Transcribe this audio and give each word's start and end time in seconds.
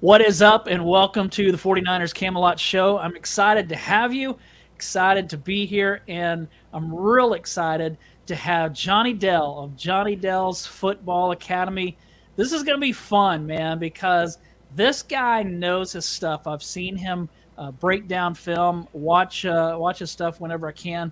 What 0.00 0.20
is 0.20 0.42
up, 0.42 0.66
and 0.66 0.84
welcome 0.84 1.30
to 1.30 1.50
the 1.50 1.56
49ers 1.56 2.12
Camelot 2.12 2.60
Show. 2.60 2.98
I'm 2.98 3.16
excited 3.16 3.66
to 3.70 3.76
have 3.76 4.12
you, 4.12 4.36
excited 4.74 5.30
to 5.30 5.38
be 5.38 5.64
here, 5.64 6.02
and 6.06 6.48
I'm 6.74 6.94
real 6.94 7.32
excited 7.32 7.96
to 8.26 8.34
have 8.34 8.74
Johnny 8.74 9.14
Dell 9.14 9.58
of 9.58 9.74
Johnny 9.74 10.14
Dell's 10.14 10.66
Football 10.66 11.30
Academy. 11.30 11.96
This 12.36 12.52
is 12.52 12.62
going 12.62 12.76
to 12.76 12.80
be 12.80 12.92
fun, 12.92 13.46
man, 13.46 13.78
because 13.78 14.36
this 14.74 15.02
guy 15.02 15.42
knows 15.42 15.92
his 15.92 16.04
stuff. 16.04 16.46
I've 16.46 16.62
seen 16.62 16.94
him 16.94 17.30
uh, 17.56 17.70
break 17.70 18.06
down 18.06 18.34
film, 18.34 18.86
watch 18.92 19.46
uh, 19.46 19.76
watch 19.80 20.00
his 20.00 20.10
stuff 20.10 20.42
whenever 20.42 20.68
I 20.68 20.72
can, 20.72 21.10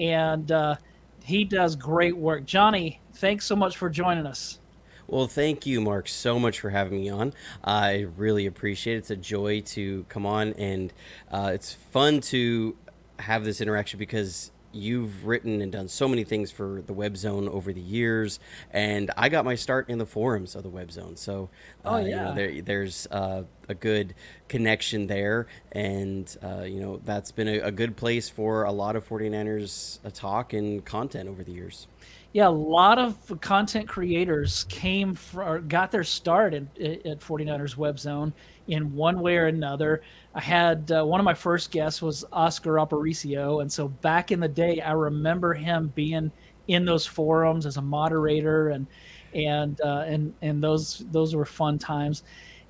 and 0.00 0.50
uh, 0.50 0.76
he 1.22 1.44
does 1.44 1.76
great 1.76 2.16
work. 2.16 2.46
Johnny, 2.46 3.02
thanks 3.16 3.44
so 3.44 3.54
much 3.54 3.76
for 3.76 3.90
joining 3.90 4.24
us. 4.24 4.60
Well, 5.06 5.26
thank 5.26 5.66
you, 5.66 5.80
Marc, 5.80 6.08
so 6.08 6.38
much 6.38 6.60
for 6.60 6.70
having 6.70 7.00
me 7.00 7.10
on. 7.10 7.34
I 7.62 8.06
really 8.16 8.46
appreciate 8.46 8.94
it. 8.94 8.98
It's 8.98 9.10
a 9.10 9.16
joy 9.16 9.60
to 9.60 10.04
come 10.08 10.24
on, 10.24 10.54
and 10.54 10.92
uh, 11.30 11.50
it's 11.52 11.72
fun 11.72 12.20
to 12.22 12.74
have 13.18 13.44
this 13.44 13.60
interaction 13.60 13.98
because 13.98 14.50
you've 14.74 15.24
written 15.24 15.60
and 15.62 15.70
done 15.70 15.88
so 15.88 16.08
many 16.08 16.24
things 16.24 16.50
for 16.50 16.82
the 16.86 16.92
web 16.92 17.16
zone 17.16 17.48
over 17.48 17.72
the 17.72 17.80
years 17.80 18.40
and 18.72 19.10
i 19.16 19.28
got 19.28 19.44
my 19.44 19.54
start 19.54 19.88
in 19.88 19.98
the 19.98 20.06
forums 20.06 20.56
of 20.56 20.64
the 20.64 20.68
web 20.68 20.90
zone 20.90 21.16
so 21.16 21.48
uh, 21.84 21.90
oh, 21.90 21.96
yeah. 21.98 22.04
You 22.04 22.16
know, 22.16 22.34
there, 22.34 22.62
there's 22.62 23.06
uh, 23.10 23.44
a 23.68 23.74
good 23.74 24.14
connection 24.48 25.06
there 25.06 25.46
and 25.72 26.36
uh, 26.42 26.62
you 26.62 26.80
know 26.80 27.00
that's 27.04 27.30
been 27.30 27.48
a, 27.48 27.60
a, 27.60 27.70
good 27.70 27.96
place 27.96 28.28
for 28.28 28.64
a 28.64 28.72
lot 28.72 28.96
of 28.96 29.08
49ers 29.08 30.00
uh, 30.04 30.10
talk 30.12 30.52
and 30.52 30.84
content 30.84 31.28
over 31.28 31.44
the 31.44 31.52
years 31.52 31.86
yeah 32.34 32.46
a 32.46 32.50
lot 32.50 32.98
of 32.98 33.40
content 33.40 33.88
creators 33.88 34.66
came 34.68 35.14
for, 35.14 35.60
got 35.60 35.90
their 35.90 36.04
start 36.04 36.52
at, 36.52 36.66
at 36.78 37.20
49ers 37.20 37.78
web 37.78 37.98
zone 37.98 38.34
in 38.68 38.94
one 38.94 39.20
way 39.20 39.38
or 39.38 39.46
another 39.46 40.02
I 40.34 40.40
had 40.40 40.90
uh, 40.90 41.04
one 41.04 41.20
of 41.20 41.24
my 41.24 41.34
first 41.34 41.70
guests 41.70 42.02
was 42.02 42.24
Oscar 42.32 42.72
Aparicio, 42.72 43.62
and 43.62 43.70
so 43.70 43.88
back 43.88 44.32
in 44.32 44.40
the 44.40 44.48
day, 44.48 44.80
I 44.80 44.92
remember 44.92 45.54
him 45.54 45.92
being 45.94 46.32
in 46.66 46.84
those 46.84 47.06
forums 47.06 47.66
as 47.66 47.76
a 47.76 47.82
moderator, 47.82 48.70
and 48.70 48.86
and 49.32 49.80
uh, 49.80 50.04
and 50.06 50.34
and 50.42 50.62
those 50.62 51.04
those 51.12 51.36
were 51.36 51.44
fun 51.44 51.78
times. 51.78 52.24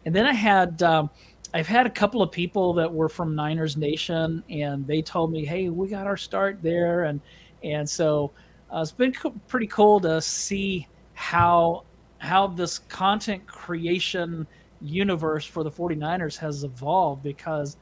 And 0.05 0.15
then 0.15 0.27
I 0.27 0.35
had 0.35 0.83
um, 0.83 1.09
I've 1.55 1.67
had 1.67 1.87
a 1.87 1.91
couple 1.91 2.21
of 2.21 2.31
people 2.31 2.75
that 2.75 2.93
were 2.93 3.09
from 3.09 3.35
Niners 3.35 3.79
Nation, 3.79 4.45
and 4.51 4.87
they 4.87 5.01
told 5.01 5.33
me, 5.33 5.47
"Hey, 5.47 5.71
we 5.71 5.89
got 5.89 6.07
our 6.07 6.19
start 6.19 6.59
there," 6.63 7.05
and 7.05 7.19
and 7.63 7.89
so 7.89 8.31
uh, 8.75 8.81
it's 8.81 8.93
been 8.93 9.13
co- 9.13 9.35
pretty 9.47 9.69
cool 9.69 10.01
to 10.01 10.21
see 10.21 10.87
how 11.15 11.85
how 12.19 12.47
this 12.47 12.79
content 12.81 13.47
creation 13.47 14.47
universe 14.81 15.45
for 15.45 15.63
the 15.63 15.71
49ers 15.71 16.37
has 16.37 16.65
evolved 16.65 17.23
because 17.23 17.77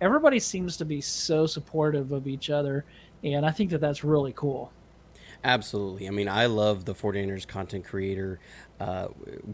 everybody 0.00 0.38
seems 0.38 0.76
to 0.76 0.84
be 0.84 1.00
so 1.00 1.46
supportive 1.46 2.12
of 2.12 2.26
each 2.26 2.48
other 2.50 2.84
and 3.24 3.44
i 3.44 3.50
think 3.50 3.70
that 3.70 3.80
that's 3.80 4.04
really 4.04 4.32
cool. 4.34 4.72
Absolutely. 5.44 6.08
I 6.08 6.10
mean 6.10 6.28
i 6.28 6.46
love 6.46 6.84
the 6.84 6.94
49ers 6.94 7.46
content 7.46 7.84
creator 7.84 8.40
uh, 8.80 9.08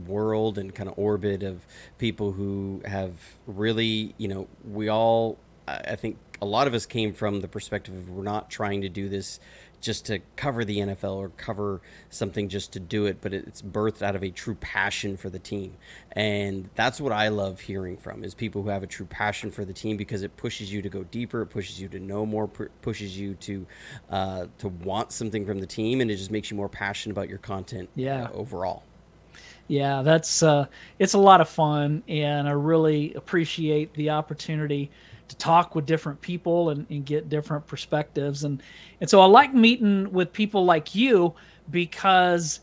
world 0.06 0.58
and 0.58 0.74
kind 0.74 0.88
of 0.88 0.98
orbit 0.98 1.42
of 1.42 1.66
people 1.98 2.32
who 2.32 2.80
have 2.86 3.12
really 3.46 4.14
you 4.16 4.28
know 4.28 4.48
we 4.64 4.88
all 4.88 5.38
i 5.66 5.96
think 5.96 6.18
a 6.40 6.46
lot 6.46 6.66
of 6.66 6.74
us 6.74 6.84
came 6.86 7.12
from 7.12 7.40
the 7.40 7.48
perspective 7.48 7.94
of 7.94 8.10
we're 8.10 8.22
not 8.22 8.50
trying 8.50 8.82
to 8.82 8.88
do 8.88 9.08
this 9.08 9.40
just 9.84 10.06
to 10.06 10.18
cover 10.34 10.64
the 10.64 10.78
NFL 10.78 11.16
or 11.16 11.28
cover 11.36 11.82
something 12.08 12.48
just 12.48 12.72
to 12.72 12.80
do 12.80 13.04
it, 13.04 13.18
but 13.20 13.34
it's 13.34 13.60
birthed 13.60 14.00
out 14.00 14.16
of 14.16 14.24
a 14.24 14.30
true 14.30 14.54
passion 14.54 15.18
for 15.18 15.28
the 15.28 15.38
team. 15.38 15.76
And 16.12 16.70
that's 16.74 17.00
what 17.02 17.12
I 17.12 17.28
love 17.28 17.60
hearing 17.60 17.98
from 17.98 18.24
is 18.24 18.34
people 18.34 18.62
who 18.62 18.70
have 18.70 18.82
a 18.82 18.86
true 18.86 19.04
passion 19.04 19.50
for 19.50 19.64
the 19.66 19.74
team 19.74 19.98
because 19.98 20.22
it 20.22 20.34
pushes 20.38 20.72
you 20.72 20.80
to 20.80 20.88
go 20.88 21.04
deeper, 21.04 21.42
it 21.42 21.46
pushes 21.46 21.78
you 21.78 21.88
to 21.88 21.98
know 22.00 22.24
more, 22.24 22.48
pushes 22.48 23.18
you 23.18 23.34
to 23.34 23.66
uh, 24.08 24.46
to 24.58 24.68
want 24.68 25.12
something 25.12 25.44
from 25.44 25.60
the 25.60 25.66
team, 25.66 26.00
and 26.00 26.10
it 26.10 26.16
just 26.16 26.30
makes 26.30 26.50
you 26.50 26.56
more 26.56 26.70
passionate 26.70 27.12
about 27.12 27.28
your 27.28 27.38
content. 27.38 27.90
Yeah. 27.94 28.24
Uh, 28.24 28.32
overall. 28.32 28.82
Yeah, 29.68 30.02
that's 30.02 30.42
uh, 30.42 30.66
it's 30.98 31.14
a 31.14 31.18
lot 31.18 31.40
of 31.40 31.48
fun, 31.48 32.02
and 32.08 32.48
I 32.48 32.52
really 32.52 33.12
appreciate 33.14 33.92
the 33.94 34.10
opportunity 34.10 34.90
to 35.28 35.36
talk 35.36 35.74
with 35.74 35.86
different 35.86 36.20
people 36.20 36.70
and, 36.70 36.86
and 36.90 37.04
get 37.04 37.28
different 37.28 37.66
perspectives. 37.66 38.44
And, 38.44 38.62
and 39.00 39.08
so 39.08 39.20
I 39.20 39.26
like 39.26 39.54
meeting 39.54 40.12
with 40.12 40.32
people 40.32 40.64
like 40.64 40.94
you 40.94 41.34
because 41.70 42.60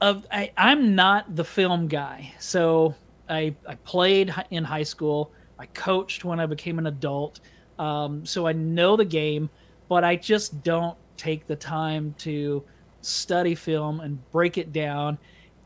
of 0.00 0.26
I, 0.30 0.52
I'm 0.56 0.94
not 0.94 1.36
the 1.36 1.44
film 1.44 1.88
guy. 1.88 2.32
So 2.38 2.94
I, 3.28 3.54
I 3.66 3.74
played 3.76 4.34
in 4.50 4.64
high 4.64 4.82
school. 4.82 5.32
I 5.58 5.66
coached 5.66 6.24
when 6.24 6.40
I 6.40 6.46
became 6.46 6.78
an 6.78 6.86
adult. 6.86 7.40
Um, 7.78 8.24
so 8.24 8.46
I 8.46 8.52
know 8.52 8.96
the 8.96 9.04
game, 9.04 9.50
but 9.88 10.04
I 10.04 10.16
just 10.16 10.62
don't 10.62 10.96
take 11.16 11.46
the 11.46 11.56
time 11.56 12.14
to 12.18 12.64
study 13.00 13.54
film 13.54 14.00
and 14.00 14.30
break 14.30 14.58
it 14.58 14.72
down. 14.72 15.18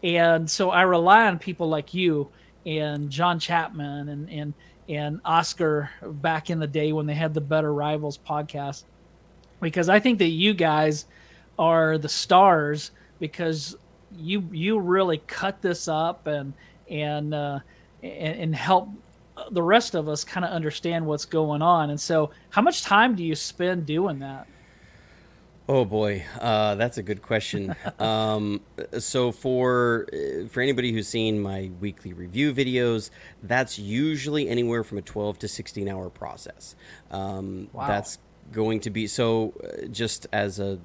And 0.02 0.50
so 0.50 0.70
I 0.70 0.82
rely 0.82 1.26
on 1.26 1.38
people 1.38 1.68
like 1.68 1.94
you 1.94 2.30
and 2.66 3.10
John 3.10 3.38
Chapman 3.38 4.08
and, 4.08 4.30
and 4.30 4.54
and 4.88 5.20
Oscar 5.24 5.90
back 6.02 6.50
in 6.50 6.58
the 6.58 6.66
day 6.66 6.92
when 6.92 7.06
they 7.06 7.14
had 7.14 7.34
the 7.34 7.40
Better 7.40 7.72
Rivals 7.72 8.18
podcast, 8.18 8.84
because 9.60 9.88
I 9.88 10.00
think 10.00 10.18
that 10.18 10.26
you 10.26 10.54
guys 10.54 11.06
are 11.58 11.98
the 11.98 12.08
stars 12.08 12.90
because 13.18 13.76
you 14.16 14.48
you 14.50 14.78
really 14.78 15.18
cut 15.18 15.62
this 15.62 15.88
up 15.88 16.26
and 16.26 16.52
and 16.90 17.32
uh, 17.34 17.60
and, 18.02 18.40
and 18.40 18.54
help 18.54 18.88
the 19.50 19.62
rest 19.62 19.94
of 19.94 20.08
us 20.08 20.24
kind 20.24 20.44
of 20.44 20.50
understand 20.50 21.06
what's 21.06 21.24
going 21.24 21.62
on. 21.62 21.90
And 21.90 22.00
so, 22.00 22.30
how 22.50 22.62
much 22.62 22.82
time 22.82 23.14
do 23.14 23.24
you 23.24 23.34
spend 23.34 23.86
doing 23.86 24.18
that? 24.20 24.46
Oh 25.68 25.84
boy, 25.84 26.24
uh, 26.40 26.74
that's 26.74 26.98
a 26.98 27.02
good 27.02 27.22
question. 27.22 27.74
um, 27.98 28.60
so 28.98 29.30
for 29.32 30.06
for 30.48 30.60
anybody 30.60 30.92
who's 30.92 31.08
seen 31.08 31.40
my 31.40 31.70
weekly 31.80 32.12
review 32.12 32.52
videos, 32.52 33.10
that's 33.42 33.78
usually 33.78 34.48
anywhere 34.48 34.82
from 34.82 34.98
a 34.98 35.02
12 35.02 35.38
to 35.40 35.48
16 35.48 35.88
hour 35.88 36.10
process. 36.10 36.74
Um, 37.10 37.68
wow. 37.72 37.86
That's 37.86 38.18
going 38.50 38.80
to 38.80 38.90
be 38.90 39.06
so. 39.06 39.54
Uh, 39.62 39.86
just 39.86 40.26
as 40.32 40.58
a 40.58 40.80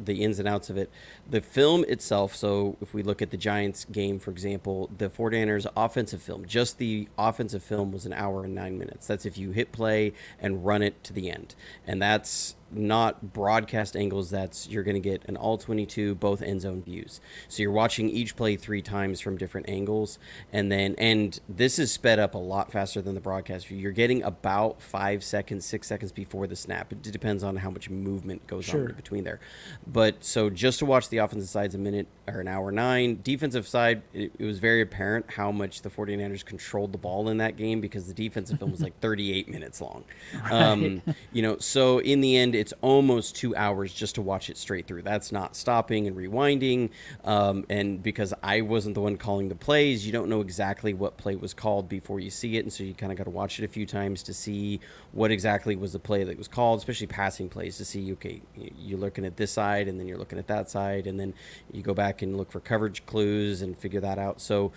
the 0.00 0.22
ins 0.22 0.38
and 0.38 0.48
outs 0.48 0.70
of 0.70 0.76
it. 0.76 0.90
The 1.28 1.40
film 1.40 1.84
itself, 1.88 2.34
so 2.34 2.76
if 2.80 2.94
we 2.94 3.02
look 3.02 3.22
at 3.22 3.30
the 3.30 3.36
Giants 3.36 3.84
game, 3.84 4.18
for 4.18 4.30
example, 4.30 4.90
the 4.96 5.08
49ers 5.08 5.66
offensive 5.76 6.22
film, 6.22 6.46
just 6.46 6.78
the 6.78 7.08
offensive 7.18 7.62
film 7.62 7.92
was 7.92 8.06
an 8.06 8.12
hour 8.12 8.44
and 8.44 8.54
nine 8.54 8.78
minutes. 8.78 9.06
That's 9.06 9.26
if 9.26 9.38
you 9.38 9.52
hit 9.52 9.72
play 9.72 10.12
and 10.40 10.64
run 10.64 10.82
it 10.82 11.02
to 11.04 11.12
the 11.12 11.30
end. 11.30 11.54
And 11.86 12.00
that's 12.02 12.56
not 12.70 13.32
broadcast 13.32 13.96
angles 13.96 14.30
that's 14.30 14.68
you're 14.68 14.82
going 14.82 14.94
to 14.94 15.00
get 15.00 15.24
an 15.26 15.36
all 15.36 15.58
22 15.58 16.14
both 16.16 16.42
end 16.42 16.60
zone 16.60 16.82
views. 16.82 17.20
So 17.48 17.62
you're 17.62 17.72
watching 17.72 18.08
each 18.10 18.36
play 18.36 18.56
three 18.56 18.82
times 18.82 19.20
from 19.20 19.36
different 19.36 19.68
angles 19.68 20.18
and 20.52 20.70
then 20.70 20.94
and 20.98 21.38
this 21.48 21.78
is 21.78 21.92
sped 21.92 22.18
up 22.18 22.34
a 22.34 22.38
lot 22.38 22.72
faster 22.72 23.00
than 23.00 23.14
the 23.14 23.20
broadcast 23.20 23.66
view. 23.66 23.78
You're 23.78 23.92
getting 23.92 24.22
about 24.22 24.80
five 24.80 25.22
seconds 25.22 25.64
six 25.64 25.86
seconds 25.86 26.12
before 26.12 26.46
the 26.46 26.56
snap. 26.56 26.92
It 26.92 27.02
depends 27.02 27.44
on 27.44 27.56
how 27.56 27.70
much 27.70 27.90
movement 27.90 28.46
goes 28.46 28.64
sure. 28.64 28.88
on 28.88 28.92
between 28.94 29.24
there. 29.24 29.40
But 29.86 30.24
so 30.24 30.50
just 30.50 30.78
to 30.80 30.86
watch 30.86 31.08
the 31.08 31.18
offensive 31.18 31.48
side's 31.48 31.74
a 31.74 31.78
minute 31.78 32.06
or 32.26 32.40
an 32.40 32.48
hour 32.48 32.72
nine 32.72 33.20
defensive 33.22 33.68
side 33.68 34.02
it, 34.12 34.32
it 34.38 34.44
was 34.44 34.58
very 34.58 34.80
apparent 34.80 35.30
how 35.32 35.52
much 35.52 35.82
the 35.82 35.90
49ers 35.90 36.44
controlled 36.44 36.92
the 36.92 36.98
ball 36.98 37.28
in 37.28 37.38
that 37.38 37.56
game 37.56 37.80
because 37.80 38.06
the 38.06 38.14
defensive 38.14 38.58
film 38.58 38.70
was 38.70 38.80
like 38.80 38.98
38 39.00 39.48
minutes 39.48 39.80
long. 39.80 40.04
Right. 40.42 40.52
um, 40.52 41.02
you 41.32 41.42
know 41.42 41.58
so 41.58 41.98
in 41.98 42.20
the 42.20 42.36
end 42.36 42.53
it's 42.54 42.72
almost 42.80 43.36
two 43.36 43.54
hours 43.56 43.92
just 43.92 44.14
to 44.16 44.22
watch 44.22 44.50
it 44.50 44.56
straight 44.56 44.86
through. 44.86 45.02
That's 45.02 45.32
not 45.32 45.56
stopping 45.56 46.06
and 46.06 46.16
rewinding. 46.16 46.90
Um, 47.24 47.64
and 47.68 48.02
because 48.02 48.32
I 48.42 48.60
wasn't 48.60 48.94
the 48.94 49.00
one 49.00 49.16
calling 49.16 49.48
the 49.48 49.54
plays, 49.54 50.06
you 50.06 50.12
don't 50.12 50.28
know 50.28 50.40
exactly 50.40 50.94
what 50.94 51.16
play 51.16 51.36
was 51.36 51.54
called 51.54 51.88
before 51.88 52.20
you 52.20 52.30
see 52.30 52.56
it. 52.56 52.60
And 52.60 52.72
so 52.72 52.84
you 52.84 52.94
kind 52.94 53.12
of 53.12 53.18
got 53.18 53.24
to 53.24 53.30
watch 53.30 53.58
it 53.58 53.64
a 53.64 53.68
few 53.68 53.86
times 53.86 54.22
to 54.24 54.34
see 54.34 54.80
what 55.12 55.30
exactly 55.30 55.76
was 55.76 55.92
the 55.92 55.98
play 55.98 56.24
that 56.24 56.36
was 56.38 56.48
called, 56.48 56.78
especially 56.78 57.06
passing 57.06 57.48
plays 57.48 57.76
to 57.78 57.84
see, 57.84 58.12
okay, 58.12 58.42
you're 58.78 58.98
looking 58.98 59.24
at 59.24 59.36
this 59.36 59.50
side 59.50 59.88
and 59.88 59.98
then 59.98 60.08
you're 60.08 60.18
looking 60.18 60.38
at 60.38 60.46
that 60.46 60.70
side. 60.70 61.06
And 61.06 61.18
then 61.18 61.34
you 61.72 61.82
go 61.82 61.94
back 61.94 62.22
and 62.22 62.36
look 62.36 62.50
for 62.50 62.60
coverage 62.60 63.04
clues 63.06 63.62
and 63.62 63.76
figure 63.76 64.00
that 64.00 64.18
out. 64.18 64.40
So, 64.40 64.72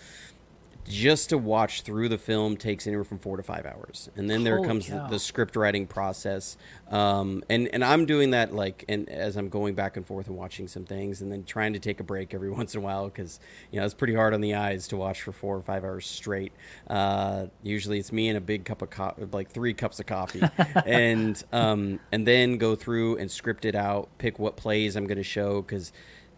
just 0.87 1.29
to 1.29 1.37
watch 1.37 1.81
through 1.81 2.09
the 2.09 2.17
film 2.17 2.57
takes 2.57 2.87
anywhere 2.87 3.03
from 3.03 3.19
four 3.19 3.37
to 3.37 3.43
five 3.43 3.65
hours, 3.65 4.09
and 4.15 4.29
then 4.29 4.43
there 4.43 4.63
comes 4.63 4.87
the, 4.87 5.05
the, 5.09 5.19
script 5.19 5.55
writing 5.55 5.85
process. 5.85 6.57
Um, 6.89 7.43
and 7.49 7.67
and 7.73 7.83
I'm 7.83 8.05
doing 8.05 8.31
that 8.31 8.53
like, 8.53 8.85
and 8.87 9.09
as 9.09 9.35
I'm 9.35 9.49
going 9.49 9.75
back 9.75 9.97
and 9.97 10.05
forth 10.05 10.27
and 10.27 10.37
watching 10.37 10.67
some 10.67 10.85
things, 10.85 11.21
and 11.21 11.31
then 11.31 11.43
trying 11.43 11.73
to 11.73 11.79
take 11.79 11.99
a 11.99 12.03
break 12.03 12.33
every 12.33 12.49
once 12.57 12.73
in 12.73 12.81
a 12.81 12.83
while 12.83 13.05
because 13.05 13.39
you 13.71 13.79
know 13.79 13.85
it's 13.85 13.93
pretty 13.93 14.15
hard 14.15 14.33
on 14.33 14.41
the 14.41 14.55
eyes 14.55 14.87
to 14.89 14.97
watch 14.97 15.21
for 15.21 15.31
four 15.31 15.55
or 15.55 15.61
five 15.61 15.83
hours 15.83 16.05
straight. 16.05 16.53
Uh, 16.87 17.47
usually 17.61 17.99
it's 17.99 18.11
me 18.11 18.29
and 18.29 18.37
a 18.37 18.41
big 18.41 18.65
cup 18.65 18.81
of 18.81 18.89
coffee, 18.89 19.25
like 19.31 19.49
three 19.49 19.73
cups 19.73 19.99
of 19.99 20.05
coffee, 20.05 20.41
and 20.85 21.43
um, 21.51 21.99
and 22.11 22.25
then 22.25 22.57
go 22.57 22.75
through 22.75 23.17
and 23.17 23.29
script 23.29 23.65
it 23.65 23.75
out, 23.75 24.09
pick 24.17 24.39
what 24.39 24.55
plays 24.55 24.95
I'm 24.95 25.05
going 25.05 25.17
to 25.17 25.23
show 25.23 25.61
because 25.61 25.91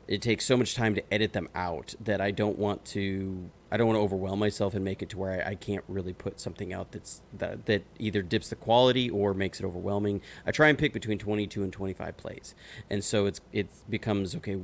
it 0.08 0.24
takes 0.24 0.44
so 0.44 0.58
much 0.58 0.74
time 0.74 0.96
to 0.96 1.14
edit 1.14 1.34
them 1.34 1.48
out 1.54 1.94
that 2.02 2.20
I 2.20 2.32
don't 2.32 2.58
want 2.58 2.84
to 2.86 3.52
I 3.72 3.78
don't 3.78 3.88
want 3.88 3.98
to 3.98 4.02
overwhelm 4.02 4.40
myself 4.40 4.74
and 4.74 4.84
make 4.84 5.02
it 5.02 5.10
to 5.10 5.18
where 5.18 5.44
I, 5.46 5.52
I, 5.52 5.56
can't 5.56 5.84
really 5.88 6.14
put 6.14 6.40
something 6.40 6.74
out 6.74 6.92
that's 6.92 7.22
that 7.38 7.66
that 7.68 7.84
either 8.00 8.22
dips 8.22 8.50
the 8.50 8.56
quality 8.56 9.10
or 9.10 9.34
makes 9.34 9.60
it 9.60 9.66
overwhelming. 9.66 10.22
I 10.46 10.52
try 10.52 10.70
and 10.70 10.78
pick 10.78 10.94
between 10.94 11.20
22 11.20 11.64
and 11.64 11.72
25 11.72 12.18
plays, 12.18 12.56
and 12.90 13.04
so 13.04 13.26
it's 13.26 13.42
it 13.54 13.68
becomes 13.90 14.36
okay. 14.36 14.58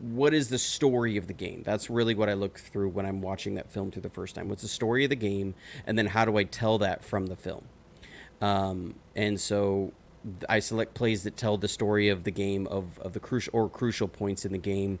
What 0.00 0.32
is 0.32 0.48
the 0.48 0.58
story 0.58 1.16
of 1.16 1.26
the 1.26 1.32
game? 1.32 1.64
That's 1.64 1.90
really 1.90 2.14
what 2.14 2.28
I 2.28 2.34
look 2.34 2.58
through 2.58 2.90
when 2.90 3.04
I'm 3.04 3.20
watching 3.20 3.54
that 3.54 3.68
film 3.68 3.90
through 3.90 4.02
the 4.02 4.10
first 4.10 4.36
time. 4.36 4.48
What's 4.48 4.62
the 4.62 4.68
story 4.68 5.04
of 5.04 5.10
the 5.10 5.16
game, 5.16 5.54
and 5.86 5.98
then 5.98 6.06
how 6.06 6.24
do 6.24 6.36
I 6.36 6.44
tell 6.44 6.78
that 6.78 7.04
from 7.04 7.26
the 7.26 7.36
film? 7.36 7.64
Um, 8.40 8.94
and 9.16 9.40
so 9.40 9.92
I 10.48 10.58
select 10.58 10.94
plays 10.94 11.22
that 11.24 11.36
tell 11.36 11.56
the 11.56 11.68
story 11.68 12.08
of 12.08 12.24
the 12.24 12.30
game 12.30 12.66
of, 12.66 12.98
of 12.98 13.12
the 13.12 13.20
crucial 13.20 13.50
or 13.54 13.68
crucial 13.68 14.08
points 14.08 14.44
in 14.44 14.52
the 14.52 14.58
game 14.58 14.98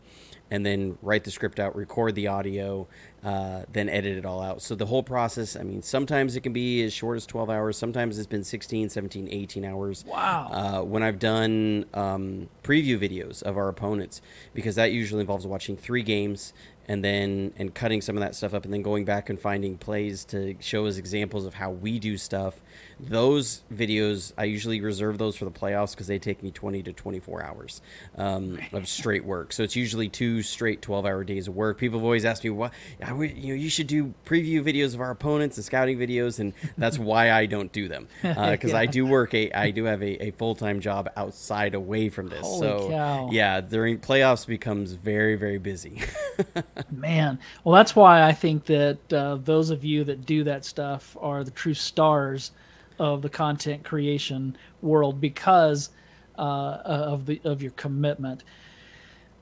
and 0.50 0.64
then 0.64 0.96
write 1.02 1.24
the 1.24 1.30
script 1.30 1.60
out, 1.60 1.76
record 1.76 2.14
the 2.14 2.26
audio, 2.26 2.86
uh, 3.22 3.62
then 3.72 3.88
edit 3.88 4.16
it 4.16 4.24
all 4.24 4.40
out. 4.40 4.62
So 4.62 4.74
the 4.74 4.86
whole 4.86 5.02
process, 5.02 5.56
I 5.56 5.62
mean, 5.62 5.82
sometimes 5.82 6.36
it 6.36 6.40
can 6.40 6.52
be 6.52 6.82
as 6.84 6.92
short 6.92 7.16
as 7.16 7.26
12 7.26 7.50
hours, 7.50 7.76
sometimes 7.76 8.18
it's 8.18 8.26
been 8.26 8.44
16, 8.44 8.88
17, 8.88 9.28
18 9.30 9.64
hours. 9.64 10.04
Wow. 10.06 10.48
Uh, 10.50 10.84
when 10.84 11.02
I've 11.02 11.18
done 11.18 11.84
um, 11.94 12.48
preview 12.62 12.98
videos 12.98 13.42
of 13.42 13.56
our 13.58 13.68
opponents, 13.68 14.22
because 14.54 14.76
that 14.76 14.92
usually 14.92 15.20
involves 15.20 15.46
watching 15.46 15.76
three 15.76 16.02
games 16.02 16.52
and 16.88 17.04
then 17.04 17.52
and 17.58 17.74
cutting 17.74 18.00
some 18.00 18.16
of 18.16 18.22
that 18.22 18.34
stuff 18.34 18.54
up 18.54 18.64
and 18.64 18.72
then 18.72 18.80
going 18.82 19.04
back 19.04 19.28
and 19.28 19.38
finding 19.38 19.76
plays 19.76 20.24
to 20.24 20.56
show 20.58 20.86
as 20.86 20.96
examples 20.96 21.44
of 21.44 21.54
how 21.54 21.70
we 21.70 21.98
do 21.98 22.16
stuff 22.16 22.62
those 23.00 23.62
videos 23.72 24.32
i 24.36 24.44
usually 24.44 24.80
reserve 24.80 25.18
those 25.18 25.36
for 25.36 25.44
the 25.44 25.50
playoffs 25.50 25.92
because 25.92 26.06
they 26.06 26.18
take 26.18 26.42
me 26.42 26.50
20 26.50 26.82
to 26.82 26.92
24 26.92 27.42
hours 27.42 27.82
um, 28.16 28.58
of 28.72 28.88
straight 28.88 29.24
work. 29.24 29.52
So 29.52 29.62
it's 29.62 29.76
usually 29.76 30.08
two 30.08 30.42
straight 30.42 30.82
12 30.82 31.06
hour 31.06 31.24
days 31.24 31.48
of 31.48 31.54
work. 31.54 31.78
People 31.78 31.98
have 31.98 32.04
always 32.04 32.24
asked 32.24 32.44
me 32.44 32.50
what 32.50 32.72
would, 33.10 33.36
you 33.36 33.48
know 33.48 33.54
you 33.54 33.70
should 33.70 33.86
do 33.86 34.14
preview 34.24 34.62
videos 34.62 34.94
of 34.94 35.00
our 35.00 35.10
opponents 35.10 35.56
and 35.56 35.64
scouting 35.64 35.98
videos 35.98 36.38
and 36.38 36.52
that's 36.76 36.98
why 37.08 37.32
i 37.32 37.46
don't 37.46 37.72
do 37.72 37.88
them 37.88 38.08
because 38.22 38.64
uh, 38.72 38.76
yeah. 38.76 38.78
i 38.78 38.86
do 38.86 39.06
work 39.06 39.34
a 39.34 39.50
i 39.52 39.70
do 39.70 39.84
have 39.84 40.02
a, 40.02 40.26
a 40.26 40.30
full-time 40.32 40.80
job 40.80 41.08
outside 41.16 41.74
away 41.74 42.08
from 42.08 42.28
this. 42.28 42.40
Holy 42.40 42.60
so 42.60 42.88
cow. 42.90 43.28
yeah 43.32 43.60
during 43.60 43.98
playoffs 43.98 44.46
becomes 44.46 44.92
very 44.92 45.36
very 45.36 45.58
busy. 45.58 46.02
Man, 46.90 47.38
well, 47.64 47.74
that's 47.74 47.94
why 47.94 48.22
I 48.22 48.32
think 48.32 48.64
that 48.66 49.12
uh, 49.12 49.36
those 49.36 49.70
of 49.70 49.84
you 49.84 50.04
that 50.04 50.24
do 50.26 50.44
that 50.44 50.64
stuff 50.64 51.16
are 51.20 51.44
the 51.44 51.50
true 51.50 51.74
stars 51.74 52.52
of 52.98 53.22
the 53.22 53.28
content 53.28 53.84
creation 53.84 54.56
world 54.82 55.20
because 55.20 55.90
uh, 56.36 56.78
of 56.84 57.26
the 57.26 57.40
of 57.44 57.62
your 57.62 57.72
commitment. 57.72 58.44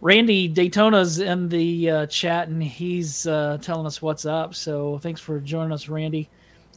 Randy 0.00 0.48
Daytona's 0.52 1.20
in 1.20 1.48
the 1.48 1.90
uh, 1.90 2.06
chat 2.06 2.48
and 2.48 2.62
he's 2.62 3.26
uh, 3.26 3.58
telling 3.62 3.86
us 3.86 4.02
what's 4.02 4.26
up. 4.26 4.54
So 4.54 4.98
thanks 4.98 5.20
for 5.20 5.40
joining 5.40 5.72
us, 5.72 5.88
Randy. 5.88 6.28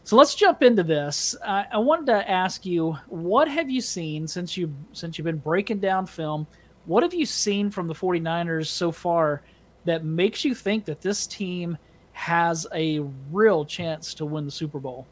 So 0.05 0.15
let's 0.15 0.35
jump 0.35 0.63
into 0.63 0.83
this. 0.83 1.35
I, 1.45 1.65
I 1.73 1.77
wanted 1.77 2.05
to 2.07 2.29
ask 2.29 2.65
you, 2.65 2.93
what 3.07 3.47
have 3.49 3.69
you 3.69 3.81
seen 3.81 4.27
since 4.27 4.55
you 4.55 4.73
since 4.93 5.17
you've 5.17 5.25
been 5.25 5.37
breaking 5.37 5.79
down 5.79 6.05
film? 6.05 6.47
What 6.85 7.03
have 7.03 7.13
you 7.13 7.25
seen 7.25 7.69
from 7.69 7.87
the 7.87 7.93
49ers 7.93 8.67
so 8.67 8.91
far? 8.91 9.43
that 9.85 10.03
makes 10.03 10.43
you 10.45 10.53
think 10.53 10.85
that 10.85 11.01
this 11.01 11.27
team 11.27 11.77
has 12.11 12.67
a 12.73 12.99
real 13.31 13.65
chance 13.65 14.13
to 14.15 14.25
win 14.25 14.45
the 14.45 14.51
Super 14.51 14.79
Bowl? 14.79 15.07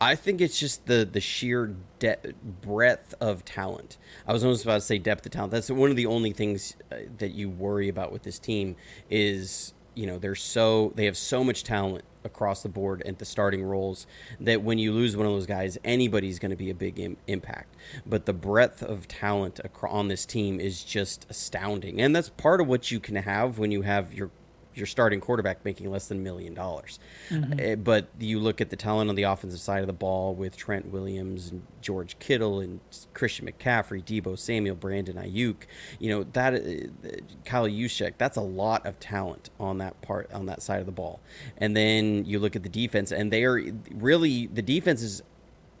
I 0.00 0.14
think 0.14 0.40
it's 0.40 0.58
just 0.58 0.86
the 0.86 1.08
the 1.10 1.20
sheer 1.20 1.74
de- 1.98 2.34
breadth 2.62 3.14
of 3.20 3.44
talent. 3.44 3.96
I 4.26 4.32
was 4.32 4.44
almost 4.44 4.64
about 4.64 4.74
to 4.74 4.80
say 4.82 4.98
depth 4.98 5.24
of 5.24 5.32
talent. 5.32 5.52
That's 5.52 5.70
one 5.70 5.90
of 5.90 5.96
the 5.96 6.06
only 6.06 6.32
things 6.32 6.76
uh, 6.92 6.96
that 7.18 7.32
you 7.32 7.48
worry 7.48 7.88
about 7.88 8.12
with 8.12 8.22
this 8.22 8.38
team 8.38 8.76
is 9.10 9.72
you 9.94 10.06
know 10.06 10.18
they're 10.18 10.34
so 10.34 10.92
they 10.96 11.06
have 11.06 11.16
so 11.16 11.42
much 11.42 11.64
talent 11.64 12.04
across 12.24 12.62
the 12.62 12.68
board 12.68 13.02
at 13.02 13.18
the 13.18 13.24
starting 13.24 13.62
roles 13.64 14.06
that 14.40 14.60
when 14.60 14.78
you 14.78 14.92
lose 14.92 15.16
one 15.16 15.26
of 15.26 15.32
those 15.32 15.46
guys, 15.46 15.78
anybody's 15.84 16.38
going 16.38 16.50
to 16.50 16.56
be 16.56 16.68
a 16.70 16.74
big 16.74 16.98
Im- 16.98 17.16
impact. 17.28 17.74
But 18.04 18.26
the 18.26 18.32
breadth 18.32 18.82
of 18.82 19.08
talent 19.08 19.60
on 19.82 20.08
this 20.08 20.26
team 20.26 20.60
is 20.60 20.82
just 20.82 21.24
astounding, 21.30 22.02
and 22.02 22.14
that's 22.14 22.28
part 22.28 22.60
of 22.60 22.66
what 22.66 22.90
you 22.90 23.00
can 23.00 23.16
have 23.16 23.58
when 23.58 23.70
you 23.70 23.82
have 23.82 24.12
your 24.12 24.30
your 24.76 24.86
starting 24.86 25.20
quarterback 25.20 25.64
making 25.64 25.90
less 25.90 26.08
than 26.08 26.18
a 26.18 26.20
million 26.20 26.54
dollars. 26.54 26.98
Mm-hmm. 27.30 27.72
Uh, 27.72 27.76
but 27.76 28.08
you 28.18 28.38
look 28.38 28.60
at 28.60 28.70
the 28.70 28.76
talent 28.76 29.08
on 29.08 29.16
the 29.16 29.24
offensive 29.24 29.60
side 29.60 29.80
of 29.80 29.86
the 29.86 29.92
ball 29.92 30.34
with 30.34 30.56
Trent 30.56 30.90
Williams 30.92 31.50
and 31.50 31.62
George 31.80 32.18
Kittle 32.18 32.60
and 32.60 32.80
Christian 33.14 33.46
McCaffrey, 33.46 34.04
Deebo 34.04 34.38
Samuel, 34.38 34.76
Brandon 34.76 35.16
Aiyuk. 35.16 35.56
You 35.98 36.10
know 36.10 36.24
that 36.32 36.54
uh, 36.54 37.08
Kyle 37.44 37.66
Juszczyk. 37.68 38.14
That's 38.18 38.36
a 38.36 38.42
lot 38.42 38.84
of 38.86 39.00
talent 39.00 39.50
on 39.58 39.78
that 39.78 40.00
part 40.02 40.32
on 40.32 40.46
that 40.46 40.62
side 40.62 40.80
of 40.80 40.86
the 40.86 40.92
ball. 40.92 41.20
And 41.56 41.76
then 41.76 42.24
you 42.24 42.38
look 42.38 42.56
at 42.56 42.62
the 42.62 42.68
defense, 42.68 43.12
and 43.12 43.32
they 43.32 43.44
are 43.44 43.62
really 43.90 44.46
the 44.46 44.62
defense 44.62 45.02
is 45.02 45.22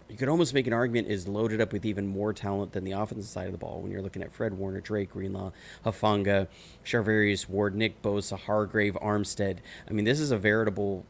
you 0.08 0.16
could 0.16 0.28
almost 0.28 0.54
make 0.54 0.66
an 0.66 0.72
argument 0.72 1.08
is 1.08 1.26
loaded 1.26 1.60
up 1.60 1.72
with 1.72 1.84
even 1.84 2.06
more 2.06 2.32
talent 2.32 2.72
than 2.72 2.84
the 2.84 2.92
offensive 2.92 3.28
side 3.28 3.46
of 3.46 3.52
the 3.52 3.58
ball 3.58 3.80
when 3.80 3.90
you're 3.90 4.02
looking 4.02 4.22
at 4.22 4.32
Fred 4.32 4.54
Warner, 4.54 4.80
Dre 4.80 5.04
Greenlaw, 5.04 5.52
Hufanga, 5.84 6.48
Charvarius 6.84 7.48
Ward, 7.48 7.74
Nick 7.74 8.02
Bosa, 8.02 8.38
Hargrave, 8.38 8.94
Armstead. 9.02 9.58
I 9.88 9.92
mean, 9.92 10.04
this 10.04 10.20
is 10.20 10.30
a 10.30 10.38
veritable 10.38 11.04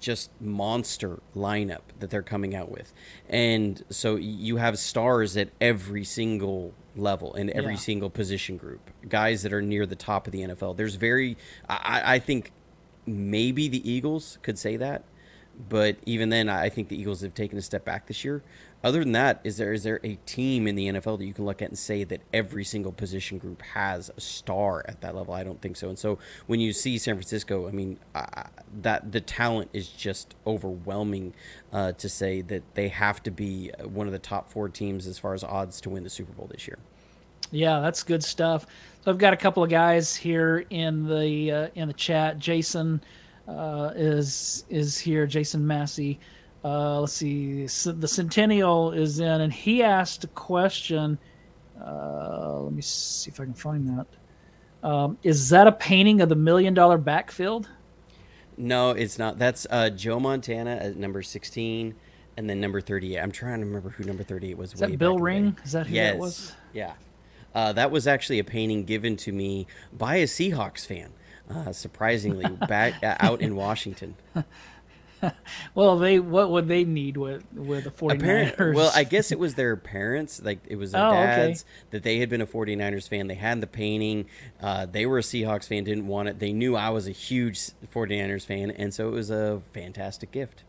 just 0.00 0.30
monster 0.40 1.20
lineup 1.36 1.82
that 2.00 2.10
they're 2.10 2.22
coming 2.22 2.54
out 2.54 2.70
with. 2.70 2.92
And 3.28 3.82
so 3.88 4.16
you 4.16 4.56
have 4.56 4.78
stars 4.78 5.36
at 5.36 5.50
every 5.60 6.04
single 6.04 6.74
level 6.96 7.34
and 7.34 7.48
every 7.50 7.74
yeah. 7.74 7.78
single 7.78 8.10
position 8.10 8.56
group, 8.56 8.90
guys 9.08 9.42
that 9.44 9.52
are 9.52 9.62
near 9.62 9.86
the 9.86 9.96
top 9.96 10.26
of 10.26 10.32
the 10.32 10.40
NFL. 10.40 10.76
There's 10.76 10.96
very, 10.96 11.36
I, 11.68 12.14
I 12.14 12.18
think 12.18 12.50
maybe 13.06 13.68
the 13.68 13.88
Eagles 13.88 14.38
could 14.42 14.58
say 14.58 14.76
that 14.76 15.04
but 15.68 15.96
even 16.06 16.28
then, 16.28 16.48
I 16.48 16.68
think 16.68 16.88
the 16.88 16.98
Eagles 16.98 17.20
have 17.20 17.34
taken 17.34 17.58
a 17.58 17.62
step 17.62 17.84
back 17.84 18.06
this 18.06 18.24
year. 18.24 18.42
Other 18.84 19.00
than 19.00 19.12
that, 19.12 19.40
is 19.44 19.58
there 19.58 19.72
is 19.72 19.84
there 19.84 20.00
a 20.02 20.16
team 20.26 20.66
in 20.66 20.74
the 20.74 20.88
NFL 20.88 21.18
that 21.18 21.24
you 21.24 21.32
can 21.32 21.44
look 21.44 21.62
at 21.62 21.68
and 21.68 21.78
say 21.78 22.02
that 22.04 22.20
every 22.32 22.64
single 22.64 22.90
position 22.90 23.38
group 23.38 23.62
has 23.62 24.10
a 24.16 24.20
star 24.20 24.84
at 24.88 25.00
that 25.02 25.14
level? 25.14 25.34
I 25.34 25.44
don't 25.44 25.60
think 25.60 25.76
so. 25.76 25.88
And 25.88 25.98
so 25.98 26.18
when 26.46 26.58
you 26.58 26.72
see 26.72 26.98
San 26.98 27.14
Francisco, 27.14 27.68
I 27.68 27.70
mean, 27.70 27.98
uh, 28.14 28.44
that 28.80 29.12
the 29.12 29.20
talent 29.20 29.70
is 29.72 29.88
just 29.88 30.34
overwhelming 30.46 31.32
uh, 31.72 31.92
to 31.92 32.08
say 32.08 32.40
that 32.42 32.62
they 32.74 32.88
have 32.88 33.22
to 33.22 33.30
be 33.30 33.70
one 33.84 34.08
of 34.08 34.12
the 34.12 34.18
top 34.18 34.50
four 34.50 34.68
teams 34.68 35.06
as 35.06 35.16
far 35.16 35.32
as 35.32 35.44
odds 35.44 35.80
to 35.82 35.90
win 35.90 36.02
the 36.02 36.10
Super 36.10 36.32
Bowl 36.32 36.48
this 36.50 36.66
year. 36.66 36.78
Yeah, 37.52 37.80
that's 37.80 38.02
good 38.02 38.24
stuff. 38.24 38.66
So 39.04 39.10
I've 39.12 39.18
got 39.18 39.32
a 39.32 39.36
couple 39.36 39.62
of 39.62 39.70
guys 39.70 40.16
here 40.16 40.64
in 40.70 41.06
the 41.06 41.52
uh, 41.52 41.68
in 41.74 41.86
the 41.86 41.94
chat. 41.94 42.38
Jason 42.38 43.00
uh, 43.48 43.90
is 43.94 44.64
is 44.68 44.98
here. 44.98 45.26
Jason 45.26 45.66
Massey. 45.66 46.18
Uh, 46.64 47.00
let's 47.00 47.12
see. 47.12 47.62
The 47.64 48.08
Centennial 48.08 48.92
is 48.92 49.18
in, 49.18 49.40
and 49.40 49.52
he 49.52 49.82
asked 49.82 50.24
a 50.24 50.28
question. 50.28 51.18
Uh, 51.84 52.60
let 52.60 52.72
me 52.72 52.82
see 52.82 53.30
if 53.30 53.40
I 53.40 53.44
can 53.44 53.54
find 53.54 53.98
that. 53.98 54.86
Um, 54.88 55.18
is 55.22 55.48
that 55.50 55.66
a 55.66 55.72
painting 55.72 56.20
of 56.20 56.28
the 56.28 56.36
million 56.36 56.74
dollar 56.74 56.98
backfield? 56.98 57.68
No, 58.56 58.90
it's 58.90 59.18
not. 59.18 59.38
That's 59.38 59.66
uh, 59.70 59.90
Joe 59.90 60.20
Montana 60.20 60.76
at 60.76 60.96
number 60.96 61.22
16 61.22 61.94
and 62.36 62.50
then 62.50 62.60
number 62.60 62.80
38. 62.80 63.18
I'm 63.18 63.32
trying 63.32 63.60
to 63.60 63.66
remember 63.66 63.90
who 63.90 64.04
number 64.04 64.22
38 64.22 64.56
was. 64.56 64.74
Is 64.74 64.80
that 64.80 64.98
Bill 64.98 65.18
Ring? 65.18 65.56
Is 65.64 65.72
that 65.72 65.86
who 65.86 65.94
yes. 65.94 66.12
that 66.12 66.18
was? 66.18 66.52
Yeah. 66.72 66.92
Uh, 67.54 67.72
that 67.72 67.90
was 67.90 68.06
actually 68.06 68.38
a 68.38 68.44
painting 68.44 68.84
given 68.84 69.16
to 69.16 69.32
me 69.32 69.66
by 69.92 70.16
a 70.16 70.24
Seahawks 70.24 70.86
fan 70.86 71.10
uh, 71.54 71.72
surprisingly, 71.72 72.46
back 72.68 73.02
uh, 73.02 73.16
out 73.20 73.40
in 73.40 73.56
Washington. 73.56 74.16
well, 75.74 75.98
they 75.98 76.18
what 76.18 76.50
would 76.50 76.68
they 76.68 76.84
need 76.84 77.16
with 77.16 77.44
with 77.54 77.84
the 77.84 77.90
49ers? 77.90 78.74
well, 78.74 78.90
I 78.94 79.04
guess 79.04 79.32
it 79.32 79.38
was 79.38 79.54
their 79.54 79.76
parents, 79.76 80.42
like 80.42 80.60
it 80.66 80.76
was 80.76 80.92
their 80.92 81.06
oh, 81.06 81.12
dads, 81.12 81.62
okay. 81.62 81.68
that 81.90 82.02
they 82.02 82.18
had 82.18 82.28
been 82.28 82.40
a 82.40 82.46
49ers 82.46 83.08
fan. 83.08 83.28
They 83.28 83.34
had 83.34 83.60
the 83.60 83.66
painting. 83.66 84.26
Uh, 84.60 84.86
they 84.86 85.06
were 85.06 85.18
a 85.18 85.22
Seahawks 85.22 85.66
fan, 85.68 85.84
didn't 85.84 86.06
want 86.06 86.28
it. 86.28 86.38
They 86.38 86.52
knew 86.52 86.76
I 86.76 86.90
was 86.90 87.06
a 87.06 87.12
huge 87.12 87.58
49ers 87.94 88.44
fan, 88.44 88.70
and 88.70 88.92
so 88.92 89.08
it 89.08 89.12
was 89.12 89.30
a 89.30 89.62
fantastic 89.72 90.32
gift. 90.32 90.64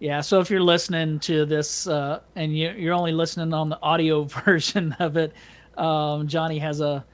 Yeah, 0.00 0.20
so 0.20 0.40
if 0.40 0.50
you're 0.50 0.60
listening 0.60 1.20
to 1.20 1.44
this 1.46 1.86
uh, 1.86 2.20
and 2.34 2.56
you're 2.56 2.94
only 2.94 3.12
listening 3.12 3.54
on 3.54 3.68
the 3.68 3.80
audio 3.80 4.24
version 4.44 4.94
of 4.98 5.16
it, 5.16 5.32
um, 5.76 6.28
Johnny 6.28 6.58
has 6.58 6.80
a 6.80 7.04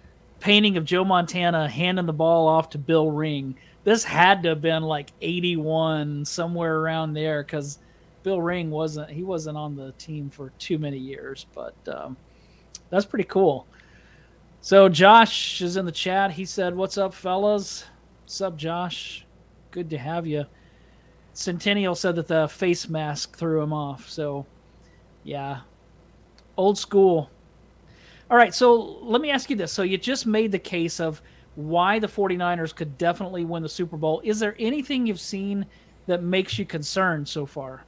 painting 0.41 0.77
of 0.77 0.85
Joe 0.85 1.05
Montana 1.05 1.69
handing 1.69 2.07
the 2.07 2.13
ball 2.13 2.49
off 2.49 2.71
to 2.71 2.79
Bill 2.79 3.11
Ring. 3.11 3.55
This 3.85 4.03
had 4.03 4.43
to 4.43 4.51
have 4.51 4.61
been 4.61 4.83
like 4.83 5.13
81 5.21 6.25
somewhere 6.25 6.79
around 6.79 7.13
there 7.13 7.43
because 7.43 7.79
Bill 8.23 8.43
Ring 8.43 8.71
wasn't 8.71 9.11
he 9.11 9.23
wasn't 9.23 9.57
on 9.57 9.77
the 9.77 9.93
team 9.93 10.29
for 10.31 10.51
too 10.59 10.79
many 10.79 10.99
years, 10.99 11.47
but 11.55 11.75
um, 11.89 12.17
that's 12.91 13.07
pretty 13.07 13.25
cool. 13.25 13.67
So 14.61 14.89
Josh 14.89 15.63
is 15.63 15.77
in 15.77 15.87
the 15.87 15.93
chat. 15.93 16.33
He 16.33 16.45
said, 16.45 16.75
"What's 16.75 16.99
up, 16.99 17.15
fellas? 17.15 17.85
What's 18.23 18.41
up, 18.41 18.57
Josh? 18.57 19.25
Good 19.71 19.89
to 19.91 19.99
have 19.99 20.27
you." 20.27 20.45
Centennial 21.33 21.95
said 21.95 22.17
that 22.17 22.29
the 22.29 22.49
face 22.49 22.89
mask 22.89 23.37
threw 23.37 23.63
him 23.63 23.73
off. 23.73 24.09
So, 24.11 24.45
yeah, 25.25 25.61
old 26.57 26.77
school 26.77 27.31
all 28.31 28.37
right, 28.37 28.55
so 28.55 28.99
let 29.03 29.21
me 29.21 29.31
ask 29.31 29.51
you 29.51 29.57
this. 29.57 29.73
So 29.73 29.83
you 29.83 29.99
just 29.99 30.25
made 30.25 30.53
the 30.53 30.59
case 30.59 31.01
of 31.01 31.21
why 31.57 31.99
the 31.99 32.07
49ers 32.07 32.75
could 32.75 32.97
definitely 32.97 33.45
win 33.45 33.65
the 33.65 33.69
Super 33.69 33.97
Bowl. 33.97 34.21
Is 34.25 34.39
there 34.39 34.55
anything 34.59 35.07
you've 35.07 35.21
seen 35.21 35.67
that 36.07 36.23
makes 36.23 36.57
you 36.57 36.65
concerned 36.65 37.29
so 37.29 37.45
far? 37.45 37.83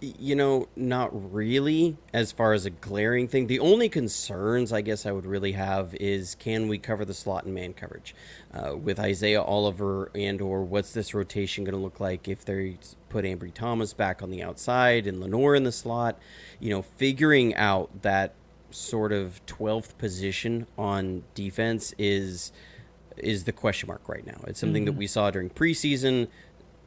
You 0.00 0.34
know, 0.34 0.68
not 0.74 1.32
really 1.32 1.96
as 2.12 2.32
far 2.32 2.54
as 2.54 2.66
a 2.66 2.70
glaring 2.70 3.28
thing. 3.28 3.46
The 3.46 3.60
only 3.60 3.88
concerns 3.88 4.72
I 4.72 4.80
guess 4.80 5.06
I 5.06 5.12
would 5.12 5.26
really 5.26 5.52
have 5.52 5.94
is 5.94 6.34
can 6.34 6.66
we 6.66 6.78
cover 6.78 7.04
the 7.04 7.14
slot 7.14 7.44
and 7.44 7.54
man 7.54 7.72
coverage 7.72 8.14
uh, 8.52 8.74
with 8.74 8.98
Isaiah 8.98 9.42
Oliver 9.42 10.10
and 10.14 10.40
or 10.40 10.64
what's 10.64 10.92
this 10.92 11.14
rotation 11.14 11.62
going 11.62 11.76
to 11.76 11.80
look 11.80 12.00
like 12.00 12.26
if 12.26 12.44
they 12.44 12.78
put 13.10 13.24
Ambry 13.24 13.54
Thomas 13.54 13.92
back 13.92 14.22
on 14.22 14.30
the 14.30 14.42
outside 14.42 15.06
and 15.06 15.20
Lenoir 15.20 15.54
in 15.54 15.62
the 15.62 15.70
slot? 15.70 16.18
You 16.58 16.70
know, 16.70 16.82
figuring 16.82 17.54
out 17.54 18.02
that 18.02 18.34
sort 18.72 19.12
of 19.12 19.44
12th 19.46 19.96
position 19.98 20.66
on 20.76 21.24
defense 21.34 21.94
is 21.98 22.52
is 23.18 23.44
the 23.44 23.52
question 23.52 23.88
mark 23.88 24.08
right 24.08 24.26
now. 24.26 24.40
It's 24.46 24.58
something 24.58 24.84
mm-hmm. 24.84 24.94
that 24.94 24.98
we 24.98 25.06
saw 25.06 25.30
during 25.30 25.50
preseason 25.50 26.28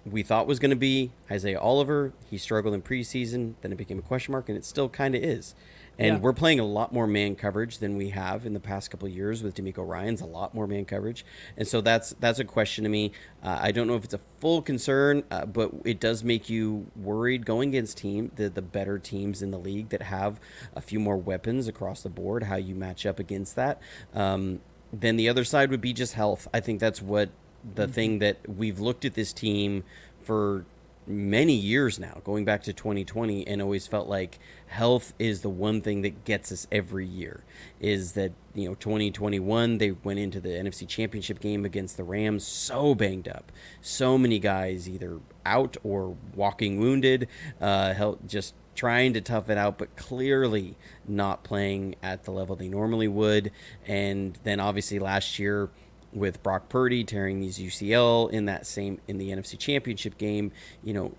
we 0.05 0.23
thought 0.23 0.47
was 0.47 0.59
going 0.59 0.69
to 0.69 0.75
be 0.75 1.11
Isaiah 1.31 1.59
Oliver. 1.59 2.13
He 2.29 2.37
struggled 2.37 2.73
in 2.73 2.81
preseason, 2.81 3.55
then 3.61 3.71
it 3.71 3.77
became 3.77 3.99
a 3.99 4.03
question 4.03 4.31
mark, 4.31 4.49
and 4.49 4.57
it 4.57 4.63
still 4.63 4.87
kind 4.87 5.15
of 5.15 5.23
is. 5.23 5.55
And 5.97 6.15
yeah. 6.15 6.19
we're 6.19 6.33
playing 6.33 6.59
a 6.59 6.65
lot 6.65 6.93
more 6.93 7.07
man 7.07 7.35
coverage 7.35 7.77
than 7.77 7.95
we 7.97 8.09
have 8.09 8.45
in 8.45 8.53
the 8.53 8.59
past 8.59 8.91
couple 8.91 9.07
years 9.07 9.43
with 9.43 9.55
DeMeco 9.55 9.87
Ryans. 9.87 10.21
A 10.21 10.25
lot 10.25 10.53
more 10.53 10.67
man 10.67 10.85
coverage, 10.85 11.25
and 11.57 11.67
so 11.67 11.81
that's 11.81 12.15
that's 12.19 12.39
a 12.39 12.43
question 12.43 12.83
to 12.83 12.89
me. 12.89 13.11
Uh, 13.43 13.57
I 13.61 13.71
don't 13.71 13.87
know 13.87 13.95
if 13.95 14.03
it's 14.03 14.13
a 14.13 14.19
full 14.39 14.61
concern, 14.61 15.23
uh, 15.31 15.45
but 15.45 15.71
it 15.83 15.99
does 15.99 16.23
make 16.23 16.49
you 16.49 16.87
worried 16.95 17.45
going 17.45 17.69
against 17.69 17.97
team 17.97 18.31
the 18.35 18.49
the 18.49 18.61
better 18.61 18.99
teams 18.99 19.41
in 19.41 19.51
the 19.51 19.59
league 19.59 19.89
that 19.89 20.01
have 20.01 20.39
a 20.75 20.81
few 20.81 20.99
more 20.99 21.17
weapons 21.17 21.67
across 21.67 22.01
the 22.01 22.09
board. 22.09 22.43
How 22.43 22.55
you 22.55 22.75
match 22.75 23.05
up 23.05 23.19
against 23.19 23.55
that. 23.55 23.81
Um, 24.13 24.59
then 24.91 25.17
the 25.17 25.29
other 25.29 25.43
side 25.43 25.69
would 25.71 25.81
be 25.81 25.93
just 25.93 26.13
health. 26.13 26.47
I 26.53 26.59
think 26.59 26.79
that's 26.79 27.01
what 27.01 27.29
the 27.73 27.83
mm-hmm. 27.83 27.91
thing 27.91 28.19
that 28.19 28.37
we've 28.47 28.79
looked 28.79 29.05
at 29.05 29.13
this 29.13 29.33
team 29.33 29.83
for 30.21 30.65
many 31.07 31.53
years 31.53 31.99
now, 31.99 32.21
going 32.23 32.45
back 32.45 32.63
to 32.63 32.73
2020, 32.73 33.47
and 33.47 33.61
always 33.61 33.87
felt 33.87 34.07
like 34.07 34.39
health 34.67 35.13
is 35.19 35.41
the 35.41 35.49
one 35.49 35.81
thing 35.81 36.01
that 36.01 36.25
gets 36.25 36.51
us 36.51 36.67
every 36.71 37.05
year. 37.05 37.43
Is 37.79 38.13
that, 38.13 38.31
you 38.53 38.67
know, 38.67 38.75
2021, 38.75 39.77
they 39.77 39.91
went 39.91 40.19
into 40.19 40.39
the 40.39 40.49
NFC 40.49 40.87
Championship 40.87 41.39
game 41.39 41.65
against 41.65 41.97
the 41.97 42.03
Rams 42.03 42.45
so 42.45 42.95
banged 42.95 43.27
up. 43.27 43.51
So 43.81 44.17
many 44.17 44.39
guys 44.39 44.89
either 44.89 45.19
out 45.45 45.77
or 45.83 46.15
walking 46.33 46.79
wounded, 46.79 47.27
uh, 47.61 48.15
just 48.25 48.55
trying 48.75 49.13
to 49.13 49.21
tough 49.21 49.49
it 49.49 49.57
out, 49.57 49.77
but 49.77 49.95
clearly 49.95 50.75
not 51.07 51.43
playing 51.43 51.95
at 52.03 52.23
the 52.23 52.31
level 52.31 52.55
they 52.55 52.67
normally 52.67 53.07
would. 53.07 53.51
And 53.87 54.37
then 54.43 54.59
obviously 54.59 54.99
last 54.99 55.39
year, 55.39 55.69
with 56.15 56.41
Brock 56.41 56.69
Purdy 56.69 57.03
tearing 57.03 57.39
these 57.39 57.59
UCL 57.59 58.31
in 58.31 58.45
that 58.45 58.65
same 58.65 58.99
in 59.07 59.17
the 59.17 59.29
NFC 59.29 59.59
Championship 59.59 60.17
game, 60.17 60.51
you 60.83 60.93
know, 60.93 61.13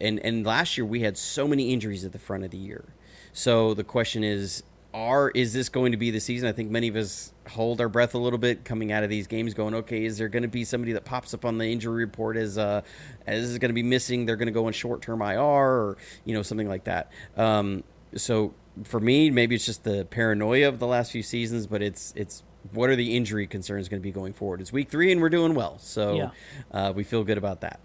and 0.00 0.18
and 0.20 0.44
last 0.44 0.76
year 0.76 0.84
we 0.84 1.00
had 1.00 1.16
so 1.16 1.46
many 1.46 1.72
injuries 1.72 2.04
at 2.04 2.12
the 2.12 2.18
front 2.18 2.44
of 2.44 2.50
the 2.50 2.58
year. 2.58 2.84
So 3.32 3.74
the 3.74 3.84
question 3.84 4.24
is 4.24 4.62
are 4.94 5.30
is 5.30 5.52
this 5.52 5.68
going 5.68 5.92
to 5.92 5.98
be 5.98 6.10
the 6.10 6.20
season? 6.20 6.48
I 6.48 6.52
think 6.52 6.70
many 6.70 6.88
of 6.88 6.96
us 6.96 7.32
hold 7.48 7.80
our 7.80 7.88
breath 7.88 8.14
a 8.14 8.18
little 8.18 8.38
bit 8.38 8.64
coming 8.64 8.90
out 8.90 9.04
of 9.04 9.10
these 9.10 9.26
games, 9.26 9.54
going, 9.54 9.74
okay, 9.74 10.04
is 10.04 10.18
there 10.18 10.28
going 10.28 10.42
to 10.42 10.48
be 10.48 10.64
somebody 10.64 10.92
that 10.92 11.04
pops 11.04 11.34
up 11.34 11.44
on 11.44 11.58
the 11.58 11.66
injury 11.66 12.04
report 12.04 12.36
as 12.36 12.56
uh, 12.56 12.80
as 13.26 13.44
is 13.44 13.58
going 13.58 13.68
to 13.68 13.74
be 13.74 13.82
missing? 13.82 14.24
They're 14.24 14.36
going 14.36 14.46
to 14.46 14.52
go 14.52 14.66
on 14.66 14.72
short 14.72 15.02
term 15.02 15.20
IR 15.20 15.40
or 15.40 15.98
you 16.24 16.34
know 16.34 16.42
something 16.42 16.68
like 16.68 16.84
that. 16.84 17.12
Um, 17.36 17.84
so 18.14 18.54
for 18.84 19.00
me, 19.00 19.30
maybe 19.30 19.54
it's 19.54 19.66
just 19.66 19.84
the 19.84 20.06
paranoia 20.06 20.68
of 20.68 20.78
the 20.78 20.86
last 20.86 21.12
few 21.12 21.22
seasons, 21.22 21.66
but 21.66 21.82
it's 21.82 22.14
it's 22.16 22.42
what 22.72 22.90
are 22.90 22.96
the 22.96 23.16
injury 23.16 23.46
concerns 23.46 23.88
going 23.88 24.00
to 24.00 24.02
be 24.02 24.12
going 24.12 24.32
forward? 24.32 24.60
It's 24.60 24.72
week 24.72 24.90
three 24.90 25.12
and 25.12 25.20
we're 25.20 25.28
doing 25.28 25.54
well, 25.54 25.78
so 25.78 26.14
yeah. 26.14 26.30
uh, 26.72 26.92
we 26.92 27.04
feel 27.04 27.24
good 27.24 27.38
about 27.38 27.60
that. 27.62 27.80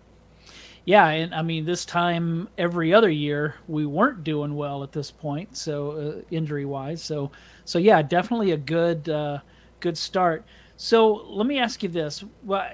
Yeah, 0.86 1.08
and 1.08 1.34
I 1.34 1.42
mean 1.42 1.64
this 1.64 1.86
time 1.86 2.50
every 2.58 2.94
other 2.94 3.10
year 3.10 3.56
we 3.68 3.86
weren't 3.86 4.24
doing 4.24 4.56
well 4.56 4.84
at 4.84 4.92
this 4.92 5.12
point, 5.12 5.56
so 5.56 5.92
uh, 5.92 6.22
injury 6.30 6.66
wise. 6.66 7.02
So 7.02 7.32
so 7.64 7.80
yeah, 7.80 8.02
definitely 8.02 8.52
a 8.52 8.58
good 8.58 9.08
uh, 9.08 9.40
good 9.80 9.98
start. 9.98 10.44
So 10.76 11.14
let 11.14 11.48
me 11.48 11.60
ask 11.60 11.84
you 11.84 11.90
this: 11.90 12.24
well, 12.44 12.70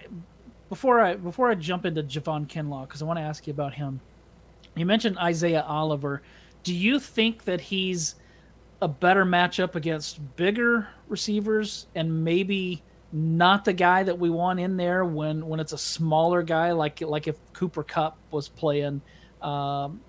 before 0.70 1.02
I 1.02 1.16
before 1.16 1.52
I 1.52 1.56
jump 1.56 1.86
into 1.86 2.02
Javon 2.02 2.48
Kinlaw, 2.48 2.88
because 2.88 3.02
I 3.04 3.06
want 3.06 3.20
to 3.20 3.24
ask 3.24 3.46
you 3.46 3.52
about 3.52 3.76
him. 3.76 4.00
You 4.76 4.86
mentioned 4.86 5.18
Isaiah 5.20 5.64
Oliver. 5.68 6.24
Do 6.64 6.74
you 6.74 7.00
think 7.00 7.44
that 7.46 7.62
he's 7.62 8.16
a 8.82 8.88
better 8.88 9.26
matchup 9.26 9.76
against 9.76 10.36
bigger 10.36 10.88
receivers 11.10 11.88
and 11.96 12.24
maybe 12.24 12.82
not 13.12 13.66
the 13.66 13.74
guy 13.74 14.04
that 14.04 14.20
we 14.20 14.30
want 14.30 14.60
in 14.60 14.78
there 14.78 15.04
when 15.04 15.46
when 15.48 15.60
it's 15.60 15.74
a 15.74 15.78
smaller 15.78 16.44
guy 16.44 16.72
like 16.72 17.02
like 17.02 17.28
if 17.28 17.38
Cooper 17.54 17.84
Kupp 17.84 18.18
was 18.32 18.48
playing 18.48 19.02
um, 19.42 20.02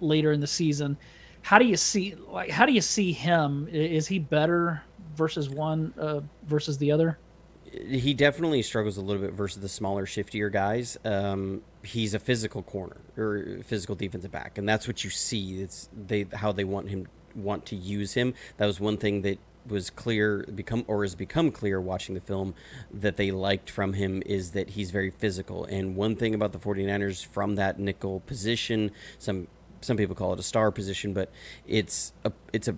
later 0.00 0.32
in 0.32 0.40
the 0.40 0.46
season. 0.46 0.96
How 1.40 1.58
do 1.58 1.64
you 1.64 1.76
see 1.76 2.14
like 2.28 2.50
how 2.50 2.66
do 2.66 2.72
you 2.72 2.80
see 2.80 3.12
him? 3.12 3.68
Is 3.70 4.06
he 4.06 4.18
better 4.18 4.82
versus 5.16 5.48
one 5.48 5.94
uh, 5.98 6.20
versus 6.46 6.78
the 6.78 6.92
other? 6.92 7.18
He 7.64 8.12
definitely 8.12 8.60
struggles 8.62 8.98
a 8.98 9.00
little 9.00 9.22
bit 9.22 9.32
versus 9.32 9.62
the 9.62 9.68
smaller, 9.68 10.04
shiftier 10.04 10.52
guys. 10.52 10.98
Um, 11.06 11.62
he's 11.82 12.12
a 12.12 12.18
physical 12.18 12.62
corner 12.62 12.98
or 13.16 13.62
physical 13.64 13.94
defensive 13.94 14.30
back, 14.30 14.58
and 14.58 14.68
that's 14.68 14.86
what 14.86 15.04
you 15.04 15.10
see. 15.10 15.62
It's 15.62 15.88
they 16.06 16.26
how 16.34 16.52
they 16.52 16.64
want 16.64 16.90
him 16.90 17.08
want 17.34 17.64
to 17.66 17.76
use 17.76 18.12
him. 18.12 18.34
That 18.58 18.66
was 18.66 18.78
one 18.78 18.98
thing 18.98 19.22
that 19.22 19.38
was 19.66 19.90
clear 19.90 20.44
become 20.54 20.84
or 20.86 21.02
has 21.02 21.14
become 21.14 21.50
clear 21.50 21.80
watching 21.80 22.14
the 22.14 22.20
film 22.20 22.54
that 22.92 23.16
they 23.16 23.30
liked 23.30 23.70
from 23.70 23.92
him 23.94 24.22
is 24.26 24.52
that 24.52 24.70
he's 24.70 24.90
very 24.90 25.10
physical. 25.10 25.64
And 25.64 25.96
one 25.96 26.16
thing 26.16 26.34
about 26.34 26.52
the 26.52 26.58
49ers 26.58 27.24
from 27.24 27.56
that 27.56 27.78
nickel 27.78 28.20
position 28.20 28.90
some 29.18 29.46
some 29.80 29.96
people 29.96 30.14
call 30.14 30.32
it 30.32 30.38
a 30.38 30.42
star 30.42 30.70
position 30.70 31.12
but 31.12 31.30
it's 31.66 32.12
a 32.24 32.32
it's 32.52 32.68
a 32.68 32.76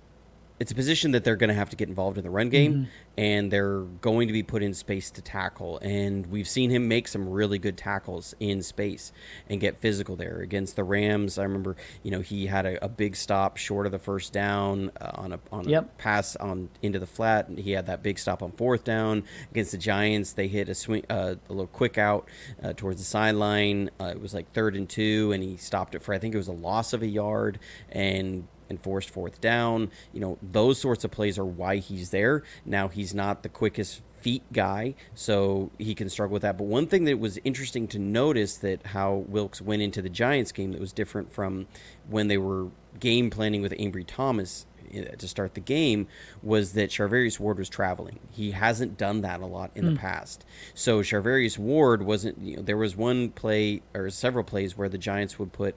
it's 0.60 0.70
a 0.70 0.74
position 0.74 1.10
that 1.12 1.24
they're 1.24 1.36
going 1.36 1.48
to 1.48 1.54
have 1.54 1.70
to 1.70 1.76
get 1.76 1.88
involved 1.88 2.18
in 2.18 2.24
the 2.24 2.30
run 2.30 2.48
game 2.48 2.72
mm-hmm 2.72 2.84
and 3.16 3.50
they're 3.50 3.80
going 3.80 4.26
to 4.26 4.32
be 4.32 4.42
put 4.42 4.62
in 4.62 4.74
space 4.74 5.10
to 5.12 5.22
tackle. 5.22 5.78
And 5.78 6.26
we've 6.26 6.48
seen 6.48 6.70
him 6.70 6.88
make 6.88 7.06
some 7.08 7.28
really 7.28 7.58
good 7.58 7.76
tackles 7.76 8.34
in 8.40 8.62
space 8.62 9.12
and 9.48 9.60
get 9.60 9.78
physical 9.78 10.16
there 10.16 10.40
against 10.40 10.76
the 10.76 10.84
Rams. 10.84 11.38
I 11.38 11.44
remember, 11.44 11.76
you 12.02 12.10
know, 12.10 12.20
he 12.20 12.46
had 12.46 12.66
a, 12.66 12.84
a 12.84 12.88
big 12.88 13.14
stop 13.16 13.56
short 13.56 13.86
of 13.86 13.92
the 13.92 13.98
first 13.98 14.32
down 14.32 14.90
uh, 15.00 15.12
on 15.14 15.32
a 15.32 15.40
on 15.52 15.68
yep. 15.68 15.84
a 15.84 16.02
pass 16.02 16.34
on 16.36 16.68
into 16.82 16.98
the 16.98 17.06
flat. 17.06 17.48
And 17.48 17.58
he 17.58 17.72
had 17.72 17.86
that 17.86 18.02
big 18.02 18.18
stop 18.18 18.42
on 18.42 18.52
fourth 18.52 18.84
down 18.84 19.24
against 19.50 19.72
the 19.72 19.78
Giants. 19.78 20.32
They 20.32 20.48
hit 20.48 20.68
a 20.68 20.74
swing, 20.74 21.04
uh, 21.08 21.36
a 21.48 21.52
little 21.52 21.66
quick 21.68 21.98
out 21.98 22.28
uh, 22.62 22.72
towards 22.72 22.98
the 22.98 23.04
sideline. 23.04 23.90
Uh, 24.00 24.06
it 24.06 24.20
was 24.20 24.34
like 24.34 24.52
third 24.52 24.74
and 24.74 24.88
two, 24.88 25.30
and 25.32 25.42
he 25.42 25.56
stopped 25.56 25.94
it 25.94 26.02
for 26.02 26.14
I 26.14 26.18
think 26.18 26.34
it 26.34 26.38
was 26.38 26.48
a 26.48 26.52
loss 26.52 26.92
of 26.92 27.02
a 27.02 27.06
yard 27.06 27.60
and 27.90 28.48
enforced 28.70 29.10
fourth 29.10 29.40
down. 29.40 29.90
You 30.12 30.20
know, 30.20 30.38
those 30.42 30.80
sorts 30.80 31.04
of 31.04 31.10
plays 31.10 31.38
are 31.38 31.44
why 31.44 31.76
he's 31.76 32.10
there. 32.10 32.42
Now 32.64 32.88
he's 32.88 33.14
not 33.14 33.42
the 33.42 33.48
quickest 33.48 34.02
feet 34.24 34.42
guy, 34.54 34.94
so 35.14 35.70
he 35.78 35.94
can 35.94 36.08
struggle 36.08 36.32
with 36.32 36.42
that. 36.42 36.56
But 36.56 36.64
one 36.64 36.86
thing 36.86 37.04
that 37.04 37.18
was 37.18 37.38
interesting 37.44 37.86
to 37.88 37.98
notice 37.98 38.56
that 38.58 38.86
how 38.86 39.24
Wilks 39.28 39.60
went 39.60 39.82
into 39.82 40.00
the 40.00 40.08
Giants 40.08 40.50
game 40.50 40.72
that 40.72 40.80
was 40.80 40.94
different 40.94 41.30
from 41.30 41.66
when 42.08 42.28
they 42.28 42.38
were 42.38 42.68
game 42.98 43.28
planning 43.28 43.60
with 43.60 43.72
Ambry 43.72 44.04
Thomas 44.06 44.64
eh, 44.90 45.04
to 45.04 45.28
start 45.28 45.52
the 45.52 45.60
game 45.60 46.06
was 46.42 46.72
that 46.72 46.88
Charvarius 46.88 47.38
Ward 47.38 47.58
was 47.58 47.68
traveling. 47.68 48.18
He 48.30 48.52
hasn't 48.52 48.96
done 48.96 49.20
that 49.20 49.40
a 49.40 49.46
lot 49.46 49.72
in 49.74 49.82
mm. 49.82 49.88
the 49.88 49.92
hmm. 49.92 49.98
past. 49.98 50.46
So 50.72 51.00
Charvarius 51.00 51.58
Ward 51.58 52.02
wasn't. 52.02 52.40
You 52.40 52.56
know, 52.56 52.62
there 52.62 52.78
was 52.78 52.96
one 52.96 53.28
play 53.28 53.82
or 53.92 54.08
several 54.08 54.42
plays 54.44 54.74
where 54.74 54.88
the 54.88 54.96
Giants 54.96 55.38
would 55.38 55.52
put 55.52 55.76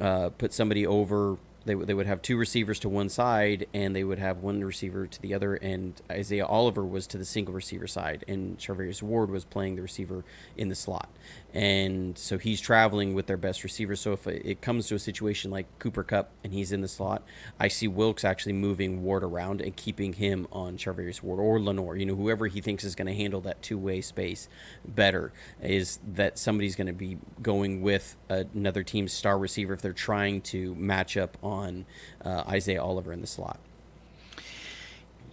uh, 0.00 0.30
put 0.30 0.54
somebody 0.54 0.86
over 0.86 1.36
they, 1.64 1.74
they 1.74 1.94
would 1.94 2.06
have 2.06 2.22
two 2.22 2.36
receivers 2.36 2.78
to 2.80 2.88
one 2.88 3.08
side 3.08 3.66
and 3.72 3.94
they 3.94 4.04
would 4.04 4.18
have 4.18 4.38
one 4.38 4.62
receiver 4.62 5.06
to 5.06 5.22
the 5.22 5.34
other 5.34 5.54
and 5.54 6.00
Isaiah 6.10 6.46
Oliver 6.46 6.84
was 6.84 7.06
to 7.08 7.18
the 7.18 7.24
single 7.24 7.54
receiver 7.54 7.86
side 7.86 8.24
and 8.28 8.58
Charvarius 8.58 9.02
Ward 9.02 9.30
was 9.30 9.44
playing 9.44 9.76
the 9.76 9.82
receiver 9.82 10.24
in 10.56 10.68
the 10.68 10.74
slot 10.74 11.08
and 11.54 12.18
so 12.18 12.36
he's 12.36 12.60
traveling 12.60 13.14
with 13.14 13.26
their 13.26 13.36
best 13.36 13.62
receiver 13.62 13.94
so 13.94 14.12
if 14.12 14.26
it 14.26 14.60
comes 14.60 14.88
to 14.88 14.94
a 14.96 14.98
situation 14.98 15.50
like 15.50 15.66
Cooper 15.78 16.02
Kupp 16.02 16.30
and 16.42 16.52
he's 16.52 16.72
in 16.72 16.80
the 16.80 16.88
slot 16.88 17.22
I 17.58 17.68
see 17.68 17.88
Wilks 17.88 18.24
actually 18.24 18.54
moving 18.54 19.02
Ward 19.02 19.22
around 19.22 19.60
and 19.60 19.74
keeping 19.74 20.12
him 20.12 20.46
on 20.50 20.76
Charvarius 20.76 21.22
Ward 21.22 21.38
or 21.38 21.60
Lenoir. 21.60 21.96
you 21.96 22.06
know 22.06 22.16
whoever 22.16 22.48
he 22.48 22.60
thinks 22.60 22.84
is 22.84 22.94
going 22.94 23.06
to 23.06 23.14
handle 23.14 23.40
that 23.42 23.62
two-way 23.62 24.00
space 24.00 24.48
better 24.84 25.32
is 25.62 26.00
that 26.14 26.38
somebody's 26.38 26.74
going 26.74 26.88
to 26.88 26.92
be 26.92 27.18
going 27.40 27.80
with 27.80 28.16
another 28.28 28.82
team's 28.82 29.12
star 29.12 29.38
receiver 29.38 29.72
if 29.72 29.80
they're 29.80 29.92
trying 29.92 30.40
to 30.40 30.74
match 30.74 31.16
up 31.16 31.38
on 31.42 31.86
uh, 32.24 32.42
Isaiah 32.48 32.82
Oliver 32.82 33.12
in 33.12 33.20
the 33.20 33.26
slot. 33.26 33.60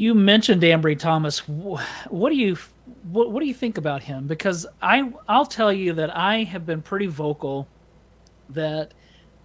You 0.02 0.16
mentioned 0.16 0.64
Ambry 0.64 0.98
Thomas. 0.98 1.48
What 1.48 2.32
do 2.32 2.36
you 2.36 2.58
what, 3.12 3.32
what 3.32 3.40
do 3.40 3.46
you 3.46 3.54
think 3.54 3.78
about 3.78 4.02
him? 4.02 4.26
Because 4.26 4.66
I 4.82 5.14
I'll 5.30 5.46
tell 5.46 5.72
you 5.72 5.94
that 5.94 6.18
I 6.18 6.42
have 6.42 6.66
been 6.66 6.82
pretty 6.82 7.06
vocal 7.06 7.68
that 8.50 8.96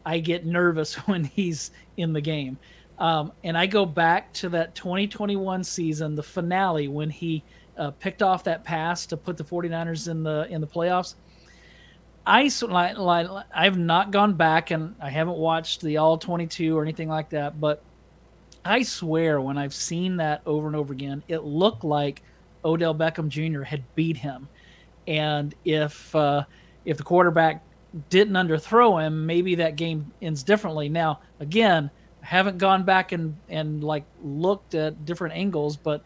I 0.07 0.19
get 0.19 0.47
nervous 0.47 0.95
when 1.07 1.25
he's 1.25 1.73
in 1.99 2.15
the 2.15 2.23
game. 2.23 2.57
Um, 2.99 3.33
and 3.45 3.55
I 3.59 3.67
go 3.67 3.85
back 3.85 4.33
to 4.33 4.49
that 4.49 4.75
2021 4.75 5.63
season, 5.63 6.15
the 6.15 6.23
finale, 6.23 6.89
when 6.89 7.11
he 7.11 7.45
uh, 7.77 7.91
picked 7.91 8.23
off 8.23 8.43
that 8.45 8.65
pass 8.65 9.05
to 9.09 9.19
put 9.19 9.37
the 9.37 9.45
49ers 9.45 10.09
in 10.09 10.23
the 10.23 10.47
in 10.49 10.63
the 10.63 10.67
playoffs. 10.67 11.17
I 12.27 12.51
I've 13.55 13.77
not 13.77 14.11
gone 14.11 14.33
back 14.33 14.71
and 14.71 14.95
I 15.03 15.11
haven't 15.11 15.37
watched 15.37 15.83
the 15.83 15.99
all 15.99 16.17
22 16.17 16.75
or 16.75 16.81
anything 16.81 17.11
like 17.11 17.29
that, 17.29 17.61
but 17.61 17.83
I 18.67 18.83
swear 18.83 19.41
when 19.41 19.59
I've 19.59 19.75
seen 19.75 20.17
that 20.17 20.43
over 20.47 20.67
and 20.67 20.77
over 20.77 20.93
again, 20.93 21.23
it 21.29 21.45
looked 21.45 21.85
like 21.85 22.23
Odell 22.65 22.95
Beckham 22.95 23.29
Jr. 23.29 23.63
had 23.63 23.83
beat 23.95 24.17
him, 24.17 24.49
and 25.07 25.55
if 25.65 26.15
uh, 26.15 26.45
if 26.85 26.97
the 26.97 27.03
quarterback 27.03 27.63
didn't 28.11 28.35
underthrow 28.35 29.03
him, 29.05 29.27
maybe 29.27 29.55
that 29.57 29.77
game 29.77 30.13
ends 30.21 30.43
differently. 30.43 30.89
Now, 30.89 31.21
again, 31.41 31.91
I 32.23 32.27
haven't 32.27 32.59
gone 32.59 32.85
back 32.85 33.13
and 33.13 33.37
and 33.49 33.83
like 33.83 34.05
looked 34.23 34.75
at 34.75 35.05
different 35.05 35.35
angles, 35.35 35.77
but 35.77 36.03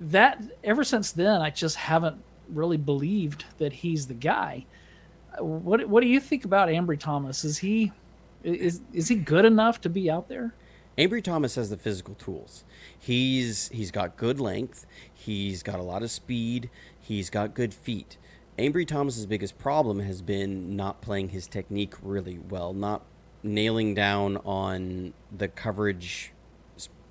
that 0.00 0.42
ever 0.64 0.84
since 0.84 1.12
then, 1.12 1.40
I 1.40 1.50
just 1.50 1.76
haven't 1.76 2.16
really 2.48 2.76
believed 2.76 3.44
that 3.58 3.72
he's 3.72 4.06
the 4.06 4.14
guy. 4.14 4.66
What 5.38 5.88
what 5.88 6.02
do 6.02 6.08
you 6.08 6.20
think 6.20 6.44
about 6.44 6.68
Ambry 6.68 6.98
Thomas? 6.98 7.44
Is 7.44 7.58
he 7.58 7.92
is 8.42 8.80
is 8.92 9.08
he 9.08 9.16
good 9.16 9.44
enough 9.44 9.80
to 9.82 9.88
be 9.88 10.10
out 10.10 10.28
there? 10.28 10.54
Ambry 10.98 11.22
Thomas 11.22 11.56
has 11.56 11.68
the 11.68 11.76
physical 11.76 12.14
tools. 12.14 12.64
He's 12.98 13.68
he's 13.68 13.90
got 13.90 14.16
good 14.16 14.40
length. 14.40 14.86
He's 15.12 15.62
got 15.62 15.78
a 15.78 15.82
lot 15.82 16.02
of 16.02 16.10
speed. 16.10 16.70
He's 16.98 17.28
got 17.28 17.54
good 17.54 17.74
feet. 17.74 18.16
Ambry 18.58 18.86
Thomas's 18.86 19.26
biggest 19.26 19.58
problem 19.58 20.00
has 20.00 20.22
been 20.22 20.74
not 20.76 21.02
playing 21.02 21.28
his 21.28 21.46
technique 21.46 21.92
really 22.02 22.38
well, 22.38 22.72
not 22.72 23.02
nailing 23.42 23.94
down 23.94 24.38
on 24.38 25.12
the 25.36 25.48
coverage 25.48 26.32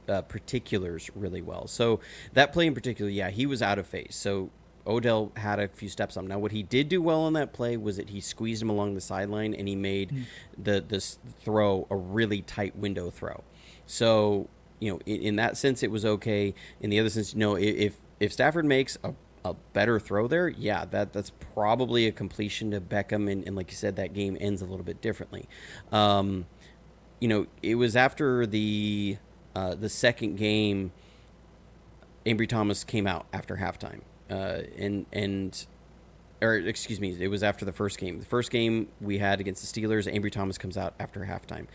uh, 0.10 0.22
particulars 0.24 1.10
really 1.16 1.42
well. 1.42 1.68
So 1.68 2.00
that 2.34 2.52
play 2.52 2.66
in 2.66 2.74
particular, 2.74 3.12
yeah, 3.12 3.30
he 3.30 3.46
was 3.46 3.62
out 3.62 3.78
of 3.78 3.86
phase. 3.86 4.16
So 4.16 4.50
Odell 4.88 5.32
had 5.38 5.60
a 5.60 5.68
few 5.68 5.90
steps 5.90 6.18
on. 6.18 6.26
Him. 6.26 6.30
Now, 6.30 6.40
what 6.40 6.52
he 6.52 6.64
did 6.64 6.90
do 6.90 7.02
well 7.02 7.22
on 7.22 7.34
that 7.34 7.54
play 7.54 7.78
was 7.78 7.98
that 7.98 8.10
he 8.10 8.22
squeezed 8.22 8.62
him 8.62 8.70
along 8.70 8.94
the 8.94 9.02
sideline 9.02 9.54
and 9.54 9.68
he 9.68 9.76
made 9.76 10.12
mm. 10.12 10.24
the 10.58 10.84
this 10.88 11.18
throw 11.40 11.88
a 11.90 11.96
really 11.96 12.42
tight 12.42 12.76
window 12.76 13.10
throw. 13.10 13.44
So 13.86 14.50
you 14.80 14.92
know, 14.92 15.00
in, 15.06 15.22
in, 15.22 15.36
that 15.38 15.58
sense, 15.58 15.84
it 15.84 15.92
was 15.92 16.06
okay. 16.06 16.54
In 16.82 16.90
the 16.90 17.00
other 17.00 17.10
sense, 17.10 17.34
you 17.34 17.40
no. 17.40 17.54
Know, 17.54 17.60
if 17.60 17.96
if 18.20 18.34
Stafford 18.34 18.66
makes 18.66 18.98
a, 19.04 19.14
a 19.44 19.54
better 19.74 20.00
throw 20.00 20.28
there, 20.28 20.48
yeah, 20.50 20.86
that 20.86 21.14
that's 21.14 21.32
probably 21.54 22.08
a 22.08 22.12
completion 22.12 22.72
to 22.72 22.82
Beckham, 22.82 23.32
and, 23.32 23.46
and 23.46 23.56
like 23.56 23.72
you 23.72 23.78
said, 23.78 23.96
that 23.96 24.14
game 24.14 24.38
ends 24.40 24.62
a 24.62 24.66
little 24.66 24.86
bit 24.86 25.02
differently. 25.02 25.48
Um, 25.92 26.46
you 27.20 27.28
know, 27.28 27.48
it 27.64 27.76
was 27.76 27.96
after 27.96 28.46
the 28.46 29.18
uh, 29.56 29.76
the 29.76 29.90
second 29.90 30.36
game. 30.36 30.92
Ambry 32.26 32.50
Thomas 32.50 32.84
came 32.84 33.06
out 33.06 33.28
after 33.34 33.56
halftime, 33.56 34.02
uh, 34.32 34.62
and 34.78 35.06
and 35.14 35.66
or 36.42 36.56
excuse 36.56 37.00
me, 37.00 37.16
it 37.20 37.28
was 37.28 37.44
after 37.44 37.66
the 37.66 37.72
first 37.72 38.00
game. 38.00 38.20
The 38.20 38.26
first 38.26 38.52
game 38.52 38.88
we 39.00 39.20
had 39.20 39.40
against 39.40 39.62
the 39.62 39.82
Steelers, 39.82 40.12
Ambry 40.12 40.32
Thomas 40.32 40.58
comes 40.58 40.76
out 40.76 40.96
after 41.00 41.22
halftime, 41.22 41.68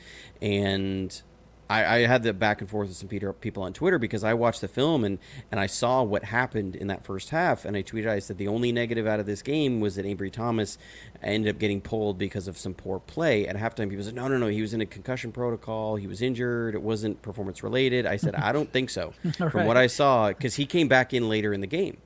and 0.42 1.22
I, 1.70 1.98
I, 1.98 1.98
had 2.00 2.24
the 2.24 2.32
back 2.32 2.60
and 2.60 2.68
forth 2.68 2.88
with 2.88 2.96
some 2.96 3.08
Peter, 3.08 3.32
people 3.32 3.62
on 3.62 3.72
Twitter 3.72 3.98
because 3.98 4.24
I 4.24 4.34
watched 4.34 4.60
the 4.60 4.66
film 4.66 5.04
and, 5.04 5.20
and 5.52 5.60
I 5.60 5.66
saw 5.66 6.02
what 6.02 6.24
happened 6.24 6.74
in 6.74 6.88
that 6.88 7.04
first 7.04 7.30
half. 7.30 7.64
And 7.64 7.76
I 7.76 7.82
tweeted, 7.82 8.08
I 8.08 8.18
said, 8.18 8.38
the 8.38 8.48
only 8.48 8.72
negative 8.72 9.06
out 9.06 9.20
of 9.20 9.26
this 9.26 9.40
game 9.40 9.78
was 9.78 9.94
that 9.94 10.04
Ambry 10.04 10.32
Thomas 10.32 10.78
ended 11.22 11.54
up 11.54 11.60
getting 11.60 11.80
pulled 11.80 12.18
because 12.18 12.48
of 12.48 12.58
some 12.58 12.74
poor 12.74 12.98
play. 12.98 13.46
At 13.46 13.54
halftime, 13.54 13.88
people 13.88 14.04
said, 14.04 14.16
no, 14.16 14.26
no, 14.26 14.36
no, 14.36 14.48
he 14.48 14.60
was 14.60 14.74
in 14.74 14.80
a 14.80 14.86
concussion 14.86 15.30
protocol. 15.30 15.94
He 15.94 16.08
was 16.08 16.20
injured. 16.20 16.74
It 16.74 16.82
wasn't 16.82 17.22
performance 17.22 17.62
related. 17.62 18.04
I 18.04 18.16
said, 18.16 18.34
I 18.34 18.50
don't 18.50 18.72
think 18.72 18.90
so. 18.90 19.14
From 19.36 19.50
right. 19.50 19.66
what 19.66 19.76
I 19.76 19.86
saw, 19.86 20.28
because 20.28 20.56
he 20.56 20.66
came 20.66 20.88
back 20.88 21.14
in 21.14 21.28
later 21.28 21.52
in 21.52 21.60
the 21.60 21.68
game. 21.68 21.98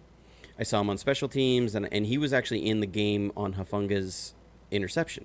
I 0.59 0.63
saw 0.63 0.83
him 0.83 0.91
on 0.91 0.99
special 0.99 1.29
teams, 1.29 1.75
and, 1.75 1.89
and 1.91 2.05
he 2.05 2.19
was 2.19 2.35
actually 2.35 2.67
in 2.67 2.81
the 2.81 2.87
game 2.87 3.33
on 3.35 3.55
Hufanga's 3.55 4.35
interception. 4.71 5.25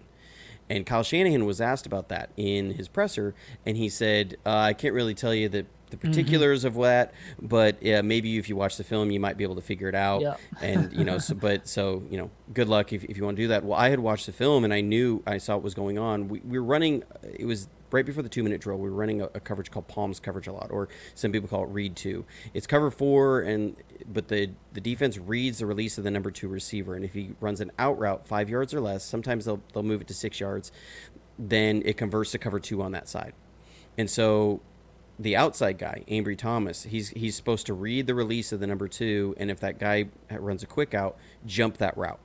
And 0.70 0.86
Kyle 0.86 1.04
Shanahan 1.04 1.46
was 1.46 1.60
asked 1.62 1.86
about 1.86 2.10
that 2.10 2.30
in 2.38 2.72
his 2.72 2.88
presser, 2.88 3.34
and 3.66 3.76
he 3.76 3.90
said, 3.90 4.38
uh, 4.46 4.56
"I 4.56 4.74
can't 4.74 4.94
really 4.94 5.16
tell 5.16 5.34
you 5.34 5.50
the 5.50 5.66
the 5.90 5.98
mm-hmm. 5.98 6.08
particulars 6.08 6.60
mm-hmm. 6.60 6.80
of 6.80 6.84
that, 6.84 7.14
but 7.42 7.82
yeah, 7.82 8.02
maybe 8.02 8.38
if 8.38 8.50
you 8.50 8.56
watch 8.56 8.78
the 8.78 8.84
film, 8.84 9.12
you 9.12 9.20
might 9.20 9.38
be 9.38 9.44
able 9.44 9.56
to 9.56 9.62
figure 9.62 9.90
it 9.90 9.96
out. 9.96 10.22
Yeah. 10.22 10.36
and 10.62 10.94
you 10.94 11.04
know, 11.04 11.18
so, 11.18 11.36
but 11.36 11.68
so 11.68 12.04
you 12.10 12.18
know, 12.18 12.30
good 12.54 12.70
luck 12.70 12.94
if, 12.94 13.04
if 13.06 13.18
you 13.18 13.24
want 13.24 13.38
to 13.38 13.44
do 13.44 13.48
that. 13.50 13.64
Well, 13.64 13.78
I 13.78 13.90
had 13.90 14.00
watched 14.00 14.26
the 14.26 14.32
film 14.32 14.64
and 14.64 14.74
I 14.74 14.82
knew 14.82 15.24
I 15.26 15.38
saw 15.38 15.56
what 15.56 15.64
was 15.64 15.74
going 15.74 15.98
on. 15.98 16.28
We, 16.28 16.42
we 16.42 16.60
were 16.60 16.66
running. 16.66 17.04
It 17.24 17.46
was 17.46 17.68
right 17.92 18.06
before 18.06 18.24
the 18.24 18.30
two 18.30 18.44
minute 18.44 18.62
drill, 18.62 18.78
we 18.78 18.90
were 18.90 18.96
running 18.96 19.22
a, 19.22 19.26
a, 19.34 19.40
coverage 19.40 19.72
called 19.72 19.88
Palms 19.88 20.20
coverage 20.20 20.48
a 20.48 20.52
lot, 20.52 20.72
or 20.72 20.90
some 21.16 21.32
people 21.32 21.48
call 21.48 21.64
it 21.64 21.70
read 21.70 21.96
two. 21.96 22.26
It's 22.54 22.68
cover 22.68 22.92
four, 22.92 23.42
and 23.42 23.76
but 24.12 24.28
the 24.28 24.52
the 24.74 24.82
defense 24.82 25.18
reads 25.18 25.60
the 25.60 25.66
release 25.66 25.98
of 25.98 26.04
the 26.04 26.12
number 26.12 26.32
two 26.32 26.48
receiver, 26.48 26.96
and 26.96 27.04
if 27.04 27.14
he 27.14 27.32
runs 27.40 27.62
an 27.62 27.72
out 27.80 27.98
route 28.00 28.26
five 28.26 28.50
yards 28.50 28.74
or 28.74 28.82
less, 28.82 29.04
sometimes 29.04 29.46
they'll 29.46 29.62
they'll 29.74 29.84
move 29.84 30.02
it 30.02 30.08
to 30.08 30.14
six 30.14 30.40
yards, 30.40 30.72
then 31.38 31.82
it 31.86 31.98
converts 31.98 32.32
to 32.32 32.38
cover 32.38 32.60
two 32.60 32.82
on 32.82 32.92
that 32.92 33.08
side, 33.08 33.34
and 33.98 34.10
so. 34.10 34.62
The 35.22 35.36
outside 35.36 35.78
guy, 35.78 36.06
Ambry 36.08 36.38
Thomas, 36.38 36.84
he's 36.84 37.10
he's 37.10 37.36
supposed 37.36 37.66
to 37.66 37.74
read 37.74 38.08
the 38.08 38.16
release 38.16 38.54
of 38.54 38.62
the 38.62 38.68
number 38.68 38.88
two, 38.88 39.36
and 39.36 39.52
if 39.52 39.60
that 39.60 39.78
guy 39.78 40.06
runs 40.32 40.64
a 40.64 40.66
quick 40.66 40.94
out, 40.94 41.18
jump 41.46 41.76
that 41.80 41.98
route 41.98 42.22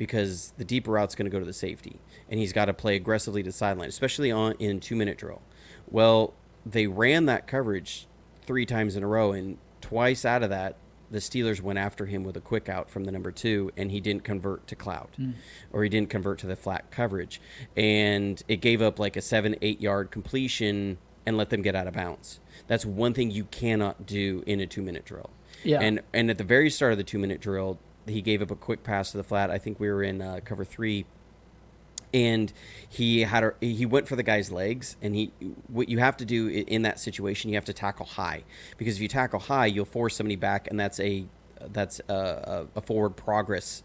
because 0.00 0.54
the 0.56 0.64
deeper 0.64 0.92
route's 0.92 1.14
going 1.14 1.26
to 1.26 1.30
go 1.30 1.38
to 1.38 1.44
the 1.44 1.52
safety, 1.52 2.00
and 2.30 2.40
he's 2.40 2.54
got 2.54 2.64
to 2.64 2.72
play 2.72 2.96
aggressively 2.96 3.42
to 3.42 3.50
the 3.50 3.52
sideline, 3.52 3.90
especially 3.90 4.32
on 4.32 4.54
in 4.58 4.80
two 4.80 4.96
minute 4.96 5.18
drill. 5.18 5.42
Well, 5.90 6.32
they 6.64 6.86
ran 6.86 7.26
that 7.26 7.46
coverage 7.46 8.06
three 8.46 8.64
times 8.64 8.96
in 8.96 9.02
a 9.02 9.06
row, 9.06 9.32
and 9.32 9.58
twice 9.82 10.24
out 10.24 10.42
of 10.42 10.48
that, 10.48 10.76
the 11.10 11.18
Steelers 11.18 11.60
went 11.60 11.78
after 11.78 12.06
him 12.06 12.24
with 12.24 12.34
a 12.34 12.40
quick 12.40 12.70
out 12.70 12.88
from 12.88 13.04
the 13.04 13.12
number 13.12 13.30
two, 13.30 13.70
and 13.76 13.90
he 13.90 14.00
didn't 14.00 14.24
convert 14.24 14.66
to 14.68 14.74
cloud, 14.74 15.08
mm. 15.18 15.34
or 15.70 15.82
he 15.82 15.90
didn't 15.90 16.08
convert 16.08 16.38
to 16.38 16.46
the 16.46 16.56
flat 16.56 16.90
coverage, 16.90 17.38
and 17.76 18.42
it 18.48 18.62
gave 18.62 18.80
up 18.80 18.98
like 18.98 19.18
a 19.18 19.20
seven 19.20 19.54
eight 19.60 19.82
yard 19.82 20.10
completion 20.10 20.96
and 21.26 21.36
let 21.36 21.50
them 21.50 21.60
get 21.60 21.76
out 21.76 21.86
of 21.86 21.92
bounds. 21.92 22.40
That's 22.68 22.86
one 22.86 23.12
thing 23.12 23.30
you 23.30 23.44
cannot 23.44 24.06
do 24.06 24.42
in 24.46 24.60
a 24.60 24.66
two 24.66 24.80
minute 24.80 25.04
drill. 25.04 25.28
Yeah. 25.62 25.80
And 25.82 26.00
and 26.14 26.30
at 26.30 26.38
the 26.38 26.44
very 26.44 26.70
start 26.70 26.92
of 26.92 26.98
the 26.98 27.04
two 27.04 27.18
minute 27.18 27.42
drill, 27.42 27.78
he 28.06 28.22
gave 28.22 28.42
up 28.42 28.50
a 28.50 28.56
quick 28.56 28.82
pass 28.82 29.10
to 29.12 29.16
the 29.16 29.22
flat. 29.24 29.50
I 29.50 29.58
think 29.58 29.80
we 29.80 29.88
were 29.88 30.02
in 30.02 30.20
uh, 30.22 30.40
cover 30.44 30.64
three, 30.64 31.04
and 32.12 32.52
he 32.88 33.20
had 33.20 33.44
a, 33.44 33.54
he 33.60 33.86
went 33.86 34.08
for 34.08 34.16
the 34.16 34.22
guy's 34.22 34.50
legs. 34.50 34.96
And 35.02 35.14
he 35.14 35.32
what 35.68 35.88
you 35.88 35.98
have 35.98 36.16
to 36.18 36.24
do 36.24 36.48
in 36.48 36.82
that 36.82 36.98
situation, 37.00 37.50
you 37.50 37.56
have 37.56 37.64
to 37.66 37.72
tackle 37.72 38.06
high 38.06 38.44
because 38.78 38.96
if 38.96 39.02
you 39.02 39.08
tackle 39.08 39.40
high, 39.40 39.66
you'll 39.66 39.84
force 39.84 40.16
somebody 40.16 40.36
back, 40.36 40.68
and 40.68 40.78
that's 40.78 41.00
a 41.00 41.26
that's 41.72 42.00
a, 42.08 42.66
a 42.74 42.80
forward 42.80 43.10
progress 43.10 43.82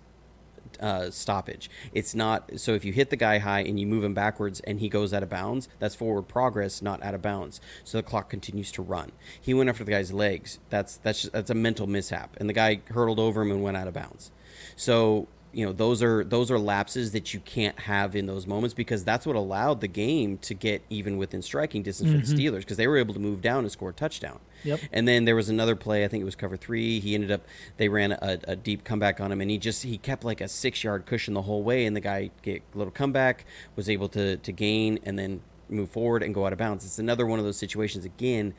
uh, 0.79 1.09
stoppage. 1.11 1.69
It's 1.93 2.15
not 2.15 2.59
so 2.59 2.73
if 2.73 2.85
you 2.85 2.93
hit 2.93 3.09
the 3.09 3.15
guy 3.15 3.39
high 3.39 3.61
and 3.61 3.79
you 3.79 3.87
move 3.87 4.03
him 4.03 4.13
backwards 4.13 4.59
and 4.61 4.79
he 4.79 4.89
goes 4.89 5.13
out 5.13 5.23
of 5.23 5.29
bounds, 5.29 5.67
that's 5.79 5.95
forward 5.95 6.23
progress, 6.23 6.81
not 6.81 7.03
out 7.03 7.13
of 7.13 7.21
bounds. 7.21 7.61
So 7.83 7.97
the 7.97 8.03
clock 8.03 8.29
continues 8.29 8.71
to 8.73 8.81
run. 8.81 9.11
He 9.39 9.53
went 9.53 9.69
after 9.69 9.83
the 9.83 9.91
guy's 9.91 10.13
legs. 10.13 10.59
That's 10.69 10.97
that's 10.97 11.21
just, 11.21 11.33
that's 11.33 11.49
a 11.49 11.55
mental 11.55 11.87
mishap, 11.87 12.35
and 12.37 12.49
the 12.49 12.53
guy 12.53 12.81
hurtled 12.89 13.19
over 13.19 13.41
him 13.41 13.51
and 13.51 13.63
went 13.63 13.77
out 13.77 13.87
of 13.87 13.93
bounds. 13.93 14.31
So 14.75 15.27
you 15.55 15.65
know 15.65 15.71
those 15.71 16.03
are 16.03 16.25
those 16.25 16.51
are 16.51 16.59
lapses 16.59 17.13
that 17.13 17.33
you 17.33 17.39
can't 17.39 17.79
have 17.79 18.13
in 18.13 18.25
those 18.25 18.45
moments 18.45 18.73
because 18.73 19.05
that's 19.05 19.25
what 19.25 19.37
allowed 19.37 19.79
the 19.79 19.87
game 19.87 20.37
to 20.39 20.53
get 20.53 20.83
even 20.89 21.15
within 21.15 21.41
striking 21.41 21.81
distance 21.81 22.09
mm-hmm. 22.09 22.19
for 22.19 22.25
the 22.25 22.33
mm-hmm. 22.33 22.55
Steelers 22.55 22.59
because 22.59 22.75
they 22.75 22.87
were 22.87 22.97
able 22.97 23.13
to 23.13 23.21
move 23.21 23.41
down 23.41 23.59
and 23.59 23.71
score 23.71 23.91
a 23.91 23.93
touchdown. 23.93 24.39
Yep. 24.65 24.81
And 24.91 25.07
then 25.07 25.23
there 25.23 25.35
was 25.35 25.47
another 25.47 25.77
play. 25.77 26.03
I 26.03 26.09
think 26.09 26.21
it 26.21 26.25
was 26.25 26.35
cover 26.35 26.57
three. 26.57 26.99
He 26.99 27.15
ended 27.15 27.31
up 27.31 27.45
they 27.77 27.87
ran 27.87 28.11
a, 28.11 28.37
a 28.49 28.55
deep 28.57 28.83
comeback 28.83 29.21
on 29.21 29.31
him, 29.31 29.39
and 29.39 29.49
he 29.49 29.57
just 29.57 29.83
he 29.83 29.97
kept 29.97 30.25
like 30.25 30.41
a 30.41 30.49
six 30.49 30.83
yard 30.83 31.05
cushion 31.05 31.33
the 31.33 31.43
whole 31.43 31.63
way, 31.63 31.85
and 31.85 31.95
the 31.95 32.01
guy 32.01 32.31
get 32.41 32.61
a 32.73 32.77
little 32.77 32.91
comeback 32.91 33.45
was 33.77 33.89
able 33.89 34.09
to 34.09 34.35
to 34.35 34.51
gain 34.51 34.99
and 35.03 35.17
then 35.17 35.39
move 35.69 35.89
forward 35.89 36.21
and 36.21 36.35
go 36.35 36.45
out 36.45 36.51
of 36.51 36.59
bounds. 36.59 36.83
It's 36.83 36.99
another 36.99 37.25
one 37.25 37.39
of 37.39 37.45
those 37.45 37.57
situations 37.57 38.03
again 38.03 38.53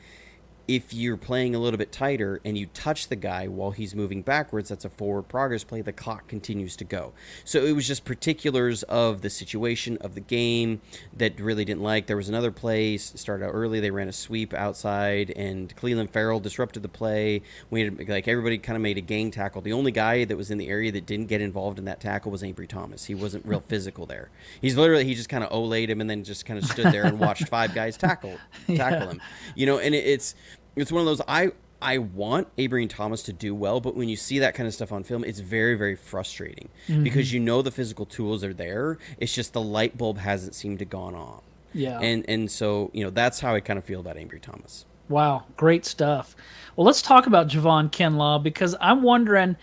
if 0.67 0.93
you're 0.93 1.17
playing 1.17 1.55
a 1.55 1.59
little 1.59 1.77
bit 1.77 1.91
tighter 1.91 2.41
and 2.43 2.57
you 2.57 2.65
touch 2.73 3.07
the 3.07 3.15
guy 3.15 3.47
while 3.47 3.71
he's 3.71 3.95
moving 3.95 4.21
backwards, 4.21 4.67
that's 4.69 4.83
a 4.83 4.89
forward 4.89 5.23
progress 5.23 5.63
play. 5.63 5.81
The 5.81 5.93
clock 5.93 6.27
continues 6.27 6.75
to 6.77 6.83
go. 6.83 7.13
So 7.45 7.63
it 7.63 7.71
was 7.71 7.87
just 7.87 8.03
particulars 8.03 8.83
of 8.83 9.21
the 9.21 9.29
situation 9.29 9.97
of 10.01 10.13
the 10.13 10.21
game 10.21 10.81
that 11.15 11.39
really 11.39 11.63
didn't 11.63 11.83
like. 11.83 12.07
There 12.07 12.17
was 12.17 12.27
another 12.27 12.51
play 12.51 12.97
started 12.97 13.45
out 13.45 13.51
early. 13.51 13.79
They 13.79 13.91
ran 13.91 14.09
a 14.09 14.13
sweep 14.13 14.53
outside, 14.53 15.31
and 15.31 15.73
Clelin 15.77 16.09
Ferrell 16.09 16.41
disrupted 16.41 16.83
the 16.83 16.89
play. 16.89 17.41
We 17.69 17.81
had, 17.81 18.09
like 18.09 18.27
everybody 18.27 18.57
kind 18.57 18.75
of 18.75 18.81
made 18.81 18.97
a 18.97 19.01
gang 19.01 19.31
tackle. 19.31 19.61
The 19.61 19.73
only 19.73 19.91
guy 19.91 20.25
that 20.25 20.35
was 20.35 20.51
in 20.51 20.57
the 20.57 20.67
area 20.67 20.91
that 20.91 21.05
didn't 21.05 21.27
get 21.27 21.39
involved 21.39 21.79
in 21.79 21.85
that 21.85 22.01
tackle 22.01 22.31
was 22.31 22.43
Ambry 22.43 22.67
Thomas. 22.67 23.05
He 23.05 23.15
wasn't 23.15 23.45
real 23.45 23.59
physical 23.67 24.05
there. 24.05 24.29
He's 24.61 24.75
literally 24.75 25.05
he 25.05 25.15
just 25.15 25.29
kind 25.29 25.45
of 25.45 25.49
olayed 25.51 25.87
him 25.87 26.01
and 26.01 26.09
then 26.09 26.25
just 26.25 26.45
kind 26.45 26.61
of 26.61 26.65
stood 26.65 26.87
there 26.87 27.05
and 27.05 27.19
watched 27.19 27.47
five 27.47 27.73
guys 27.73 27.95
tackle 27.95 28.37
tackle 28.67 28.75
yeah. 28.75 29.11
him. 29.11 29.21
You 29.55 29.65
know, 29.65 29.79
and 29.79 29.95
it, 29.95 30.05
it's 30.05 30.35
it's 30.77 30.91
one 30.91 31.01
of 31.01 31.05
those 31.05 31.21
I 31.27 31.51
I 31.81 31.99
want 31.99 32.55
Ambry 32.57 32.89
Thomas 32.89 33.21
to 33.23 33.33
do 33.33 33.53
well, 33.53 33.79
but 33.79 33.95
when 33.95 34.09
you 34.09 34.15
see 34.15 34.39
that 34.39 34.55
kind 34.55 34.67
of 34.67 34.73
stuff 34.73 34.91
on 34.91 35.03
film, 35.03 35.23
it's 35.23 35.39
very, 35.39 35.75
very 35.75 35.95
frustrating 35.95 36.69
mm-hmm. 36.87 37.03
because 37.03 37.31
you 37.31 37.39
know 37.39 37.61
the 37.61 37.71
physical 37.71 38.05
tools 38.05 38.43
are 38.43 38.53
there. 38.53 38.97
It's 39.19 39.33
just 39.33 39.53
the 39.53 39.61
light 39.61 39.97
bulb 39.97 40.17
hasn't 40.17 40.55
seemed 40.55 40.79
to 40.79 40.85
gone 40.85 41.13
off. 41.13 41.43
Yeah. 41.73 41.99
And 41.99 42.25
and 42.27 42.49
so, 42.49 42.89
you 42.93 43.03
know, 43.03 43.09
that's 43.09 43.39
how 43.39 43.53
I 43.53 43.59
kind 43.59 43.77
of 43.77 43.85
feel 43.85 43.99
about 43.99 44.15
Ambry 44.15 44.41
Thomas. 44.41 44.85
Wow, 45.09 45.45
great 45.55 45.85
stuff. 45.85 46.35
Well, 46.75 46.85
let's 46.85 47.01
talk 47.01 47.27
about 47.27 47.47
Javon 47.47 47.91
Kinlaw 47.91 48.41
because 48.41 48.75
I'm 48.81 49.03
wondering 49.03 49.55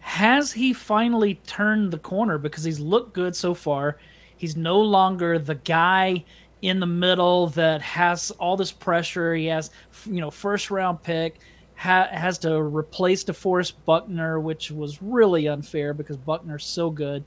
has 0.00 0.52
he 0.52 0.74
finally 0.74 1.36
turned 1.46 1.90
the 1.90 1.98
corner 1.98 2.36
because 2.36 2.62
he's 2.62 2.78
looked 2.78 3.14
good 3.14 3.34
so 3.34 3.54
far. 3.54 3.96
He's 4.36 4.54
no 4.54 4.78
longer 4.78 5.38
the 5.38 5.54
guy 5.54 6.24
in 6.64 6.80
the 6.80 6.86
middle 6.86 7.48
that 7.48 7.82
has 7.82 8.30
all 8.32 8.56
this 8.56 8.72
pressure. 8.72 9.34
He 9.34 9.44
has, 9.46 9.70
you 10.06 10.22
know, 10.22 10.30
first 10.30 10.70
round 10.70 11.02
pick, 11.02 11.38
ha- 11.74 12.08
has 12.10 12.38
to 12.38 12.58
replace 12.58 13.22
DeForest 13.22 13.74
Buckner, 13.84 14.40
which 14.40 14.70
was 14.70 15.02
really 15.02 15.46
unfair 15.46 15.92
because 15.92 16.16
Buckner's 16.16 16.64
so 16.64 16.88
good. 16.88 17.22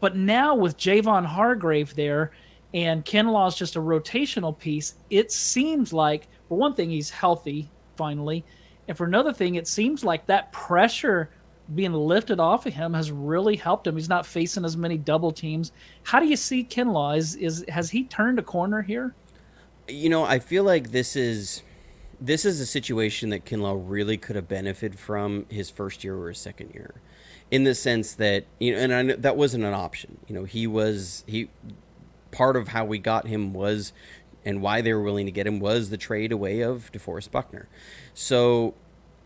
But 0.00 0.16
now 0.16 0.56
with 0.56 0.76
Javon 0.76 1.24
Hargrave 1.24 1.94
there, 1.94 2.32
and 2.72 3.04
Kinlaw 3.04 3.46
is 3.46 3.54
just 3.54 3.76
a 3.76 3.80
rotational 3.80 4.58
piece, 4.58 4.96
it 5.10 5.30
seems 5.30 5.92
like, 5.92 6.26
for 6.48 6.58
one 6.58 6.74
thing, 6.74 6.90
he's 6.90 7.10
healthy 7.10 7.70
finally. 7.96 8.44
And 8.88 8.96
for 8.96 9.06
another 9.06 9.32
thing, 9.32 9.54
it 9.54 9.68
seems 9.68 10.02
like 10.02 10.26
that 10.26 10.50
pressure 10.50 11.30
being 11.72 11.92
lifted 11.92 12.40
off 12.40 12.66
of 12.66 12.74
him 12.74 12.94
has 12.94 13.10
really 13.10 13.56
helped 13.56 13.86
him. 13.86 13.96
He's 13.96 14.08
not 14.08 14.26
facing 14.26 14.64
as 14.64 14.76
many 14.76 14.98
double 14.98 15.32
teams. 15.32 15.72
How 16.02 16.20
do 16.20 16.26
you 16.26 16.36
see 16.36 16.64
Kinlaw? 16.64 17.16
Is 17.16 17.34
is 17.36 17.64
has 17.68 17.90
he 17.90 18.04
turned 18.04 18.38
a 18.38 18.42
corner 18.42 18.82
here? 18.82 19.14
You 19.88 20.08
know, 20.08 20.24
I 20.24 20.38
feel 20.38 20.64
like 20.64 20.90
this 20.90 21.16
is 21.16 21.62
this 22.20 22.44
is 22.44 22.60
a 22.60 22.66
situation 22.66 23.30
that 23.30 23.44
Kinlaw 23.44 23.82
really 23.82 24.16
could 24.16 24.36
have 24.36 24.48
benefited 24.48 24.98
from 24.98 25.46
his 25.48 25.70
first 25.70 26.04
year 26.04 26.16
or 26.16 26.28
his 26.28 26.38
second 26.38 26.74
year, 26.74 26.94
in 27.50 27.64
the 27.64 27.74
sense 27.74 28.14
that 28.14 28.44
you 28.58 28.72
know, 28.72 28.78
and 28.78 28.94
I 28.94 29.02
know 29.02 29.16
that 29.16 29.36
wasn't 29.36 29.64
an 29.64 29.74
option. 29.74 30.18
You 30.28 30.34
know, 30.34 30.44
he 30.44 30.66
was 30.66 31.24
he 31.26 31.48
part 32.30 32.56
of 32.56 32.68
how 32.68 32.84
we 32.84 32.98
got 32.98 33.26
him 33.26 33.54
was, 33.54 33.92
and 34.44 34.60
why 34.60 34.80
they 34.80 34.92
were 34.92 35.02
willing 35.02 35.26
to 35.26 35.32
get 35.32 35.46
him 35.46 35.60
was 35.60 35.90
the 35.90 35.96
trade 35.96 36.32
away 36.32 36.60
of 36.60 36.90
DeForest 36.92 37.30
Buckner. 37.30 37.68
So 38.12 38.74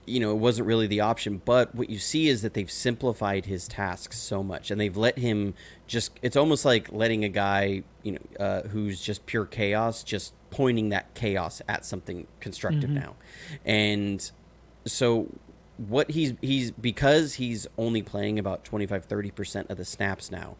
you 0.08 0.20
know, 0.20 0.32
it 0.32 0.38
wasn't 0.38 0.66
really 0.66 0.86
the 0.86 1.00
option. 1.00 1.40
But 1.44 1.74
what 1.74 1.90
you 1.90 1.98
see 1.98 2.28
is 2.28 2.42
that 2.42 2.54
they've 2.54 2.70
simplified 2.70 3.46
his 3.46 3.68
tasks 3.68 4.18
so 4.18 4.42
much, 4.42 4.70
and 4.70 4.80
they've 4.80 4.96
let 4.96 5.18
him 5.18 5.54
just. 5.86 6.18
It's 6.22 6.36
almost 6.36 6.64
like 6.64 6.92
letting 6.92 7.24
a 7.24 7.28
guy, 7.28 7.82
you 8.02 8.12
know, 8.12 8.44
uh, 8.44 8.62
who's 8.68 9.00
just 9.00 9.26
pure 9.26 9.44
chaos, 9.44 10.02
just 10.02 10.34
pointing 10.50 10.88
that 10.90 11.14
chaos 11.14 11.60
at 11.68 11.84
something 11.84 12.26
constructive 12.40 12.90
mm-hmm. 12.90 13.00
now, 13.00 13.16
and 13.64 14.30
so 14.86 15.28
what 15.76 16.10
he's 16.10 16.34
he's 16.40 16.70
because 16.72 17.34
he's 17.34 17.66
only 17.78 18.02
playing 18.02 18.38
about 18.38 18.64
25 18.64 19.06
30% 19.06 19.70
of 19.70 19.76
the 19.76 19.84
snaps 19.84 20.30
now 20.30 20.56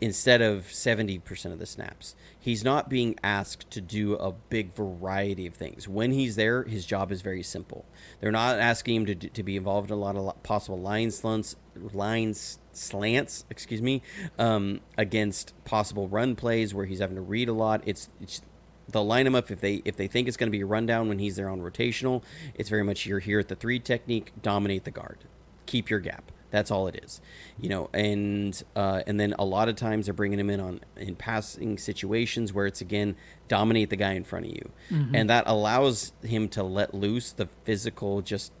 instead 0.00 0.40
of 0.40 0.64
70% 0.66 1.52
of 1.52 1.58
the 1.58 1.66
snaps. 1.66 2.14
He's 2.38 2.64
not 2.64 2.88
being 2.88 3.16
asked 3.22 3.70
to 3.70 3.80
do 3.80 4.14
a 4.14 4.32
big 4.32 4.72
variety 4.72 5.46
of 5.46 5.54
things. 5.54 5.86
When 5.86 6.12
he's 6.12 6.36
there, 6.36 6.62
his 6.64 6.86
job 6.86 7.12
is 7.12 7.20
very 7.20 7.42
simple. 7.42 7.84
They're 8.20 8.32
not 8.32 8.58
asking 8.58 8.96
him 8.96 9.06
to, 9.06 9.14
to 9.14 9.42
be 9.42 9.56
involved 9.56 9.90
in 9.90 9.96
a 9.96 10.00
lot 10.00 10.16
of 10.16 10.42
possible 10.42 10.80
line 10.80 11.10
slants, 11.10 11.56
lines 11.92 12.58
slants, 12.72 13.44
excuse 13.50 13.82
me, 13.82 14.02
um, 14.38 14.80
against 14.96 15.52
possible 15.64 16.08
run 16.08 16.34
plays 16.34 16.72
where 16.72 16.86
he's 16.86 17.00
having 17.00 17.16
to 17.16 17.22
read 17.22 17.48
a 17.48 17.52
lot. 17.52 17.82
It's, 17.84 18.08
it's 18.22 18.40
they'll 18.88 19.06
line 19.06 19.26
him 19.26 19.34
up 19.34 19.50
if 19.50 19.60
they 19.60 19.82
if 19.84 19.96
they 19.96 20.06
think 20.06 20.28
it's 20.28 20.36
going 20.36 20.48
to 20.48 20.56
be 20.56 20.62
a 20.62 20.66
rundown 20.66 21.08
when 21.08 21.18
he's 21.18 21.36
there 21.36 21.48
on 21.48 21.60
rotational. 21.60 22.22
It's 22.54 22.68
very 22.68 22.84
much 22.84 23.06
you're 23.06 23.18
here 23.18 23.38
at 23.38 23.48
the 23.48 23.56
three 23.56 23.78
technique, 23.78 24.32
dominate 24.40 24.84
the 24.84 24.90
guard, 24.90 25.18
keep 25.66 25.90
your 25.90 26.00
gap. 26.00 26.32
That's 26.50 26.70
all 26.70 26.88
it 26.88 27.00
is, 27.04 27.20
you 27.60 27.68
know. 27.68 27.88
And 27.92 28.60
uh, 28.74 29.02
and 29.06 29.18
then 29.18 29.34
a 29.38 29.44
lot 29.44 29.68
of 29.68 29.76
times 29.76 30.06
they're 30.06 30.14
bringing 30.14 30.38
him 30.38 30.50
in 30.50 30.60
on 30.60 30.80
in 30.96 31.14
passing 31.14 31.78
situations 31.78 32.52
where 32.52 32.66
it's 32.66 32.80
again 32.80 33.16
dominate 33.48 33.90
the 33.90 33.96
guy 33.96 34.12
in 34.12 34.24
front 34.24 34.46
of 34.46 34.52
you, 34.52 34.70
mm-hmm. 34.90 35.14
and 35.14 35.30
that 35.30 35.44
allows 35.46 36.12
him 36.22 36.48
to 36.50 36.62
let 36.62 36.94
loose 36.94 37.32
the 37.32 37.46
physical 37.64 38.22
just 38.22 38.52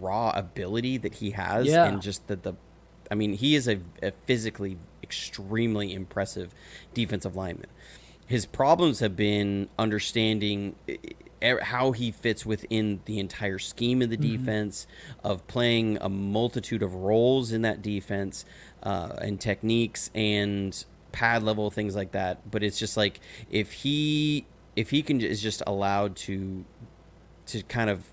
raw 0.00 0.30
ability 0.34 0.98
that 0.98 1.14
he 1.14 1.32
has, 1.32 1.66
yeah. 1.66 1.84
and 1.84 2.02
just 2.02 2.26
the 2.26 2.36
the. 2.36 2.54
I 3.10 3.14
mean, 3.14 3.32
he 3.34 3.54
is 3.54 3.66
a, 3.68 3.80
a 4.02 4.12
physically 4.26 4.76
extremely 5.02 5.94
impressive 5.94 6.54
defensive 6.92 7.34
lineman. 7.34 7.70
His 8.26 8.44
problems 8.44 9.00
have 9.00 9.16
been 9.16 9.70
understanding 9.78 10.74
how 11.62 11.92
he 11.92 12.10
fits 12.10 12.44
within 12.44 13.00
the 13.04 13.18
entire 13.18 13.58
scheme 13.58 14.02
of 14.02 14.10
the 14.10 14.16
mm-hmm. 14.16 14.44
defense, 14.44 14.86
of 15.22 15.46
playing 15.46 15.98
a 16.00 16.08
multitude 16.08 16.82
of 16.82 16.94
roles 16.94 17.52
in 17.52 17.62
that 17.62 17.82
defense, 17.82 18.44
uh, 18.82 19.16
and 19.20 19.40
techniques 19.40 20.10
and 20.14 20.84
pad 21.12 21.42
level 21.42 21.70
things 21.70 21.96
like 21.96 22.12
that. 22.12 22.50
But 22.50 22.62
it's 22.62 22.78
just 22.78 22.96
like 22.96 23.20
if 23.50 23.72
he 23.72 24.46
if 24.76 24.90
he 24.90 25.02
can 25.02 25.20
is 25.20 25.42
just 25.42 25.62
allowed 25.66 26.16
to 26.16 26.64
to 27.46 27.62
kind 27.62 27.90
of 27.90 28.04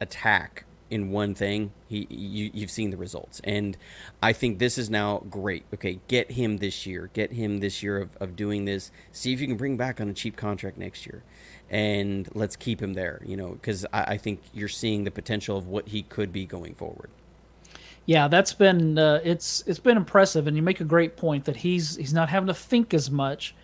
attack 0.00 0.64
in 0.94 1.10
one 1.10 1.34
thing, 1.34 1.72
he 1.88 2.06
you, 2.08 2.50
you've 2.54 2.70
seen 2.70 2.90
the 2.90 2.96
results, 2.96 3.40
and 3.42 3.76
I 4.22 4.32
think 4.32 4.60
this 4.60 4.78
is 4.78 4.88
now 4.88 5.24
great. 5.28 5.64
Okay, 5.74 5.98
get 6.06 6.30
him 6.30 6.58
this 6.58 6.86
year, 6.86 7.10
get 7.12 7.32
him 7.32 7.58
this 7.58 7.82
year 7.82 7.98
of, 7.98 8.16
of 8.18 8.36
doing 8.36 8.64
this. 8.64 8.92
See 9.10 9.32
if 9.32 9.40
you 9.40 9.48
can 9.48 9.56
bring 9.56 9.76
back 9.76 10.00
on 10.00 10.08
a 10.08 10.14
cheap 10.14 10.36
contract 10.36 10.78
next 10.78 11.04
year 11.04 11.24
and 11.68 12.28
let's 12.34 12.54
keep 12.54 12.80
him 12.80 12.94
there. 12.94 13.20
You 13.24 13.36
know, 13.36 13.48
because 13.48 13.84
I, 13.92 14.02
I, 14.02 14.16
think 14.18 14.40
you're 14.52 14.68
seeing 14.68 15.02
the 15.02 15.10
potential 15.10 15.56
of 15.56 15.66
what 15.66 15.88
he 15.88 16.02
could 16.02 16.32
be 16.32 16.46
going 16.46 16.74
forward. 16.74 17.10
Yeah, 18.06 18.28
that's 18.28 18.52
been 18.52 18.96
uh, 18.96 19.20
it's 19.24 19.64
it's 19.66 19.80
been 19.80 19.96
impressive, 19.96 20.46
and 20.46 20.56
you 20.56 20.62
make 20.62 20.80
a 20.80 20.84
great 20.84 21.16
point 21.16 21.46
that 21.46 21.56
he's 21.56 21.96
he's 21.96 22.14
not 22.14 22.28
having 22.28 22.46
to 22.46 22.54
think 22.54 22.94
as 22.94 23.10
much. 23.10 23.54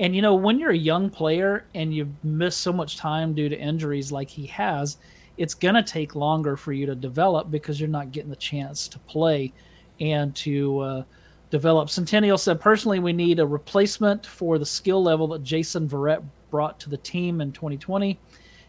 And 0.00 0.16
you 0.16 0.22
know, 0.22 0.34
when 0.34 0.58
you're 0.58 0.70
a 0.70 0.76
young 0.76 1.10
player 1.10 1.66
and 1.74 1.94
you've 1.94 2.24
missed 2.24 2.60
so 2.60 2.72
much 2.72 2.96
time 2.96 3.34
due 3.34 3.48
to 3.48 3.56
injuries 3.56 4.10
like 4.10 4.30
he 4.30 4.46
has, 4.46 4.96
it's 5.40 5.54
gonna 5.54 5.82
take 5.82 6.14
longer 6.14 6.54
for 6.54 6.74
you 6.74 6.84
to 6.84 6.94
develop 6.94 7.50
because 7.50 7.80
you're 7.80 7.88
not 7.88 8.12
getting 8.12 8.28
the 8.28 8.36
chance 8.36 8.86
to 8.86 8.98
play 8.98 9.50
and 9.98 10.36
to 10.36 10.78
uh, 10.80 11.02
develop. 11.48 11.88
Centennial 11.88 12.36
said, 12.36 12.60
personally, 12.60 12.98
we 12.98 13.14
need 13.14 13.40
a 13.40 13.46
replacement 13.46 14.26
for 14.26 14.58
the 14.58 14.66
skill 14.66 15.02
level 15.02 15.26
that 15.28 15.42
Jason 15.42 15.88
Verrett 15.88 16.22
brought 16.50 16.78
to 16.80 16.90
the 16.90 16.98
team 16.98 17.40
in 17.40 17.52
2020. 17.52 18.20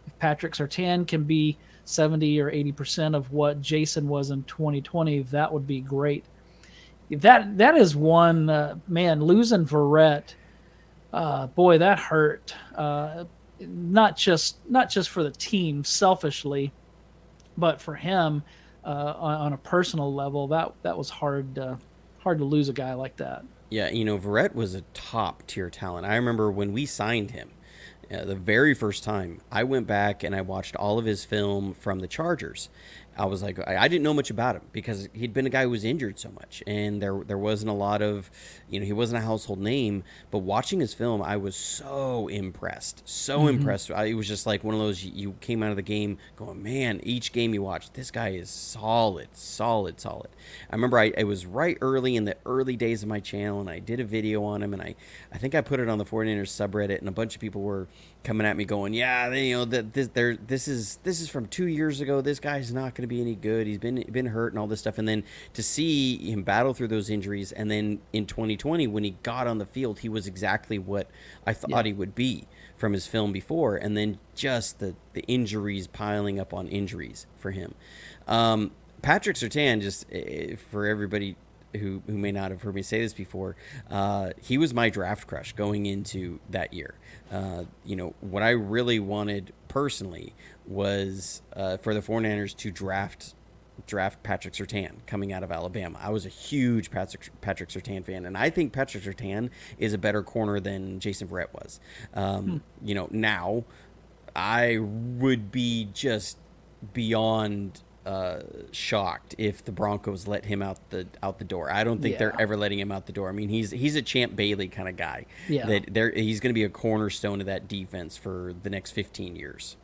If 0.07 0.17
Patrick 0.17 0.53
Surtain 0.53 1.05
can 1.05 1.25
be 1.25 1.57
70 1.83 2.39
or 2.39 2.49
80% 2.49 3.17
of 3.17 3.33
what 3.33 3.61
Jason 3.61 4.07
was 4.07 4.31
in 4.31 4.43
2020, 4.43 5.23
that 5.23 5.51
would 5.51 5.67
be 5.67 5.81
great. 5.81 6.23
That 7.09 7.57
that 7.57 7.75
is 7.75 7.97
one 7.97 8.49
uh, 8.49 8.75
man 8.87 9.21
losing 9.21 9.65
Verrett. 9.65 10.35
Uh, 11.11 11.47
boy, 11.47 11.79
that 11.79 11.99
hurt. 11.99 12.55
Uh, 12.73 13.25
not 13.67 14.17
just 14.17 14.57
not 14.69 14.89
just 14.89 15.09
for 15.09 15.23
the 15.23 15.31
team 15.31 15.83
selfishly, 15.83 16.71
but 17.57 17.81
for 17.81 17.95
him 17.95 18.43
uh, 18.83 19.13
on, 19.17 19.35
on, 19.35 19.53
a 19.53 19.57
personal 19.57 20.13
level. 20.13 20.47
That 20.47 20.73
that 20.83 20.97
was 20.97 21.09
hard 21.09 21.57
hard 22.19 22.37
to 22.39 22.45
lose 22.45 22.69
a 22.69 22.73
guy 22.73 22.93
like 22.93 23.17
that. 23.17 23.43
Yeah, 23.69 23.89
you 23.89 24.03
know, 24.03 24.17
Verrett 24.17 24.53
was 24.53 24.75
a 24.75 24.81
top 24.93 25.47
tier 25.47 25.69
talent. 25.69 26.05
I 26.05 26.15
remember 26.15 26.51
when 26.51 26.73
we 26.73 26.85
signed 26.85 27.31
him 27.31 27.51
uh, 28.11 28.25
the 28.25 28.35
very 28.35 28.73
first 28.73 29.03
time 29.03 29.39
I 29.51 29.63
went 29.63 29.87
back 29.87 30.23
and 30.23 30.35
I 30.35 30.41
watched 30.41 30.75
all 30.75 30.99
of 30.99 31.05
his 31.05 31.23
film 31.23 31.73
from 31.73 31.99
the 31.99 32.07
Chargers, 32.07 32.69
I 33.17 33.25
was 33.25 33.43
like, 33.43 33.59
I, 33.67 33.87
didn't 33.87 34.03
know 34.03 34.13
much 34.13 34.29
about 34.29 34.55
him 34.55 34.61
because 34.71 35.09
he'd 35.13 35.33
been 35.33 35.45
a 35.45 35.49
guy 35.49 35.63
who 35.63 35.69
was 35.69 35.83
injured 35.83 36.17
so 36.17 36.29
much, 36.31 36.63
and 36.65 37.01
there 37.01 37.21
there 37.25 37.37
wasn't 37.37 37.69
a 37.69 37.73
lot 37.73 38.01
of, 38.01 38.31
you 38.69 38.79
know, 38.79 38.85
he 38.85 38.93
wasn't 38.93 39.21
a 39.21 39.25
household 39.25 39.59
name. 39.59 40.03
But 40.31 40.39
watching 40.39 40.79
his 40.79 40.93
film, 40.93 41.21
I 41.21 41.35
was 41.35 41.55
so 41.55 42.29
impressed, 42.29 43.07
so 43.07 43.39
mm-hmm. 43.39 43.57
impressed. 43.57 43.91
I, 43.91 44.05
it 44.05 44.13
was 44.13 44.27
just 44.27 44.45
like 44.45 44.63
one 44.63 44.73
of 44.73 44.79
those 44.79 45.03
you, 45.03 45.11
you 45.13 45.35
came 45.41 45.61
out 45.61 45.71
of 45.71 45.75
the 45.75 45.81
game 45.81 46.17
going, 46.37 46.63
man, 46.63 47.01
each 47.03 47.33
game 47.33 47.53
you 47.53 47.61
watch, 47.61 47.91
this 47.91 48.11
guy 48.11 48.29
is 48.29 48.49
solid, 48.49 49.27
solid, 49.33 49.99
solid. 49.99 50.29
I 50.69 50.75
remember 50.75 50.97
I 50.97 51.11
it 51.17 51.25
was 51.25 51.45
right 51.45 51.77
early 51.81 52.15
in 52.15 52.23
the 52.23 52.37
early 52.45 52.77
days 52.77 53.03
of 53.03 53.09
my 53.09 53.19
channel, 53.19 53.59
and 53.59 53.69
I 53.69 53.79
did 53.79 53.99
a 53.99 54.05
video 54.05 54.43
on 54.45 54.63
him, 54.63 54.73
and 54.73 54.81
I 54.81 54.95
I 55.33 55.37
think 55.37 55.53
I 55.53 55.61
put 55.61 55.81
it 55.81 55.89
on 55.89 55.97
the 55.97 56.05
49ers 56.05 56.49
subreddit, 56.49 56.99
and 56.99 57.09
a 57.09 57.11
bunch 57.11 57.35
of 57.35 57.41
people 57.41 57.61
were 57.61 57.87
coming 58.23 58.45
at 58.45 58.55
me 58.55 58.65
going, 58.65 58.93
yeah, 58.93 59.29
they, 59.29 59.47
you 59.47 59.57
know 59.57 59.65
that 59.65 59.93
this 59.93 60.09
there 60.09 60.35
this 60.35 60.67
is 60.67 60.97
this 61.03 61.21
is 61.21 61.29
from 61.29 61.47
two 61.47 61.67
years 61.67 62.01
ago. 62.01 62.21
This 62.21 62.39
guy's 62.39 62.73
not 62.73 62.95
going 62.95 63.03
to 63.03 63.07
be 63.07 63.21
any 63.21 63.35
good. 63.35 63.67
He's 63.67 63.77
been 63.77 64.03
been 64.11 64.27
hurt 64.27 64.53
and 64.53 64.59
all 64.59 64.67
this 64.67 64.79
stuff. 64.79 64.97
And 64.97 65.07
then 65.07 65.23
to 65.53 65.63
see 65.63 66.17
him 66.17 66.43
battle 66.43 66.73
through 66.73 66.89
those 66.89 67.09
injuries, 67.09 67.51
and 67.51 67.69
then 67.69 67.99
in 68.13 68.25
2020 68.25 68.87
when 68.87 69.03
he 69.03 69.11
got 69.23 69.47
on 69.47 69.57
the 69.57 69.65
field, 69.65 69.99
he 69.99 70.09
was 70.09 70.27
exactly 70.27 70.77
what 70.77 71.09
I 71.45 71.53
thought 71.53 71.69
yeah. 71.69 71.83
he 71.83 71.93
would 71.93 72.15
be 72.15 72.47
from 72.77 72.93
his 72.93 73.07
film 73.07 73.31
before. 73.31 73.75
And 73.75 73.97
then 73.97 74.19
just 74.35 74.79
the 74.79 74.95
the 75.13 75.21
injuries 75.23 75.87
piling 75.87 76.39
up 76.39 76.53
on 76.53 76.67
injuries 76.67 77.25
for 77.37 77.51
him. 77.51 77.73
Um, 78.27 78.71
Patrick 79.01 79.35
Surtain, 79.35 79.81
just 79.81 80.05
uh, 80.13 80.55
for 80.69 80.85
everybody 80.85 81.35
who 81.75 82.01
who 82.07 82.17
may 82.17 82.31
not 82.31 82.51
have 82.51 82.61
heard 82.61 82.75
me 82.75 82.81
say 82.81 83.01
this 83.01 83.13
before, 83.13 83.55
uh, 83.89 84.31
he 84.41 84.57
was 84.57 84.73
my 84.73 84.89
draft 84.89 85.27
crush 85.27 85.53
going 85.53 85.85
into 85.85 86.39
that 86.49 86.73
year. 86.73 86.95
Uh, 87.31 87.63
you 87.85 87.95
know 87.95 88.13
what 88.21 88.43
I 88.43 88.51
really 88.51 88.99
wanted 88.99 89.53
personally 89.67 90.33
was 90.65 91.41
uh, 91.55 91.77
for 91.77 91.93
the 91.93 92.01
49ers 92.01 92.55
to 92.57 92.71
draft 92.71 93.35
draft 93.87 94.21
Patrick 94.21 94.53
Surtain 94.53 95.05
coming 95.07 95.33
out 95.33 95.43
of 95.43 95.51
Alabama. 95.51 95.97
I 96.01 96.09
was 96.11 96.25
a 96.25 96.29
huge 96.29 96.91
Patrick 96.91 97.29
Patrick 97.41 97.69
Surtain 97.69 98.05
fan, 98.05 98.25
and 98.25 98.37
I 98.37 98.49
think 98.49 98.73
Patrick 98.73 99.03
Surtain 99.03 99.49
is 99.77 99.93
a 99.93 99.97
better 99.97 100.23
corner 100.23 100.59
than 100.59 100.99
Jason 100.99 101.27
Verrett 101.27 101.53
was. 101.53 101.79
Um, 102.13 102.45
hmm. 102.45 102.87
You 102.87 102.95
know 102.95 103.07
now. 103.11 103.63
I 104.33 104.77
would 104.79 105.51
be 105.51 105.89
just 105.93 106.37
beyond 106.93 107.81
uh, 108.05 108.39
shocked 108.71 109.35
if 109.37 109.63
the 109.63 109.71
Broncos 109.71 110.27
let 110.27 110.45
him 110.45 110.61
out 110.61 110.77
the 110.89 111.07
out 111.21 111.37
the 111.37 111.45
door. 111.45 111.71
I 111.71 111.83
don't 111.83 112.01
think 112.01 112.13
yeah. 112.13 112.19
they're 112.19 112.41
ever 112.41 112.57
letting 112.57 112.79
him 112.79 112.91
out 112.91 113.05
the 113.05 113.13
door. 113.13 113.29
I 113.29 113.31
mean, 113.31 113.49
he's 113.49 113.71
he's 113.71 113.95
a 113.95 114.01
Champ 114.01 114.35
Bailey 114.35 114.67
kind 114.67 114.89
of 114.89 114.97
guy. 114.97 115.25
Yeah, 115.47 115.65
that 115.67 116.13
he's 116.15 116.39
going 116.39 116.49
to 116.49 116.53
be 116.53 116.63
a 116.63 116.69
cornerstone 116.69 117.39
of 117.41 117.47
that 117.47 117.67
defense 117.67 118.17
for 118.17 118.53
the 118.63 118.69
next 118.69 118.91
15 118.91 119.35
years. 119.35 119.77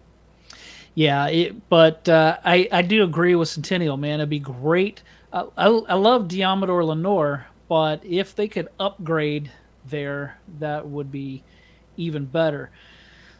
Yeah, 0.95 1.27
it, 1.27 1.69
but 1.69 2.09
uh, 2.09 2.37
I 2.43 2.67
I 2.71 2.81
do 2.81 3.03
agree 3.03 3.35
with 3.35 3.49
Centennial 3.49 3.97
man. 3.97 4.19
It'd 4.19 4.29
be 4.29 4.39
great. 4.39 5.03
Uh, 5.31 5.45
I 5.55 5.67
I 5.67 5.93
love 5.93 6.27
Deommodore 6.27 6.85
Lenoir, 6.85 7.45
but 7.69 8.03
if 8.03 8.35
they 8.35 8.47
could 8.47 8.69
upgrade 8.79 9.51
there, 9.85 10.39
that 10.59 10.87
would 10.87 11.11
be 11.11 11.43
even 11.97 12.25
better. 12.25 12.71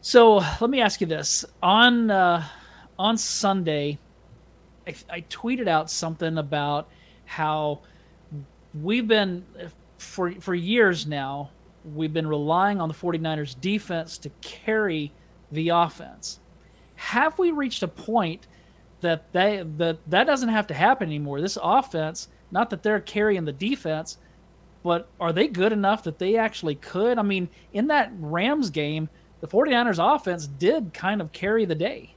So 0.02 0.36
let 0.62 0.70
me 0.70 0.82
ask 0.82 1.02
you 1.02 1.08
this: 1.08 1.46
on 1.64 2.12
uh, 2.12 2.46
on 3.00 3.18
Sunday, 3.18 3.98
I, 4.88 4.96
I 5.10 5.22
tweeted 5.22 5.68
out 5.68 5.92
something 5.92 6.38
about 6.38 6.90
how 7.26 7.82
we've 8.74 9.08
been 9.08 9.46
for 9.98 10.32
for 10.40 10.56
years 10.56 11.06
now 11.06 11.52
we've 11.96 12.14
been 12.14 12.28
relying 12.28 12.82
on 12.82 12.90
the 12.90 12.96
49ers 12.96 13.60
defense 13.60 14.18
to 14.20 14.30
carry 14.42 15.12
the 15.52 15.70
offense. 15.70 16.40
Have 16.96 17.38
we 17.40 17.52
reached 17.52 17.84
a 17.84 17.88
point 17.88 18.48
that 19.02 19.32
they 19.32 19.64
that 19.78 20.00
that 20.08 20.26
doesn't 20.26 20.50
have 20.50 20.68
to 20.68 20.74
happen 20.74 21.08
anymore? 21.08 21.40
This 21.42 21.58
offense, 21.62 22.28
not 22.52 22.70
that 22.72 22.84
they're 22.84 23.00
carrying 23.00 23.46
the 23.46 23.54
defense, 23.54 24.18
but 24.84 25.10
are 25.20 25.32
they 25.32 25.48
good 25.48 25.72
enough 25.72 26.04
that 26.04 26.20
they 26.20 26.38
actually 26.38 26.76
could? 26.76 27.18
I 27.18 27.22
mean, 27.22 27.50
in 27.74 27.88
that 27.88 28.12
Rams 28.20 28.70
game, 28.70 29.10
the 29.42 29.48
49ers 29.48 30.16
offense 30.16 30.48
did 30.48 30.94
kind 30.94 31.22
of 31.22 31.32
carry 31.32 31.66
the 31.66 31.76
day. 31.76 32.16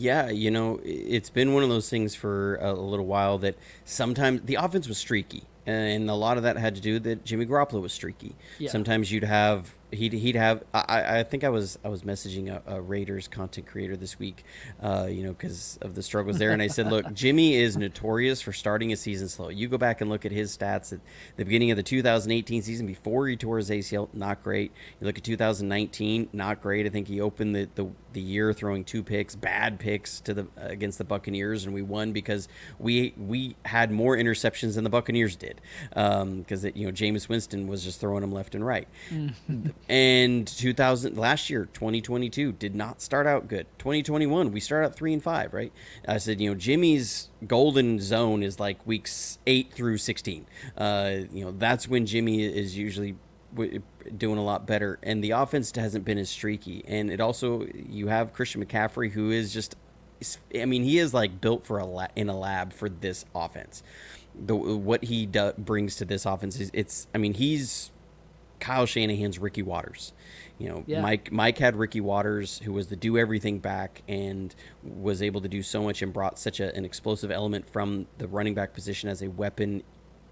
Yeah, 0.00 0.30
you 0.30 0.52
know, 0.52 0.78
it's 0.84 1.28
been 1.28 1.54
one 1.54 1.64
of 1.64 1.70
those 1.70 1.90
things 1.90 2.14
for 2.14 2.54
a 2.60 2.72
little 2.72 3.04
while 3.04 3.36
that 3.38 3.56
sometimes 3.84 4.42
the 4.42 4.54
offense 4.54 4.86
was 4.86 4.96
streaky, 4.96 5.42
and 5.66 6.08
a 6.08 6.14
lot 6.14 6.36
of 6.36 6.44
that 6.44 6.56
had 6.56 6.76
to 6.76 6.80
do 6.80 7.00
that 7.00 7.24
Jimmy 7.24 7.46
Garoppolo 7.46 7.82
was 7.82 7.92
streaky. 7.92 8.36
Yeah. 8.60 8.70
Sometimes 8.70 9.10
you'd 9.10 9.24
have 9.24 9.74
he'd 9.90 10.12
he'd 10.12 10.36
have 10.36 10.64
I, 10.74 11.20
I 11.20 11.22
think 11.22 11.44
I 11.44 11.48
was 11.48 11.78
I 11.84 11.88
was 11.88 12.02
messaging 12.02 12.48
a, 12.48 12.76
a 12.76 12.80
Raiders 12.80 13.28
content 13.28 13.66
creator 13.66 13.96
this 13.96 14.18
week, 14.18 14.44
uh, 14.82 15.06
you 15.10 15.22
know, 15.22 15.32
because 15.32 15.78
of 15.82 15.94
the 15.94 16.02
struggles 16.02 16.38
there, 16.38 16.50
and 16.50 16.62
I 16.62 16.66
said, 16.66 16.88
look, 16.88 17.12
Jimmy 17.12 17.54
is 17.54 17.76
notorious 17.76 18.40
for 18.40 18.52
starting 18.52 18.92
a 18.92 18.96
season 18.96 19.28
slow. 19.28 19.48
You 19.48 19.68
go 19.68 19.78
back 19.78 20.00
and 20.00 20.10
look 20.10 20.24
at 20.24 20.32
his 20.32 20.56
stats 20.56 20.92
at 20.92 21.00
the 21.36 21.44
beginning 21.44 21.70
of 21.70 21.76
the 21.76 21.82
2018 21.82 22.62
season 22.62 22.86
before 22.86 23.28
he 23.28 23.36
tore 23.36 23.58
his 23.58 23.70
ACL, 23.70 24.08
not 24.12 24.42
great. 24.42 24.72
You 25.00 25.06
look 25.06 25.18
at 25.18 25.24
2019, 25.24 26.28
not 26.32 26.60
great. 26.60 26.86
I 26.86 26.88
think 26.90 27.08
he 27.08 27.20
opened 27.20 27.54
the 27.54 27.68
the, 27.74 27.88
the 28.12 28.20
year 28.20 28.52
throwing 28.52 28.84
two 28.84 29.02
picks, 29.02 29.34
bad 29.34 29.78
picks 29.78 30.20
to 30.20 30.34
the 30.34 30.46
against 30.56 30.98
the 30.98 31.04
Buccaneers, 31.04 31.64
and 31.64 31.74
we 31.74 31.82
won 31.82 32.12
because 32.12 32.48
we 32.78 33.14
we 33.16 33.56
had 33.64 33.90
more 33.90 34.16
interceptions 34.16 34.74
than 34.74 34.84
the 34.84 34.90
Buccaneers 34.90 35.36
did, 35.36 35.60
because 35.90 36.64
um, 36.64 36.72
you 36.74 36.86
know 36.86 36.92
Jameis 36.92 37.28
Winston 37.28 37.66
was 37.66 37.84
just 37.84 38.00
throwing 38.00 38.20
them 38.20 38.32
left 38.32 38.54
and 38.54 38.64
right. 38.66 38.88
And 39.88 40.46
2000 40.46 41.16
last 41.16 41.48
year, 41.48 41.68
2022 41.72 42.52
did 42.52 42.74
not 42.74 43.00
start 43.00 43.26
out 43.26 43.48
good. 43.48 43.66
2021 43.78 44.52
we 44.52 44.60
start 44.60 44.84
out 44.84 44.94
three 44.94 45.14
and 45.14 45.22
five, 45.22 45.54
right? 45.54 45.72
I 46.06 46.18
said, 46.18 46.40
you 46.40 46.50
know, 46.50 46.54
Jimmy's 46.54 47.30
golden 47.46 47.98
zone 48.00 48.42
is 48.42 48.60
like 48.60 48.86
weeks 48.86 49.38
eight 49.46 49.72
through 49.72 49.98
16. 49.98 50.46
Uh, 50.76 51.12
you 51.32 51.44
know, 51.44 51.52
that's 51.52 51.88
when 51.88 52.04
Jimmy 52.04 52.44
is 52.44 52.76
usually 52.76 53.16
doing 54.16 54.38
a 54.38 54.42
lot 54.42 54.66
better, 54.66 54.98
and 55.02 55.22
the 55.22 55.32
offense 55.32 55.72
hasn't 55.74 56.04
been 56.04 56.18
as 56.18 56.30
streaky. 56.30 56.84
And 56.86 57.10
it 57.10 57.20
also 57.20 57.66
you 57.74 58.08
have 58.08 58.32
Christian 58.32 58.64
McCaffrey, 58.64 59.10
who 59.10 59.30
is 59.30 59.52
just, 59.52 59.76
I 60.54 60.64
mean, 60.64 60.84
he 60.84 60.98
is 60.98 61.14
like 61.14 61.40
built 61.40 61.66
for 61.66 61.78
a 61.78 61.86
la- 61.86 62.08
in 62.16 62.28
a 62.28 62.38
lab 62.38 62.72
for 62.72 62.88
this 62.88 63.24
offense. 63.34 63.82
The 64.34 64.54
what 64.54 65.04
he 65.04 65.26
do, 65.26 65.52
brings 65.58 65.96
to 65.96 66.04
this 66.04 66.26
offense 66.26 66.60
is 66.60 66.70
it's. 66.72 67.08
I 67.14 67.18
mean, 67.18 67.34
he's 67.34 67.90
Kyle 68.60 68.86
Shanahan's 68.86 69.38
Ricky 69.38 69.62
Watters. 69.62 70.12
You 70.58 70.68
know, 70.68 70.84
yeah. 70.86 71.00
Mike 71.00 71.30
Mike 71.30 71.58
had 71.58 71.76
Ricky 71.76 72.00
Watters, 72.00 72.60
who 72.64 72.72
was 72.72 72.88
the 72.88 72.96
do 72.96 73.16
everything 73.16 73.60
back 73.60 74.02
and 74.08 74.54
was 74.82 75.22
able 75.22 75.40
to 75.40 75.48
do 75.48 75.62
so 75.62 75.82
much 75.82 76.02
and 76.02 76.12
brought 76.12 76.38
such 76.38 76.58
a, 76.58 76.74
an 76.74 76.84
explosive 76.84 77.30
element 77.30 77.68
from 77.68 78.06
the 78.18 78.26
running 78.26 78.54
back 78.54 78.74
position 78.74 79.08
as 79.08 79.22
a 79.22 79.28
weapon 79.28 79.82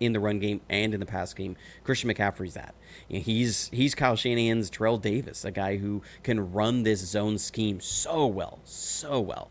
in 0.01 0.13
the 0.13 0.21
run 0.21 0.39
game 0.39 0.61
and 0.69 0.95
in 0.95 1.01
the 1.01 1.07
pass 1.07 1.33
game. 1.35 1.57
Christian 1.85 2.11
McCaffrey's 2.11 2.55
that. 2.55 2.75
You 3.09 3.19
know, 3.19 3.25
he's 3.25 3.69
he's 3.73 3.95
Kyle 3.95 4.17
Shanahan's 4.17 4.71
Terrell 4.71 4.99
Davis, 4.99 5.45
a 5.45 5.51
guy 5.51 5.77
who 5.77 6.03
can 6.23 6.53
run 6.53 6.83
this 6.83 7.01
zone 7.01 7.39
scheme 7.39 7.81
so 7.81 8.27
well, 8.27 8.59
so 8.65 9.21
well 9.21 9.51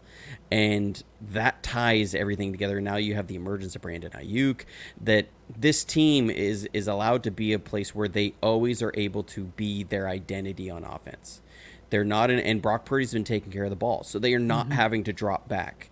and 0.51 1.03
that 1.21 1.63
ties 1.63 2.13
everything 2.13 2.51
together. 2.51 2.79
Now 2.79 2.97
you 2.97 3.15
have 3.15 3.27
the 3.27 3.35
emergence 3.35 3.75
of 3.75 3.81
Brandon 3.81 4.11
Aiyuk 4.11 4.61
That 5.01 5.27
this 5.57 5.83
team 5.83 6.29
is 6.29 6.67
is 6.73 6.87
allowed 6.87 7.23
to 7.23 7.31
be 7.31 7.53
a 7.53 7.59
place 7.59 7.93
where 7.95 8.07
they 8.07 8.33
always 8.41 8.81
are 8.81 8.93
able 8.95 9.23
to 9.23 9.45
be 9.45 9.83
their 9.83 10.07
identity 10.07 10.69
on 10.69 10.83
offense. 10.83 11.41
They're 11.89 12.03
not 12.03 12.29
in, 12.31 12.39
and 12.39 12.61
Brock 12.61 12.85
Purdy's 12.85 13.13
been 13.13 13.23
taking 13.23 13.51
care 13.51 13.63
of 13.63 13.69
the 13.69 13.75
ball, 13.75 14.03
so 14.03 14.19
they 14.19 14.33
are 14.33 14.39
not 14.39 14.65
mm-hmm. 14.65 14.75
having 14.75 15.03
to 15.05 15.13
drop 15.13 15.47
back 15.47 15.89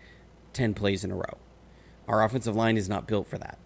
ten 0.52 0.74
plays 0.74 1.04
in 1.04 1.12
a 1.12 1.16
row. 1.16 1.38
Our 2.08 2.24
offensive 2.24 2.56
line 2.56 2.78
is 2.78 2.89
not 2.89 3.08
built 3.08 3.28
for 3.28 3.38
that. 3.38 3.58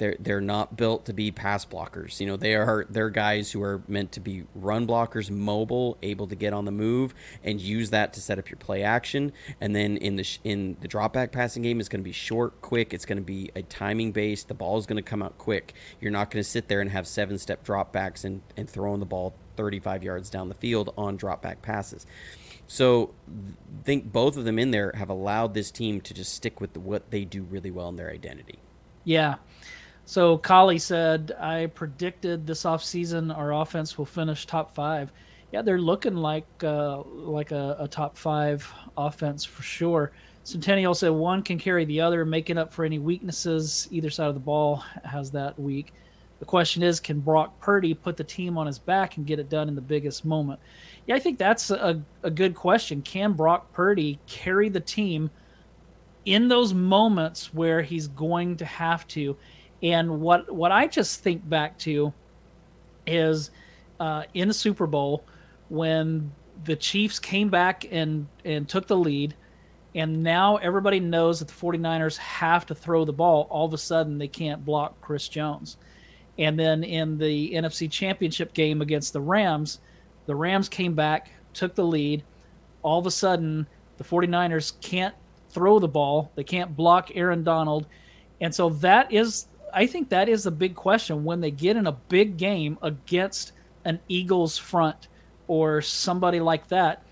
They're 0.00 0.16
they're 0.18 0.40
not 0.40 0.78
built 0.78 1.04
to 1.04 1.12
be 1.12 1.30
pass 1.30 1.66
blockers. 1.66 2.20
You 2.20 2.26
know, 2.26 2.38
they 2.38 2.54
are 2.54 2.86
they're 2.88 3.10
guys 3.10 3.52
who 3.52 3.62
are 3.62 3.82
meant 3.86 4.12
to 4.12 4.20
be 4.20 4.44
run 4.54 4.86
blockers, 4.86 5.30
mobile, 5.30 5.98
able 6.02 6.26
to 6.28 6.34
get 6.34 6.54
on 6.54 6.64
the 6.64 6.72
move 6.72 7.12
and 7.44 7.60
use 7.60 7.90
that 7.90 8.14
to 8.14 8.20
set 8.22 8.38
up 8.38 8.48
your 8.48 8.56
play 8.56 8.82
action. 8.82 9.30
And 9.60 9.76
then 9.76 9.98
in 9.98 10.16
the 10.16 10.26
in 10.42 10.78
the 10.80 10.88
drop 10.88 11.12
back 11.12 11.32
passing 11.32 11.62
game, 11.62 11.80
it's 11.80 11.90
going 11.90 12.00
to 12.00 12.08
be 12.08 12.12
short, 12.12 12.62
quick. 12.62 12.94
It's 12.94 13.04
going 13.04 13.18
to 13.18 13.22
be 13.22 13.50
a 13.54 13.60
timing 13.60 14.12
based. 14.12 14.48
The 14.48 14.54
ball 14.54 14.78
is 14.78 14.86
going 14.86 14.96
to 14.96 15.02
come 15.02 15.22
out 15.22 15.36
quick. 15.36 15.74
You're 16.00 16.12
not 16.12 16.30
going 16.30 16.42
to 16.42 16.48
sit 16.48 16.68
there 16.68 16.80
and 16.80 16.88
have 16.88 17.06
seven 17.06 17.36
step 17.36 17.62
drop 17.62 17.92
backs 17.92 18.24
and 18.24 18.40
and 18.56 18.70
throwing 18.70 19.00
the 19.00 19.06
ball 19.06 19.34
35 19.56 20.02
yards 20.02 20.30
down 20.30 20.48
the 20.48 20.54
field 20.54 20.94
on 20.96 21.18
drop 21.18 21.42
back 21.42 21.60
passes. 21.60 22.06
So, 22.66 23.10
I 23.28 23.82
think 23.84 24.10
both 24.10 24.38
of 24.38 24.44
them 24.44 24.58
in 24.58 24.70
there 24.70 24.92
have 24.94 25.10
allowed 25.10 25.52
this 25.52 25.70
team 25.70 26.00
to 26.02 26.14
just 26.14 26.32
stick 26.32 26.60
with 26.60 26.72
the, 26.72 26.80
what 26.80 27.10
they 27.10 27.26
do 27.26 27.42
really 27.42 27.70
well 27.70 27.90
in 27.90 27.96
their 27.96 28.10
identity. 28.10 28.60
Yeah. 29.04 29.36
So 30.10 30.38
Kali 30.38 30.80
said, 30.80 31.36
I 31.38 31.66
predicted 31.66 32.44
this 32.44 32.64
offseason 32.64 33.32
our 33.32 33.52
offense 33.52 33.96
will 33.96 34.04
finish 34.04 34.44
top 34.44 34.74
five. 34.74 35.12
Yeah, 35.52 35.62
they're 35.62 35.80
looking 35.80 36.16
like 36.16 36.48
uh, 36.64 37.02
like 37.04 37.52
a, 37.52 37.76
a, 37.78 37.86
top 37.86 38.16
five 38.16 38.68
offense 38.96 39.44
for 39.44 39.62
sure. 39.62 40.10
Centennial 40.42 40.94
said 40.94 41.10
one 41.10 41.44
can 41.44 41.60
carry 41.60 41.84
the 41.84 42.00
other, 42.00 42.24
making 42.24 42.58
up 42.58 42.72
for 42.72 42.84
any 42.84 42.98
weaknesses 42.98 43.86
either 43.92 44.10
side 44.10 44.26
of 44.26 44.34
the 44.34 44.40
ball 44.40 44.82
has 45.04 45.30
that 45.30 45.56
week. 45.60 45.92
The 46.40 46.44
question 46.44 46.82
is, 46.82 46.98
can 46.98 47.20
Brock 47.20 47.60
Purdy 47.60 47.94
put 47.94 48.16
the 48.16 48.24
team 48.24 48.58
on 48.58 48.66
his 48.66 48.80
back 48.80 49.16
and 49.16 49.24
get 49.24 49.38
it 49.38 49.48
done 49.48 49.68
in 49.68 49.76
the 49.76 49.80
biggest 49.80 50.24
moment? 50.24 50.58
Yeah, 51.06 51.14
I 51.14 51.20
think 51.20 51.38
that's 51.38 51.70
a, 51.70 52.02
a 52.24 52.30
good 52.32 52.56
question. 52.56 53.00
Can 53.02 53.34
Brock 53.34 53.72
Purdy 53.72 54.18
carry 54.26 54.70
the 54.70 54.80
team 54.80 55.30
in 56.24 56.48
those 56.48 56.74
moments 56.74 57.54
where 57.54 57.80
he's 57.80 58.08
going 58.08 58.56
to 58.56 58.64
have 58.64 59.06
to? 59.08 59.36
And 59.82 60.20
what 60.20 60.52
what 60.52 60.72
I 60.72 60.86
just 60.86 61.20
think 61.20 61.48
back 61.48 61.78
to 61.80 62.12
is 63.06 63.50
uh, 63.98 64.24
in 64.34 64.48
the 64.48 64.54
Super 64.54 64.86
Bowl 64.86 65.24
when 65.68 66.32
the 66.64 66.76
Chiefs 66.76 67.18
came 67.18 67.48
back 67.48 67.86
and 67.90 68.26
and 68.44 68.68
took 68.68 68.86
the 68.86 68.96
lead 68.96 69.34
and 69.94 70.22
now 70.22 70.56
everybody 70.56 71.00
knows 71.00 71.40
that 71.40 71.48
the 71.48 71.54
49ers 71.54 72.16
have 72.18 72.64
to 72.66 72.74
throw 72.74 73.04
the 73.04 73.12
ball 73.12 73.48
all 73.50 73.66
of 73.66 73.74
a 73.74 73.78
sudden 73.78 74.18
they 74.18 74.28
can't 74.28 74.64
block 74.64 75.00
Chris 75.00 75.28
Jones. 75.28 75.78
And 76.38 76.58
then 76.58 76.84
in 76.84 77.18
the 77.18 77.52
NFC 77.52 77.90
Championship 77.90 78.54
game 78.54 78.80
against 78.80 79.12
the 79.12 79.20
Rams, 79.20 79.80
the 80.26 80.34
Rams 80.34 80.68
came 80.68 80.94
back, 80.94 81.30
took 81.52 81.74
the 81.74 81.84
lead. 81.84 82.24
All 82.82 82.98
of 82.98 83.06
a 83.06 83.10
sudden, 83.10 83.66
the 83.98 84.04
49ers 84.04 84.80
can't 84.80 85.14
throw 85.50 85.78
the 85.78 85.88
ball. 85.88 86.30
They 86.36 86.44
can't 86.44 86.74
block 86.74 87.10
Aaron 87.14 87.44
Donald. 87.44 87.86
And 88.40 88.54
so 88.54 88.70
that 88.70 89.12
is 89.12 89.48
I 89.72 89.86
think 89.86 90.08
that 90.10 90.28
is 90.28 90.46
a 90.46 90.50
big 90.50 90.74
question 90.74 91.24
when 91.24 91.40
they 91.40 91.50
get 91.50 91.76
in 91.76 91.86
a 91.86 91.92
big 91.92 92.36
game 92.36 92.78
against 92.82 93.52
an 93.84 94.00
Eagles 94.08 94.58
front 94.58 95.08
or 95.46 95.80
somebody 95.82 96.40
like 96.40 96.68
that. 96.68 97.02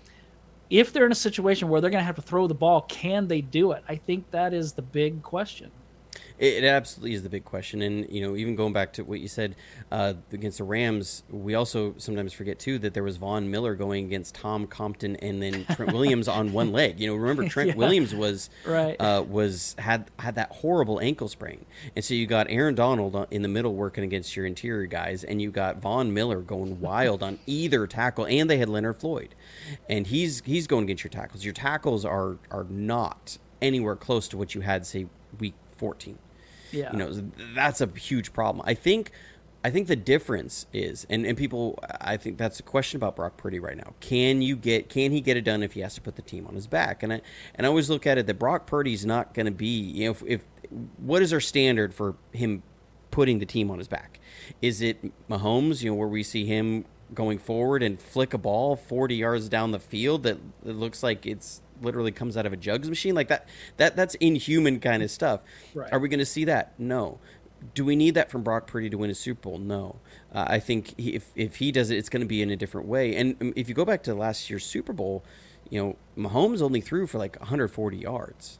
If 0.69 0.93
they're 0.93 1.05
in 1.05 1.11
a 1.11 1.15
situation 1.15 1.67
where 1.67 1.81
they're 1.81 1.89
going 1.89 2.01
to 2.01 2.05
have 2.05 2.15
to 2.15 2.21
throw 2.21 2.47
the 2.47 2.53
ball, 2.53 2.81
can 2.81 3.27
they 3.27 3.41
do 3.41 3.71
it? 3.71 3.83
I 3.87 3.95
think 3.95 4.29
that 4.31 4.53
is 4.53 4.73
the 4.73 4.81
big 4.81 5.23
question. 5.23 5.71
It, 6.39 6.63
it, 6.63 6.67
absolutely 6.67 7.15
is 7.15 7.23
the 7.23 7.29
big 7.29 7.43
question, 7.43 7.81
and 7.81 8.09
you 8.09 8.21
know, 8.21 8.37
even 8.37 8.55
going 8.55 8.71
back 8.71 8.93
to 8.93 9.03
what 9.03 9.19
you 9.19 9.27
said 9.27 9.55
uh, 9.91 10.13
against 10.31 10.59
the 10.59 10.63
Rams, 10.63 11.23
we 11.29 11.53
also 11.53 11.93
sometimes 11.97 12.31
forget 12.31 12.59
too 12.59 12.79
that 12.79 12.93
there 12.93 13.03
was 13.03 13.17
Von 13.17 13.51
Miller 13.51 13.75
going 13.75 14.05
against 14.05 14.35
Tom 14.35 14.65
Compton 14.65 15.17
and 15.17 15.43
then 15.43 15.65
Trent 15.75 15.91
Williams 15.91 16.29
on 16.29 16.53
one 16.53 16.71
leg. 16.71 16.97
You 16.97 17.07
know, 17.07 17.15
remember 17.15 17.45
Trent 17.49 17.71
yeah. 17.71 17.75
Williams 17.75 18.15
was 18.15 18.49
right 18.65 18.95
uh, 19.01 19.21
was 19.27 19.75
had 19.79 20.09
had 20.17 20.35
that 20.35 20.49
horrible 20.51 21.01
ankle 21.01 21.27
sprain, 21.27 21.65
and 21.93 22.05
so 22.05 22.13
you 22.13 22.25
got 22.25 22.47
Aaron 22.49 22.73
Donald 22.73 23.27
in 23.31 23.41
the 23.41 23.49
middle 23.49 23.75
working 23.75 24.05
against 24.05 24.37
your 24.37 24.45
interior 24.45 24.85
guys, 24.85 25.25
and 25.25 25.41
you 25.41 25.51
got 25.51 25.81
Von 25.81 26.13
Miller 26.13 26.39
going 26.39 26.79
wild 26.79 27.21
on 27.21 27.37
either 27.47 27.85
tackle, 27.85 28.25
and 28.25 28.49
they 28.49 28.59
had 28.59 28.69
Leonard 28.69 28.95
Floyd, 28.95 29.35
and 29.89 30.07
he's 30.07 30.41
he's 30.45 30.67
going 30.67 30.85
against 30.85 31.03
your 31.03 31.11
tackles. 31.11 31.43
Your 31.43 31.53
tackles 31.53 32.05
are 32.05 32.37
are 32.49 32.65
not 32.69 33.37
anywhere 33.61 33.97
close 33.97 34.29
to 34.29 34.37
what 34.37 34.55
you 34.55 34.61
had 34.61 34.85
say 34.85 35.05
week 35.37 35.55
14 35.75 36.17
yeah. 36.71 36.91
You 36.91 36.97
know, 36.97 37.31
that's 37.55 37.81
a 37.81 37.87
huge 37.87 38.33
problem. 38.33 38.63
I 38.65 38.73
think 38.73 39.11
I 39.63 39.71
think 39.71 39.87
the 39.87 39.95
difference 39.95 40.67
is, 40.71 41.05
and, 41.09 41.25
and 41.25 41.37
people, 41.37 41.77
I 41.99 42.15
think 42.15 42.37
that's 42.37 42.61
a 42.61 42.63
question 42.63 42.97
about 42.97 43.17
Brock 43.17 43.35
Purdy 43.35 43.59
right 43.59 43.75
now. 43.75 43.93
Can 43.99 44.41
you 44.41 44.55
get, 44.55 44.87
can 44.87 45.11
he 45.11 45.19
get 45.19 45.35
it 45.35 45.41
done 45.41 45.63
if 45.63 45.73
he 45.73 45.81
has 45.81 45.95
to 45.95 46.01
put 46.01 46.15
the 46.15 46.21
team 46.21 46.47
on 46.47 46.55
his 46.55 46.65
back? 46.65 47.03
And 47.03 47.11
I, 47.11 47.21
and 47.55 47.67
I 47.67 47.69
always 47.69 47.89
look 47.89 48.07
at 48.07 48.17
it 48.17 48.25
that 48.27 48.39
Brock 48.39 48.67
Purdy's 48.67 49.05
not 49.05 49.33
going 49.33 49.47
to 49.47 49.51
be, 49.51 49.67
you 49.67 50.05
know, 50.05 50.11
if, 50.11 50.23
if, 50.25 50.41
what 50.97 51.21
is 51.21 51.33
our 51.33 51.41
standard 51.41 51.93
for 51.93 52.15
him 52.31 52.63
putting 53.11 53.39
the 53.39 53.45
team 53.45 53.69
on 53.69 53.79
his 53.79 53.89
back? 53.89 54.21
Is 54.61 54.81
it 54.81 55.11
Mahomes, 55.27 55.83
you 55.83 55.91
know, 55.91 55.95
where 55.95 56.07
we 56.07 56.23
see 56.23 56.45
him 56.45 56.85
going 57.13 57.37
forward 57.37 57.83
and 57.83 57.99
flick 57.99 58.33
a 58.33 58.37
ball 58.37 58.77
40 58.77 59.15
yards 59.15 59.49
down 59.49 59.71
the 59.71 59.79
field 59.79 60.23
that 60.23 60.37
it 60.65 60.75
looks 60.75 61.03
like 61.03 61.25
it's 61.25 61.61
literally 61.81 62.11
comes 62.11 62.37
out 62.37 62.45
of 62.45 62.53
a 62.53 62.57
jugs 62.57 62.89
machine 62.89 63.15
like 63.15 63.27
that 63.27 63.47
that 63.77 63.95
that's 63.95 64.15
inhuman 64.15 64.79
kind 64.79 65.03
of 65.03 65.11
stuff 65.11 65.41
right. 65.73 65.91
are 65.91 65.99
we 65.99 66.09
going 66.09 66.19
to 66.19 66.25
see 66.25 66.45
that 66.45 66.73
no 66.77 67.19
do 67.73 67.85
we 67.85 67.95
need 67.95 68.15
that 68.15 68.31
from 68.31 68.43
Brock 68.43 68.67
Purdy 68.67 68.89
to 68.89 68.97
win 68.97 69.09
a 69.09 69.15
Super 69.15 69.41
Bowl? 69.41 69.57
No. 69.57 69.97
Uh, 70.33 70.45
I 70.47 70.59
think 70.59 70.97
he, 70.97 71.15
if 71.15 71.31
if 71.35 71.57
he 71.57 71.71
does 71.71 71.89
it, 71.89 71.97
it's 71.97 72.09
going 72.09 72.21
to 72.21 72.27
be 72.27 72.41
in 72.41 72.49
a 72.49 72.55
different 72.55 72.87
way. 72.87 73.15
And 73.15 73.35
um, 73.41 73.53
if 73.55 73.67
you 73.67 73.75
go 73.75 73.85
back 73.85 74.03
to 74.03 74.13
last 74.13 74.49
year's 74.49 74.65
Super 74.65 74.93
Bowl, 74.93 75.23
you 75.69 75.81
know 75.81 75.95
Mahomes 76.29 76.61
only 76.61 76.81
threw 76.81 77.07
for 77.07 77.17
like 77.17 77.37
140 77.39 77.97
yards, 77.97 78.59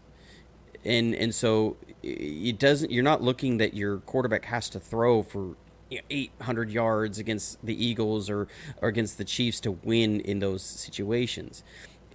and 0.83 1.15
and 1.15 1.33
so 1.33 1.77
it 2.03 2.59
doesn't. 2.59 2.91
You're 2.91 3.03
not 3.03 3.21
looking 3.21 3.57
that 3.57 3.73
your 3.73 3.99
quarterback 3.99 4.45
has 4.45 4.69
to 4.69 4.79
throw 4.79 5.23
for 5.23 5.55
you 5.89 5.97
know, 5.97 6.03
800 6.09 6.69
yards 6.69 7.19
against 7.19 7.63
the 7.65 7.85
Eagles 7.85 8.29
or 8.29 8.47
or 8.81 8.89
against 8.89 9.17
the 9.17 9.25
Chiefs 9.25 9.59
to 9.61 9.71
win 9.71 10.19
in 10.21 10.39
those 10.39 10.63
situations 10.63 11.63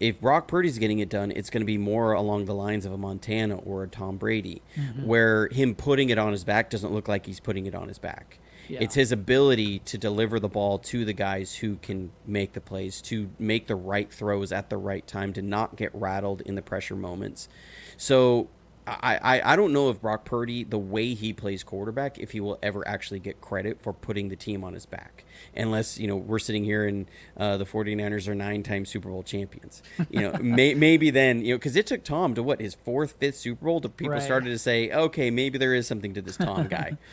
if 0.00 0.20
Brock 0.20 0.48
Purdy's 0.48 0.78
getting 0.78 0.98
it 0.98 1.08
done, 1.08 1.30
it's 1.30 1.50
going 1.50 1.60
to 1.60 1.66
be 1.66 1.78
more 1.78 2.12
along 2.12 2.46
the 2.46 2.54
lines 2.54 2.84
of 2.84 2.92
a 2.92 2.98
Montana 2.98 3.56
or 3.56 3.84
a 3.84 3.88
Tom 3.88 4.16
Brady, 4.16 4.62
mm-hmm. 4.76 5.06
where 5.06 5.48
him 5.48 5.74
putting 5.74 6.10
it 6.10 6.18
on 6.18 6.32
his 6.32 6.44
back 6.44 6.70
doesn't 6.70 6.92
look 6.92 7.08
like 7.08 7.26
he's 7.26 7.40
putting 7.40 7.66
it 7.66 7.74
on 7.74 7.88
his 7.88 7.98
back. 7.98 8.38
Yeah. 8.68 8.78
It's 8.80 8.94
his 8.94 9.12
ability 9.12 9.80
to 9.80 9.98
deliver 9.98 10.40
the 10.40 10.48
ball 10.48 10.78
to 10.78 11.04
the 11.04 11.12
guys 11.12 11.54
who 11.54 11.76
can 11.76 12.10
make 12.26 12.54
the 12.54 12.60
plays, 12.60 13.02
to 13.02 13.30
make 13.38 13.66
the 13.66 13.76
right 13.76 14.10
throws 14.10 14.52
at 14.52 14.70
the 14.70 14.78
right 14.78 15.06
time, 15.06 15.32
to 15.34 15.42
not 15.42 15.76
get 15.76 15.94
rattled 15.94 16.40
in 16.42 16.54
the 16.54 16.62
pressure 16.62 16.96
moments. 16.96 17.48
So 17.96 18.48
I, 18.86 19.18
I, 19.22 19.52
I 19.52 19.56
don't 19.56 19.72
know 19.72 19.88
if 19.88 20.00
Brock 20.00 20.24
Purdy, 20.24 20.62
the 20.64 20.78
way 20.78 21.14
he 21.14 21.32
plays 21.32 21.64
quarterback, 21.64 22.18
if 22.18 22.32
he 22.32 22.40
will 22.40 22.58
ever 22.62 22.86
actually 22.86 23.18
get 23.18 23.40
credit 23.40 23.80
for 23.80 23.92
putting 23.92 24.28
the 24.28 24.36
team 24.36 24.62
on 24.62 24.74
his 24.74 24.84
back. 24.84 25.24
Unless, 25.56 25.98
you 25.98 26.06
know, 26.06 26.16
we're 26.16 26.38
sitting 26.38 26.64
here 26.64 26.86
and 26.86 27.06
uh, 27.36 27.56
the 27.56 27.64
49ers 27.64 28.28
are 28.28 28.34
nine 28.34 28.62
time 28.62 28.84
Super 28.84 29.08
Bowl 29.08 29.22
champions. 29.22 29.82
You 30.10 30.20
know, 30.20 30.32
may, 30.40 30.74
maybe 30.74 31.10
then, 31.10 31.44
you 31.44 31.54
know, 31.54 31.58
because 31.58 31.76
it 31.76 31.86
took 31.86 32.04
Tom 32.04 32.34
to 32.34 32.42
what, 32.42 32.60
his 32.60 32.74
fourth, 32.74 33.12
fifth 33.18 33.36
Super 33.36 33.64
Bowl 33.64 33.80
to 33.80 33.88
people 33.88 34.12
right. 34.12 34.22
started 34.22 34.50
to 34.50 34.58
say, 34.58 34.90
okay, 34.90 35.30
maybe 35.30 35.56
there 35.56 35.74
is 35.74 35.86
something 35.86 36.14
to 36.14 36.22
this 36.22 36.36
Tom 36.36 36.68
guy. 36.68 36.98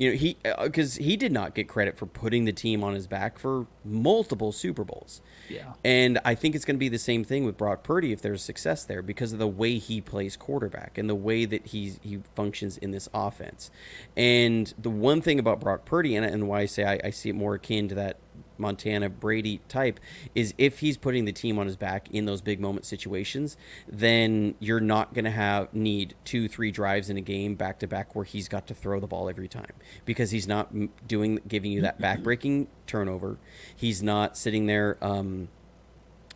you 0.00 0.10
know 0.10 0.16
he 0.16 0.38
because 0.62 0.98
uh, 0.98 1.02
he 1.02 1.14
did 1.14 1.30
not 1.30 1.54
get 1.54 1.68
credit 1.68 1.98
for 1.98 2.06
putting 2.06 2.46
the 2.46 2.52
team 2.52 2.82
on 2.82 2.94
his 2.94 3.06
back 3.06 3.38
for 3.38 3.66
multiple 3.84 4.50
Super 4.50 4.82
Bowls. 4.82 5.20
Yeah, 5.50 5.74
and 5.84 6.18
I 6.24 6.34
think 6.34 6.54
it's 6.54 6.64
going 6.64 6.76
to 6.76 6.80
be 6.80 6.88
the 6.88 6.98
same 6.98 7.22
thing 7.22 7.44
with 7.44 7.58
Brock 7.58 7.82
Purdy 7.82 8.10
if 8.10 8.22
there's 8.22 8.42
success 8.42 8.82
there 8.82 9.02
because 9.02 9.34
of 9.34 9.38
the 9.38 9.46
way 9.46 9.76
he 9.76 10.00
plays 10.00 10.38
quarterback 10.38 10.96
and 10.96 11.06
the 11.06 11.14
way 11.14 11.44
that 11.44 11.66
he 11.66 11.96
he 12.00 12.20
functions 12.34 12.78
in 12.78 12.92
this 12.92 13.10
offense. 13.12 13.70
And 14.16 14.72
the 14.78 14.88
one 14.88 15.20
thing 15.20 15.38
about 15.38 15.60
Brock 15.60 15.84
Purdy 15.84 16.16
and, 16.16 16.24
and 16.24 16.48
why 16.48 16.60
I 16.60 16.66
say 16.66 16.84
I, 16.84 17.00
I 17.04 17.10
see 17.10 17.28
it 17.28 17.34
more 17.34 17.54
akin 17.54 17.88
to 17.88 17.94
that 17.96 18.16
Montana 18.60 19.08
Brady 19.08 19.60
type 19.68 19.98
is 20.34 20.54
if 20.58 20.80
he's 20.80 20.96
putting 20.96 21.24
the 21.24 21.32
team 21.32 21.58
on 21.58 21.66
his 21.66 21.76
back 21.76 22.08
in 22.10 22.26
those 22.26 22.40
big 22.40 22.60
moment 22.60 22.86
situations, 22.86 23.56
then 23.88 24.54
you're 24.60 24.80
not 24.80 25.14
going 25.14 25.24
to 25.24 25.30
have 25.30 25.72
need 25.74 26.14
two, 26.24 26.48
three 26.48 26.70
drives 26.70 27.10
in 27.10 27.16
a 27.16 27.22
game 27.22 27.54
back 27.54 27.78
to 27.80 27.86
back 27.86 28.14
where 28.14 28.24
he's 28.24 28.48
got 28.48 28.66
to 28.68 28.74
throw 28.74 29.00
the 29.00 29.06
ball 29.06 29.28
every 29.28 29.48
time 29.48 29.72
because 30.04 30.30
he's 30.30 30.46
not 30.46 30.70
doing 31.08 31.40
giving 31.48 31.72
you 31.72 31.80
that 31.80 32.00
backbreaking 32.00 32.66
turnover. 32.86 33.38
He's 33.74 34.02
not 34.02 34.36
sitting 34.36 34.66
there. 34.66 34.98
Um, 35.00 35.48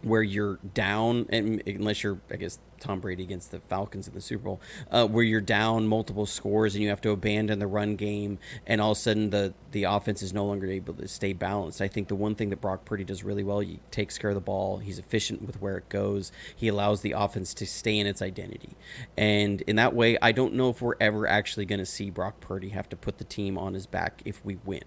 where 0.05 0.23
you're 0.23 0.59
down, 0.75 1.27
and 1.31 1.63
unless 1.67 2.03
you're, 2.03 2.21
I 2.31 2.37
guess, 2.37 2.59
Tom 2.85 3.01
Brady 3.01 3.23
against 3.23 3.51
the 3.51 3.61
Falcons 3.61 4.07
in 4.07 4.15
the 4.15 4.21
Super 4.21 4.45
Bowl, 4.45 4.61
uh, 4.91 5.07
where 5.07 5.25
you're 5.25 5.41
down 5.41 5.87
multiple 5.87 6.27
scores 6.27 6.75
and 6.75 6.83
you 6.83 6.91
have 6.91 7.01
to 7.01 7.11
abandon 7.11 7.59
the 7.59 7.67
run 7.67 7.97
game, 7.97 8.39
and 8.67 8.81
all 8.81 8.93
of 8.93 8.99
a 8.99 9.01
sudden 9.01 9.31
the 9.31 9.55
the 9.73 9.85
offense 9.85 10.23
is 10.23 10.33
no 10.33 10.45
longer 10.45 10.67
able 10.67 10.93
to 10.95 11.09
stay 11.09 11.33
balanced. 11.33 11.81
I 11.81 11.89
think 11.89 12.09
the 12.09 12.15
one 12.15 12.35
thing 12.35 12.51
that 12.51 12.61
Brock 12.61 12.85
Purdy 12.85 13.03
does 13.03 13.25
really 13.25 13.43
well, 13.43 13.61
he 13.61 13.81
takes 13.91 14.19
care 14.19 14.31
of 14.31 14.35
the 14.35 14.41
ball. 14.41 14.79
He's 14.79 14.99
efficient 14.99 15.43
with 15.43 15.61
where 15.61 15.79
it 15.79 15.89
goes. 15.89 16.31
He 16.55 16.69
allows 16.69 17.01
the 17.01 17.13
offense 17.13 17.55
to 17.55 17.67
stay 17.67 17.99
in 17.99 18.07
its 18.07 18.21
identity, 18.21 18.77
and 19.17 19.63
in 19.63 19.77
that 19.77 19.95
way, 19.95 20.19
I 20.21 20.33
don't 20.33 20.53
know 20.53 20.69
if 20.69 20.83
we're 20.83 20.97
ever 21.01 21.27
actually 21.27 21.65
going 21.65 21.81
to 21.81 21.87
see 21.87 22.11
Brock 22.11 22.41
Purdy 22.41 22.69
have 22.69 22.89
to 22.91 22.97
put 22.97 23.17
the 23.17 23.25
team 23.25 23.57
on 23.57 23.73
his 23.73 23.87
back 23.87 24.21
if 24.27 24.45
we 24.45 24.59
win. 24.65 24.85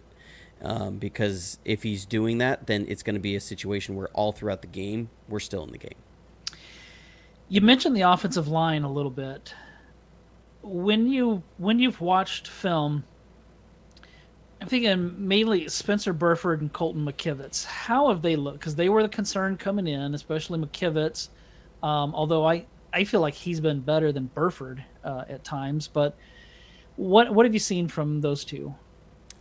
Um, 0.60 0.98
because 0.98 1.60
if 1.66 1.84
he's 1.84 2.04
doing 2.06 2.40
that, 2.40 2.66
then 2.66 2.86
it's 2.88 3.04
going 3.04 3.14
to 3.14 3.20
be 3.20 3.36
a 3.36 3.40
situation 3.40 3.96
where 3.96 4.08
all 4.10 4.32
throughout 4.32 4.62
the 4.62 4.68
game 4.68 5.10
we're 5.30 5.40
still 5.40 5.64
in 5.64 5.72
the 5.72 5.78
game. 5.78 5.94
You 7.50 7.62
mentioned 7.62 7.96
the 7.96 8.02
offensive 8.02 8.48
line 8.48 8.84
a 8.84 8.92
little 8.92 9.12
bit. 9.12 9.54
When 10.62 11.08
you 11.08 11.44
when 11.58 11.80
you've 11.80 12.02
watched 12.02 12.48
film, 12.48 13.06
I'm 14.60 14.68
thinking 14.68 15.28
mainly 15.28 15.70
Spencer 15.70 16.12
Burford 16.12 16.62
and 16.62 16.74
Colton 16.74 17.06
McKivitz. 17.06 17.66
How 17.66 18.10
have 18.10 18.22
they 18.22 18.36
looked? 18.36 18.60
Because 18.60 18.76
they 18.76 18.90
were 18.90 19.02
the 19.02 19.10
concern 19.10 19.56
coming 19.56 19.88
in, 19.88 20.14
especially 20.14 20.60
McKivitz. 20.60 21.30
Um, 21.82 22.14
although 22.14 22.46
I 22.46 22.66
I 22.92 23.06
feel 23.06 23.22
like 23.22 23.34
he's 23.34 23.62
been 23.62 23.80
better 23.80 24.12
than 24.12 24.26
Burford 24.34 24.84
uh, 25.04 25.24
at 25.30 25.44
times. 25.46 25.88
But 25.88 26.18
what 26.98 27.34
what 27.34 27.46
have 27.46 27.54
you 27.54 27.60
seen 27.60 27.88
from 27.88 28.20
those 28.20 28.44
two? 28.44 28.76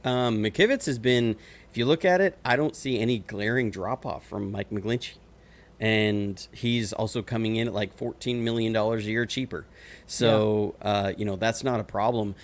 Um, 0.05 0.40
McKivitz 0.40 0.87
has 0.87 1.01
been, 1.01 1.37
if 1.69 1.77
you 1.77 1.85
look 1.85 2.05
at 2.05 2.21
it, 2.21 2.38
I 2.45 2.55
don't 2.55 2.77
see 2.77 3.01
any 3.01 3.19
glaring 3.19 3.73
drop 3.73 4.07
off 4.07 4.25
from 4.25 4.53
Mike 4.53 4.71
McGlinchey. 4.71 5.16
And 5.78 6.46
he's 6.52 6.92
also 6.92 7.22
coming 7.22 7.56
in 7.56 7.68
at 7.68 7.74
like 7.74 7.96
$14 7.96 8.36
million 8.36 8.74
a 8.74 8.96
year 8.98 9.26
cheaper. 9.26 9.66
So, 10.06 10.74
yeah. 10.80 10.88
uh, 10.88 11.12
you 11.16 11.24
know, 11.24 11.36
that's 11.36 11.62
not 11.62 11.80
a 11.80 11.84
problem. 11.84 12.34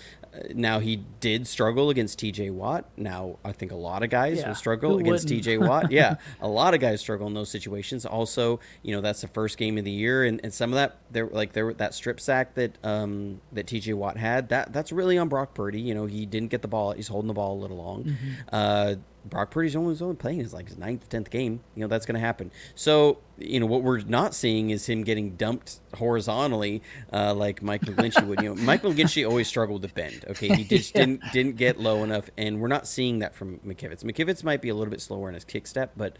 Now 0.53 0.79
he 0.79 1.03
did 1.19 1.47
struggle 1.47 1.89
against 1.89 2.17
T.J. 2.19 2.49
Watt. 2.49 2.85
Now 2.97 3.37
I 3.45 3.51
think 3.51 3.71
a 3.71 3.75
lot 3.75 4.03
of 4.03 4.09
guys 4.09 4.39
yeah. 4.39 4.47
will 4.47 4.55
struggle 4.55 4.93
Who 4.93 4.99
against 4.99 5.27
T.J. 5.27 5.59
Watt. 5.59 5.91
Yeah, 5.91 6.15
a 6.41 6.47
lot 6.47 6.73
of 6.73 6.79
guys 6.79 7.01
struggle 7.01 7.27
in 7.27 7.33
those 7.33 7.51
situations. 7.51 8.05
Also, 8.05 8.59
you 8.81 8.95
know 8.95 9.01
that's 9.01 9.21
the 9.21 9.27
first 9.27 9.57
game 9.57 9.77
of 9.77 9.85
the 9.85 9.91
year, 9.91 10.23
and, 10.23 10.41
and 10.43 10.53
some 10.53 10.71
of 10.71 10.75
that 10.75 10.97
there 11.11 11.27
like 11.27 11.53
there 11.53 11.73
that 11.73 11.93
strip 11.93 12.19
sack 12.19 12.55
that 12.55 12.77
um 12.83 13.41
that 13.51 13.67
T.J. 13.67 13.93
Watt 13.93 14.17
had 14.17 14.49
that 14.49 14.73
that's 14.73 14.91
really 14.91 15.17
on 15.17 15.29
Brock 15.29 15.53
Purdy. 15.53 15.81
You 15.81 15.93
know 15.93 16.05
he 16.07 16.25
didn't 16.25 16.49
get 16.49 16.61
the 16.63 16.67
ball. 16.67 16.93
He's 16.93 17.09
holding 17.09 17.27
the 17.27 17.33
ball 17.35 17.53
a 17.53 17.59
little 17.61 17.77
long. 17.77 18.03
Mm-hmm. 18.03 18.31
Uh, 18.51 18.95
Brock 19.25 19.51
Purdy's 19.51 19.75
only, 19.75 19.95
only 20.01 20.15
playing 20.15 20.39
his 20.39 20.53
like 20.53 20.67
his 20.67 20.77
ninth, 20.77 21.07
tenth 21.09 21.29
game. 21.29 21.61
You 21.75 21.81
know 21.81 21.87
that's 21.87 22.05
going 22.05 22.15
to 22.15 22.19
happen. 22.19 22.51
So 22.75 23.19
you 23.37 23.59
know 23.59 23.65
what 23.65 23.83
we're 23.83 23.99
not 23.99 24.35
seeing 24.35 24.69
is 24.69 24.87
him 24.87 25.03
getting 25.03 25.35
dumped 25.35 25.79
horizontally 25.95 26.81
uh, 27.11 27.33
like 27.33 27.61
Mike 27.61 27.81
McGlinchey 27.81 28.25
would. 28.27 28.41
You 28.41 28.53
know, 28.53 28.61
Mike 28.63 28.83
McGlinchey 28.83 29.27
always 29.27 29.47
struggled 29.47 29.81
to 29.83 29.87
bend. 29.87 30.25
Okay, 30.29 30.53
he 30.55 30.63
just 30.63 30.93
yeah. 30.93 31.01
didn't 31.01 31.21
didn't 31.31 31.55
get 31.57 31.79
low 31.79 32.03
enough, 32.03 32.29
and 32.37 32.59
we're 32.59 32.67
not 32.67 32.87
seeing 32.87 33.19
that 33.19 33.33
from 33.33 33.59
McKivitz. 33.59 34.03
McKivitz 34.03 34.43
might 34.43 34.61
be 34.61 34.69
a 34.69 34.75
little 34.75 34.91
bit 34.91 35.01
slower 35.01 35.29
in 35.29 35.35
his 35.35 35.45
kick 35.45 35.67
step, 35.67 35.93
but 35.95 36.17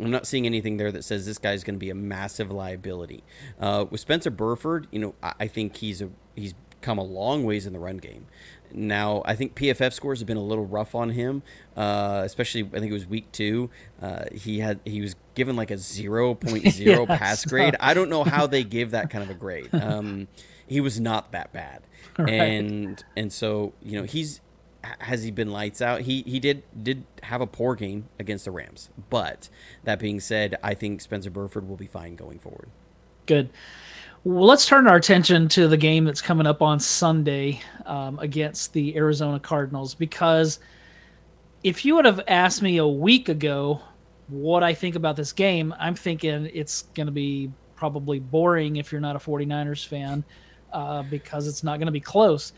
I'm 0.00 0.10
not 0.10 0.26
seeing 0.26 0.46
anything 0.46 0.76
there 0.76 0.92
that 0.92 1.04
says 1.04 1.26
this 1.26 1.38
guy's 1.38 1.64
going 1.64 1.76
to 1.76 1.80
be 1.80 1.90
a 1.90 1.94
massive 1.94 2.50
liability. 2.50 3.24
Uh, 3.60 3.86
with 3.90 4.00
Spencer 4.00 4.30
Burford, 4.30 4.86
you 4.90 4.98
know, 4.98 5.14
I, 5.22 5.34
I 5.40 5.46
think 5.48 5.76
he's 5.76 6.00
a 6.00 6.10
he's 6.34 6.54
come 6.80 6.98
a 6.98 7.02
long 7.02 7.44
ways 7.44 7.66
in 7.66 7.72
the 7.72 7.78
run 7.78 7.98
game. 7.98 8.26
Now, 8.72 9.22
I 9.24 9.34
think 9.34 9.54
PFF 9.54 9.92
scores 9.92 10.20
have 10.20 10.26
been 10.26 10.36
a 10.36 10.42
little 10.42 10.66
rough 10.66 10.94
on 10.94 11.10
him, 11.10 11.42
uh, 11.76 12.22
especially 12.24 12.62
I 12.64 12.78
think 12.78 12.90
it 12.90 12.94
was 12.94 13.06
week 13.06 13.30
two. 13.32 13.70
Uh, 14.00 14.24
he 14.32 14.58
had 14.58 14.80
he 14.84 15.00
was 15.00 15.16
given 15.34 15.56
like 15.56 15.70
a 15.70 15.74
0.0 15.74 16.78
yeah, 17.08 17.16
pass 17.16 17.44
grade. 17.44 17.76
I 17.80 17.94
don't 17.94 18.10
know 18.10 18.24
how 18.24 18.46
they 18.46 18.64
give 18.64 18.90
that 18.90 19.10
kind 19.10 19.24
of 19.24 19.30
a 19.30 19.34
grade. 19.34 19.70
Um, 19.88 20.28
he 20.66 20.82
was 20.82 21.00
not 21.00 21.32
that 21.32 21.50
bad, 21.50 21.82
right. 22.18 22.28
and 22.28 23.02
and 23.16 23.32
so 23.32 23.72
you 23.82 23.98
know 23.98 24.04
he's 24.04 24.42
has 25.00 25.22
he 25.22 25.30
been 25.30 25.50
lights 25.50 25.80
out? 25.80 26.02
He 26.02 26.22
he 26.26 26.38
did 26.40 26.62
did 26.82 27.04
have 27.22 27.40
a 27.40 27.46
poor 27.46 27.74
game 27.74 28.08
against 28.18 28.44
the 28.44 28.50
Rams, 28.50 28.90
but 29.08 29.48
that 29.84 29.98
being 29.98 30.20
said, 30.20 30.56
I 30.62 30.74
think 30.74 31.00
Spencer 31.00 31.30
Burford 31.30 31.68
will 31.68 31.76
be 31.76 31.86
fine 31.86 32.16
going 32.16 32.38
forward. 32.38 32.68
Good. 33.24 33.50
Well, 34.24 34.46
let's 34.46 34.66
turn 34.66 34.88
our 34.88 34.96
attention 34.96 35.48
to 35.50 35.68
the 35.68 35.76
game 35.76 36.04
that's 36.04 36.20
coming 36.20 36.46
up 36.46 36.60
on 36.60 36.80
Sunday 36.80 37.60
um, 37.86 38.18
against 38.18 38.72
the 38.72 38.96
Arizona 38.96 39.38
Cardinals 39.38 39.94
because 39.94 40.58
if 41.62 41.84
you 41.84 41.94
would 41.94 42.04
have 42.04 42.20
asked 42.26 42.60
me 42.60 42.78
a 42.78 42.86
week 42.86 43.28
ago 43.28 43.80
what 44.28 44.64
I 44.64 44.74
think 44.74 44.96
about 44.96 45.14
this 45.14 45.32
game, 45.32 45.72
I'm 45.78 45.94
thinking 45.94 46.50
it's 46.52 46.82
going 46.94 47.06
to 47.06 47.12
be 47.12 47.52
probably 47.76 48.18
boring 48.18 48.76
if 48.76 48.90
you're 48.90 49.00
not 49.00 49.14
a 49.14 49.20
49ers 49.20 49.86
fan 49.86 50.24
uh, 50.72 51.02
because 51.04 51.46
it's 51.46 51.62
not 51.62 51.78
going 51.78 51.86
to 51.86 51.92
be 51.92 52.00
close. 52.00 52.52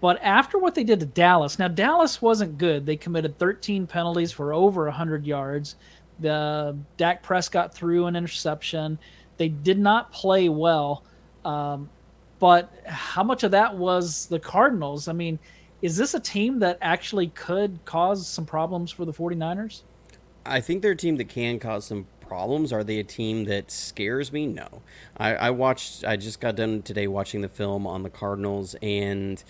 But 0.00 0.22
after 0.22 0.58
what 0.58 0.74
they 0.74 0.84
did 0.84 1.00
to 1.00 1.06
Dallas, 1.06 1.58
now 1.58 1.68
Dallas 1.68 2.22
wasn't 2.22 2.58
good. 2.58 2.86
They 2.86 2.96
committed 2.96 3.38
13 3.38 3.88
penalties 3.88 4.30
for 4.30 4.54
over 4.54 4.84
100 4.84 5.26
yards. 5.26 5.74
The 6.20 6.76
Dak 6.96 7.22
Prescott 7.24 7.74
threw 7.74 8.06
an 8.06 8.14
interception. 8.14 8.98
They 9.36 9.48
did 9.48 9.78
not 9.78 10.12
play 10.12 10.48
well. 10.48 11.04
Um, 11.44 11.90
but 12.38 12.72
how 12.86 13.22
much 13.22 13.44
of 13.44 13.52
that 13.52 13.76
was 13.76 14.26
the 14.26 14.38
Cardinals? 14.38 15.08
I 15.08 15.12
mean, 15.12 15.38
is 15.80 15.96
this 15.96 16.14
a 16.14 16.20
team 16.20 16.60
that 16.60 16.78
actually 16.80 17.28
could 17.28 17.84
cause 17.84 18.26
some 18.26 18.46
problems 18.46 18.90
for 18.90 19.04
the 19.04 19.12
49ers? 19.12 19.82
I 20.44 20.60
think 20.60 20.82
they're 20.82 20.92
a 20.92 20.96
team 20.96 21.16
that 21.16 21.28
can 21.28 21.58
cause 21.58 21.84
some 21.84 22.06
problems. 22.20 22.72
Are 22.72 22.82
they 22.82 22.98
a 22.98 23.04
team 23.04 23.44
that 23.44 23.70
scares 23.70 24.32
me? 24.32 24.46
No. 24.46 24.82
I, 25.16 25.34
I 25.34 25.50
watched, 25.50 26.04
I 26.04 26.16
just 26.16 26.40
got 26.40 26.56
done 26.56 26.82
today 26.82 27.06
watching 27.06 27.42
the 27.42 27.48
film 27.48 27.86
on 27.86 28.02
the 28.02 28.10
Cardinals, 28.10 28.74
and 28.82 29.42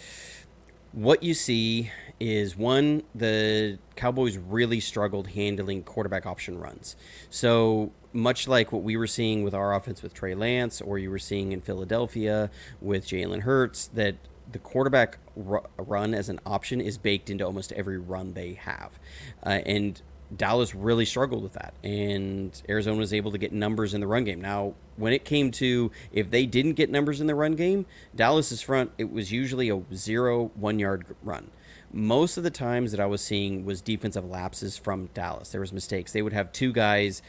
what 0.92 1.22
you 1.22 1.34
see 1.34 1.90
is 2.20 2.56
one, 2.56 3.02
the 3.14 3.78
Cowboys 3.96 4.38
really 4.38 4.80
struggled 4.80 5.28
handling 5.28 5.82
quarterback 5.82 6.26
option 6.26 6.58
runs. 6.58 6.96
So 7.30 7.92
much 8.12 8.46
like 8.46 8.72
what 8.72 8.82
we 8.82 8.96
were 8.96 9.06
seeing 9.06 9.42
with 9.42 9.54
our 9.54 9.74
offense 9.74 10.02
with 10.02 10.14
Trey 10.14 10.34
Lance, 10.34 10.80
or 10.80 10.98
you 10.98 11.10
were 11.10 11.18
seeing 11.18 11.52
in 11.52 11.60
Philadelphia 11.60 12.50
with 12.80 13.06
Jalen 13.06 13.40
Hurts, 13.40 13.88
that 13.94 14.16
the 14.50 14.58
quarterback 14.58 15.18
run 15.34 16.14
as 16.14 16.28
an 16.28 16.38
option 16.44 16.80
is 16.80 16.98
baked 16.98 17.30
into 17.30 17.44
almost 17.44 17.72
every 17.72 17.98
run 17.98 18.34
they 18.34 18.54
have. 18.54 18.98
Uh, 19.44 19.60
and 19.64 20.02
Dallas 20.36 20.74
really 20.74 21.04
struggled 21.04 21.42
with 21.42 21.54
that, 21.54 21.74
and 21.82 22.60
Arizona 22.68 22.96
was 22.96 23.12
able 23.12 23.32
to 23.32 23.38
get 23.38 23.52
numbers 23.52 23.94
in 23.94 24.00
the 24.00 24.06
run 24.06 24.24
game. 24.24 24.40
Now, 24.40 24.74
when 24.96 25.12
it 25.12 25.24
came 25.24 25.50
to 25.52 25.90
if 26.12 26.30
they 26.30 26.46
didn't 26.46 26.74
get 26.74 26.90
numbers 26.90 27.20
in 27.20 27.26
the 27.26 27.34
run 27.34 27.54
game, 27.54 27.86
Dallas's 28.14 28.62
front 28.62 28.92
it 28.98 29.10
was 29.12 29.32
usually 29.32 29.68
a 29.68 29.82
zero 29.94 30.50
one 30.54 30.78
yard 30.78 31.04
run. 31.22 31.50
Most 31.92 32.36
of 32.36 32.44
the 32.44 32.50
times 32.50 32.92
that 32.92 33.00
I 33.00 33.06
was 33.06 33.20
seeing 33.20 33.64
was 33.64 33.82
defensive 33.82 34.24
lapses 34.24 34.78
from 34.78 35.06
Dallas. 35.12 35.50
There 35.50 35.60
was 35.60 35.72
mistakes. 35.72 36.12
They 36.12 36.22
would 36.22 36.32
have 36.32 36.50
two 36.52 36.72
guys, 36.72 37.20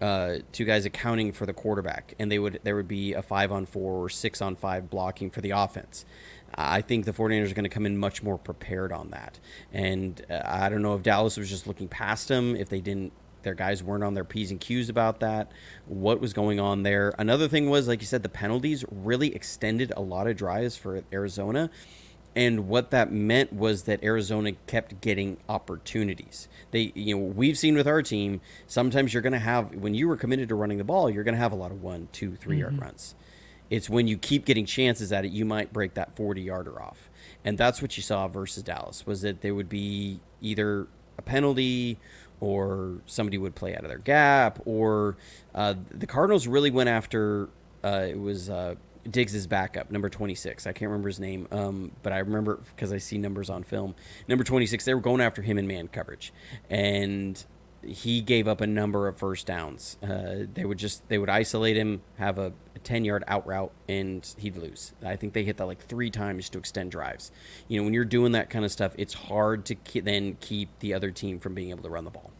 uh, 0.00 0.38
two 0.50 0.64
guys 0.64 0.84
accounting 0.84 1.32
for 1.32 1.46
the 1.46 1.52
quarterback, 1.52 2.14
and 2.18 2.30
they 2.32 2.38
would 2.38 2.60
there 2.64 2.74
would 2.74 2.88
be 2.88 3.12
a 3.12 3.22
five 3.22 3.52
on 3.52 3.66
four 3.66 4.04
or 4.04 4.08
six 4.08 4.42
on 4.42 4.56
five 4.56 4.90
blocking 4.90 5.30
for 5.30 5.40
the 5.40 5.50
offense. 5.50 6.04
I 6.54 6.80
think 6.80 7.04
the 7.04 7.12
49ers 7.12 7.50
are 7.50 7.54
going 7.54 7.64
to 7.64 7.70
come 7.70 7.86
in 7.86 7.96
much 7.96 8.22
more 8.22 8.38
prepared 8.38 8.92
on 8.92 9.10
that. 9.10 9.38
And 9.72 10.24
uh, 10.30 10.40
I 10.44 10.68
don't 10.68 10.82
know 10.82 10.94
if 10.94 11.02
Dallas 11.02 11.36
was 11.36 11.48
just 11.48 11.66
looking 11.66 11.88
past 11.88 12.28
them, 12.28 12.56
if 12.56 12.68
they 12.68 12.80
didn't, 12.80 13.12
their 13.42 13.54
guys 13.54 13.82
weren't 13.82 14.04
on 14.04 14.14
their 14.14 14.24
P's 14.24 14.50
and 14.50 14.60
Q's 14.60 14.88
about 14.88 15.20
that, 15.20 15.50
what 15.86 16.20
was 16.20 16.32
going 16.32 16.60
on 16.60 16.82
there. 16.82 17.12
Another 17.18 17.48
thing 17.48 17.68
was, 17.68 17.88
like 17.88 18.00
you 18.00 18.06
said, 18.06 18.22
the 18.22 18.28
penalties 18.28 18.84
really 18.90 19.34
extended 19.34 19.92
a 19.96 20.00
lot 20.00 20.26
of 20.26 20.36
drives 20.36 20.76
for 20.76 21.02
Arizona. 21.12 21.70
And 22.34 22.66
what 22.68 22.90
that 22.92 23.12
meant 23.12 23.52
was 23.52 23.82
that 23.82 24.02
Arizona 24.02 24.52
kept 24.66 25.02
getting 25.02 25.36
opportunities. 25.50 26.48
They, 26.70 26.92
you 26.94 27.16
know, 27.16 27.22
we've 27.22 27.58
seen 27.58 27.74
with 27.74 27.86
our 27.86 28.00
team, 28.00 28.40
sometimes 28.66 29.12
you're 29.12 29.22
going 29.22 29.34
to 29.34 29.38
have, 29.38 29.74
when 29.74 29.94
you 29.94 30.08
were 30.08 30.16
committed 30.16 30.48
to 30.48 30.54
running 30.54 30.78
the 30.78 30.84
ball, 30.84 31.10
you're 31.10 31.24
going 31.24 31.34
to 31.34 31.40
have 31.40 31.52
a 31.52 31.56
lot 31.56 31.72
of 31.72 31.82
one, 31.82 32.08
two, 32.12 32.36
three 32.36 32.56
mm-hmm. 32.56 32.62
yard 32.62 32.80
runs. 32.80 33.14
It's 33.70 33.88
when 33.88 34.06
you 34.06 34.18
keep 34.18 34.44
getting 34.44 34.66
chances 34.66 35.12
at 35.12 35.24
it, 35.24 35.32
you 35.32 35.44
might 35.44 35.72
break 35.72 35.94
that 35.94 36.14
40 36.16 36.42
yarder 36.42 36.80
off. 36.80 37.10
And 37.44 37.56
that's 37.56 37.80
what 37.80 37.96
you 37.96 38.02
saw 38.02 38.28
versus 38.28 38.62
Dallas 38.62 39.06
was 39.06 39.22
that 39.22 39.40
there 39.40 39.54
would 39.54 39.68
be 39.68 40.20
either 40.40 40.86
a 41.18 41.22
penalty 41.22 41.98
or 42.40 42.98
somebody 43.06 43.38
would 43.38 43.54
play 43.54 43.74
out 43.74 43.84
of 43.84 43.88
their 43.88 43.98
gap 43.98 44.60
or 44.64 45.16
uh, 45.54 45.74
the 45.90 46.06
Cardinals 46.06 46.46
really 46.46 46.70
went 46.70 46.88
after 46.88 47.48
uh, 47.84 48.06
it 48.08 48.18
was 48.18 48.50
uh, 48.50 48.74
Diggs's 49.08 49.46
backup, 49.46 49.90
number 49.90 50.08
26. 50.08 50.66
I 50.66 50.72
can't 50.72 50.88
remember 50.88 51.08
his 51.08 51.18
name, 51.18 51.48
um, 51.50 51.92
but 52.02 52.12
I 52.12 52.18
remember 52.18 52.60
because 52.74 52.92
I 52.92 52.98
see 52.98 53.18
numbers 53.18 53.50
on 53.50 53.64
film. 53.64 53.94
Number 54.28 54.44
26, 54.44 54.84
they 54.84 54.94
were 54.94 55.00
going 55.00 55.20
after 55.20 55.42
him 55.42 55.58
in 55.58 55.66
man 55.66 55.88
coverage. 55.88 56.32
And 56.70 57.42
he 57.84 58.20
gave 58.20 58.46
up 58.46 58.60
a 58.60 58.66
number 58.66 59.08
of 59.08 59.16
first 59.16 59.46
downs. 59.46 59.98
Uh, 60.02 60.46
they 60.54 60.64
would 60.64 60.78
just 60.78 61.08
they 61.08 61.18
would 61.18 61.30
isolate 61.30 61.76
him, 61.76 62.02
have 62.18 62.38
a, 62.38 62.52
a, 62.82 62.86
ten 62.86 63.04
yard 63.04 63.24
out 63.26 63.46
route, 63.46 63.72
and 63.88 64.34
he'd 64.38 64.56
lose. 64.56 64.92
I 65.04 65.16
think 65.16 65.32
they 65.32 65.44
hit 65.44 65.56
that 65.58 65.66
like 65.66 65.80
three 65.80 66.10
times 66.10 66.48
to 66.50 66.58
extend 66.58 66.90
drives. 66.90 67.30
You 67.68 67.78
know, 67.78 67.84
when 67.84 67.94
you're 67.94 68.04
doing 68.04 68.32
that 68.32 68.50
kind 68.50 68.64
of 68.64 68.72
stuff, 68.72 68.94
it's 68.98 69.14
hard 69.14 69.64
to 69.66 69.74
ke- 69.74 70.04
then 70.04 70.36
keep 70.40 70.78
the 70.80 70.94
other 70.94 71.10
team 71.10 71.38
from 71.38 71.54
being 71.54 71.70
able 71.70 71.82
to 71.82 71.90
run 71.90 72.04
the 72.04 72.10
ball. 72.10 72.30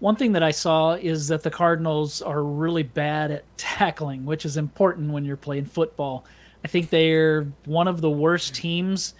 One 0.00 0.16
thing 0.16 0.32
that 0.32 0.42
I 0.42 0.50
saw 0.50 0.94
is 0.94 1.28
that 1.28 1.42
the 1.42 1.50
Cardinals 1.50 2.20
are 2.20 2.42
really 2.42 2.82
bad 2.82 3.30
at 3.30 3.44
tackling, 3.56 4.24
which 4.24 4.44
is 4.44 4.56
important 4.56 5.12
when 5.12 5.24
you're 5.24 5.36
playing 5.36 5.66
football. 5.66 6.24
I 6.64 6.68
think 6.68 6.90
they're 6.90 7.46
one 7.64 7.88
of 7.88 8.00
the 8.00 8.10
worst 8.10 8.54
teams 8.54 9.14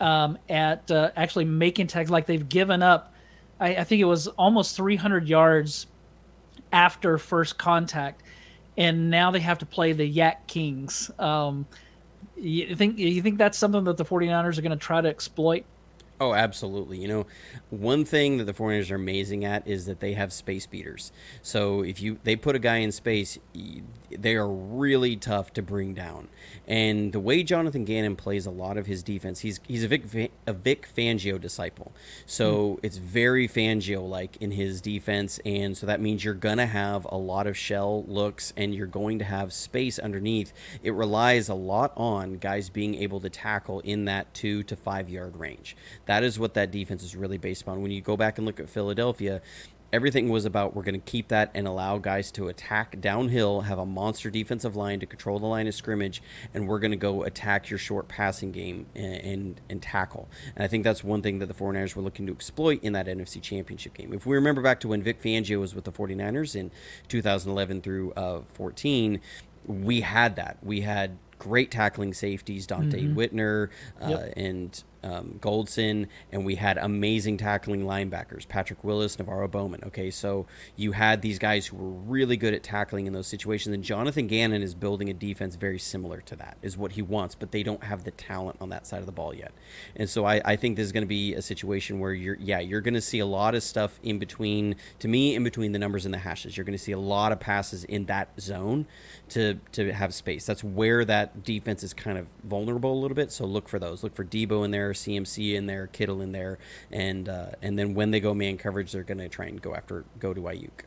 um, 0.00 0.38
at 0.48 0.90
uh, 0.90 1.10
actually 1.16 1.44
making 1.44 1.88
tackles. 1.88 2.10
Like 2.10 2.26
they've 2.26 2.48
given 2.48 2.82
up 2.82 3.12
I, 3.62 3.76
I 3.76 3.84
think 3.84 4.00
it 4.02 4.06
was 4.06 4.26
almost 4.26 4.76
300 4.76 5.28
yards 5.28 5.86
after 6.72 7.16
first 7.16 7.58
contact, 7.58 8.22
and 8.82 9.10
now 9.10 9.30
they 9.30 9.38
have 9.38 9.58
to 9.58 9.66
play 9.66 9.92
the 9.92 10.12
YAC 10.12 10.44
Kings. 10.48 11.08
Um, 11.16 11.66
you 12.36 12.74
think 12.74 12.98
you 12.98 13.22
think 13.22 13.38
that's 13.38 13.56
something 13.56 13.84
that 13.84 13.96
the 13.96 14.04
49ers 14.04 14.58
are 14.58 14.62
going 14.62 14.76
to 14.76 14.76
try 14.76 15.00
to 15.00 15.08
exploit? 15.08 15.64
Oh, 16.22 16.34
absolutely. 16.34 16.98
You 16.98 17.08
know, 17.08 17.26
one 17.70 18.04
thing 18.04 18.36
that 18.36 18.44
the 18.44 18.52
49ers 18.52 18.92
are 18.92 18.94
amazing 18.94 19.44
at 19.44 19.66
is 19.66 19.86
that 19.86 19.98
they 19.98 20.12
have 20.12 20.32
space 20.32 20.66
beaters. 20.66 21.10
So 21.42 21.82
if 21.82 22.00
you 22.00 22.20
they 22.22 22.36
put 22.36 22.54
a 22.54 22.60
guy 22.60 22.76
in 22.76 22.92
space, 22.92 23.40
they 24.08 24.36
are 24.36 24.48
really 24.48 25.16
tough 25.16 25.52
to 25.54 25.62
bring 25.62 25.94
down. 25.94 26.28
And 26.68 27.12
the 27.12 27.18
way 27.18 27.42
Jonathan 27.42 27.84
Gannon 27.84 28.14
plays 28.14 28.46
a 28.46 28.52
lot 28.52 28.76
of 28.76 28.86
his 28.86 29.02
defense, 29.02 29.40
he's 29.40 29.58
he's 29.66 29.82
a 29.82 29.88
Vic 29.88 30.30
a 30.46 30.52
Vic 30.52 30.88
Fangio 30.96 31.40
disciple. 31.40 31.90
So 32.24 32.74
mm. 32.74 32.78
it's 32.84 32.98
very 32.98 33.48
Fangio 33.48 34.08
like 34.08 34.36
in 34.36 34.52
his 34.52 34.80
defense, 34.80 35.40
and 35.44 35.76
so 35.76 35.86
that 35.86 36.00
means 36.00 36.24
you're 36.24 36.34
gonna 36.34 36.66
have 36.66 37.04
a 37.10 37.16
lot 37.16 37.48
of 37.48 37.56
shell 37.56 38.04
looks, 38.04 38.52
and 38.56 38.72
you're 38.72 38.86
going 38.86 39.18
to 39.18 39.24
have 39.24 39.52
space 39.52 39.98
underneath. 39.98 40.52
It 40.84 40.92
relies 40.92 41.48
a 41.48 41.54
lot 41.54 41.92
on 41.96 42.34
guys 42.34 42.70
being 42.70 42.94
able 42.94 43.18
to 43.20 43.28
tackle 43.28 43.80
in 43.80 44.04
that 44.04 44.32
two 44.32 44.62
to 44.64 44.76
five 44.76 45.10
yard 45.10 45.36
range. 45.36 45.76
That 46.06 46.11
is 46.24 46.38
what 46.38 46.54
that 46.54 46.70
defense 46.70 47.02
is 47.02 47.16
really 47.16 47.38
based 47.38 47.62
upon. 47.62 47.82
When 47.82 47.90
you 47.90 48.00
go 48.00 48.16
back 48.16 48.38
and 48.38 48.46
look 48.46 48.60
at 48.60 48.68
Philadelphia, 48.68 49.40
everything 49.92 50.30
was 50.30 50.44
about 50.44 50.74
we're 50.74 50.82
going 50.82 51.00
to 51.00 51.10
keep 51.10 51.28
that 51.28 51.50
and 51.54 51.66
allow 51.66 51.98
guys 51.98 52.30
to 52.32 52.48
attack 52.48 53.00
downhill, 53.00 53.62
have 53.62 53.78
a 53.78 53.84
monster 53.84 54.30
defensive 54.30 54.74
line 54.74 54.98
to 55.00 55.06
control 55.06 55.38
the 55.38 55.46
line 55.46 55.66
of 55.66 55.74
scrimmage, 55.74 56.22
and 56.54 56.66
we're 56.66 56.78
going 56.78 56.90
to 56.90 56.96
go 56.96 57.22
attack 57.24 57.68
your 57.68 57.78
short 57.78 58.08
passing 58.08 58.52
game 58.52 58.86
and, 58.94 59.14
and, 59.14 59.60
and 59.68 59.82
tackle. 59.82 60.28
And 60.56 60.64
I 60.64 60.68
think 60.68 60.84
that's 60.84 61.04
one 61.04 61.22
thing 61.22 61.38
that 61.40 61.46
the 61.46 61.54
49ers 61.54 61.94
were 61.94 62.02
looking 62.02 62.26
to 62.26 62.32
exploit 62.32 62.82
in 62.82 62.94
that 62.94 63.06
NFC 63.06 63.40
Championship 63.40 63.94
game. 63.94 64.12
If 64.12 64.24
we 64.26 64.34
remember 64.34 64.62
back 64.62 64.80
to 64.80 64.88
when 64.88 65.02
Vic 65.02 65.22
Fangio 65.22 65.60
was 65.60 65.74
with 65.74 65.84
the 65.84 65.92
49ers 65.92 66.56
in 66.56 66.70
2011 67.08 67.82
through 67.82 68.12
uh, 68.12 68.40
14, 68.54 69.20
we 69.66 70.00
had 70.00 70.36
that. 70.36 70.58
We 70.62 70.80
had 70.80 71.18
great 71.38 71.70
tackling 71.70 72.14
safeties, 72.14 72.66
Donte 72.66 72.92
mm-hmm. 72.92 73.18
Whitner 73.18 73.68
uh, 74.00 74.08
yep. 74.08 74.32
and 74.36 74.82
um, 75.02 75.38
Goldson, 75.40 76.06
and 76.30 76.44
we 76.44 76.54
had 76.54 76.78
amazing 76.78 77.36
tackling 77.36 77.84
linebackers, 77.84 78.46
Patrick 78.46 78.82
Willis, 78.84 79.16
NaVorro 79.16 79.50
Bowman. 79.50 79.82
Okay, 79.86 80.10
so 80.10 80.46
you 80.76 80.92
had 80.92 81.22
these 81.22 81.38
guys 81.38 81.66
who 81.66 81.76
were 81.76 81.90
really 81.90 82.36
good 82.36 82.54
at 82.54 82.62
tackling 82.62 83.06
in 83.06 83.12
those 83.12 83.26
situations, 83.26 83.74
and 83.74 83.84
Jonathan 83.84 84.26
Gannon 84.26 84.62
is 84.62 84.74
building 84.74 85.10
a 85.10 85.14
defense 85.14 85.56
very 85.56 85.78
similar 85.78 86.20
to 86.22 86.36
that, 86.36 86.56
is 86.62 86.76
what 86.76 86.92
he 86.92 87.02
wants, 87.02 87.34
but 87.34 87.52
they 87.52 87.62
don't 87.62 87.84
have 87.84 88.04
the 88.04 88.10
talent 88.10 88.56
on 88.60 88.68
that 88.70 88.86
side 88.86 89.00
of 89.00 89.06
the 89.06 89.12
ball 89.12 89.34
yet. 89.34 89.52
And 89.96 90.08
so 90.08 90.24
I, 90.24 90.40
I 90.44 90.56
think 90.56 90.76
this 90.76 90.86
is 90.86 90.92
going 90.92 91.04
to 91.04 91.08
be 91.08 91.34
a 91.34 91.42
situation 91.42 91.98
where 91.98 92.12
you're, 92.12 92.36
yeah, 92.38 92.60
you're 92.60 92.80
going 92.80 92.94
to 92.94 93.00
see 93.00 93.18
a 93.18 93.26
lot 93.26 93.54
of 93.54 93.62
stuff 93.62 93.98
in 94.02 94.18
between, 94.18 94.76
to 95.00 95.08
me, 95.08 95.34
in 95.34 95.44
between 95.44 95.72
the 95.72 95.78
numbers 95.78 96.04
and 96.04 96.14
the 96.14 96.18
hashes. 96.18 96.56
You're 96.56 96.64
going 96.64 96.78
to 96.78 96.82
see 96.82 96.92
a 96.92 96.98
lot 96.98 97.32
of 97.32 97.40
passes 97.40 97.84
in 97.84 98.06
that 98.06 98.28
zone 98.40 98.86
to 99.30 99.58
to 99.72 99.92
have 99.92 100.14
space. 100.14 100.46
That's 100.46 100.62
where 100.62 101.04
that 101.04 101.44
defense 101.44 101.82
is 101.82 101.94
kind 101.94 102.18
of 102.18 102.26
vulnerable 102.44 102.92
a 102.92 103.00
little 103.00 103.14
bit. 103.14 103.32
So 103.32 103.44
look 103.44 103.68
for 103.68 103.78
those. 103.78 104.02
Look 104.02 104.14
for 104.14 104.24
Deebo 104.24 104.64
in 104.64 104.70
there, 104.70 104.91
CMC 104.92 105.54
in 105.54 105.66
there, 105.66 105.86
Kittle 105.88 106.20
in 106.20 106.32
there, 106.32 106.58
and 106.90 107.28
uh, 107.28 107.50
and 107.60 107.78
then 107.78 107.94
when 107.94 108.10
they 108.10 108.20
go 108.20 108.34
man 108.34 108.58
coverage, 108.58 108.92
they're 108.92 109.02
going 109.02 109.18
to 109.18 109.28
try 109.28 109.46
and 109.46 109.60
go 109.60 109.74
after 109.74 110.04
go 110.18 110.32
to 110.34 110.40
Aiyuk. 110.40 110.84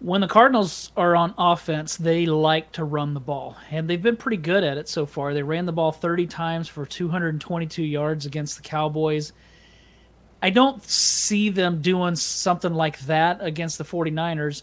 When 0.00 0.20
the 0.20 0.28
Cardinals 0.28 0.92
are 0.96 1.16
on 1.16 1.34
offense, 1.38 1.96
they 1.96 2.26
like 2.26 2.72
to 2.72 2.84
run 2.84 3.14
the 3.14 3.20
ball, 3.20 3.56
and 3.70 3.88
they've 3.88 4.02
been 4.02 4.16
pretty 4.16 4.36
good 4.36 4.62
at 4.62 4.76
it 4.76 4.88
so 4.88 5.06
far. 5.06 5.32
They 5.32 5.42
ran 5.42 5.66
the 5.66 5.72
ball 5.72 5.92
30 5.92 6.26
times 6.26 6.68
for 6.68 6.84
222 6.84 7.82
yards 7.82 8.26
against 8.26 8.56
the 8.56 8.62
Cowboys. 8.62 9.32
I 10.42 10.50
don't 10.50 10.84
see 10.84 11.48
them 11.48 11.80
doing 11.80 12.16
something 12.16 12.74
like 12.74 12.98
that 13.06 13.38
against 13.40 13.78
the 13.78 13.84
49ers 13.84 14.62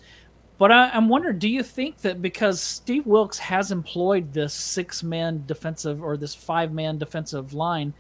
But 0.62 0.72
I, 0.72 0.96
am 0.96 1.10
wondering, 1.10 1.40
do 1.40 1.50
you 1.50 1.64
think 1.64 2.02
that 2.02 2.22
because 2.22 2.62
Steve 2.62 3.08
Wilks 3.08 3.40
has 3.40 3.72
employed 3.72 4.32
this 4.32 4.54
six 4.54 5.02
man 5.02 5.44
defensive 5.48 6.04
or 6.04 6.18
this 6.18 6.36
five 6.36 6.72
man 6.72 7.00
defensive 7.00 7.56
line, 7.56 7.96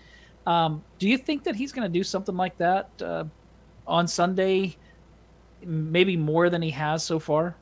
um, 0.45 0.83
do 0.99 1.09
you 1.09 1.17
think 1.17 1.43
that 1.45 1.55
he's 1.55 1.71
going 1.71 1.91
to 1.91 1.99
do 1.99 2.03
something 2.03 2.37
like 2.37 2.55
that 2.59 2.87
uh, 3.01 3.23
on 3.87 4.07
Sunday, 4.07 4.77
maybe 5.65 6.15
more 6.15 6.51
than 6.51 6.61
he 6.61 6.69
has 6.69 7.01
so 7.01 7.17
far? 7.17 7.55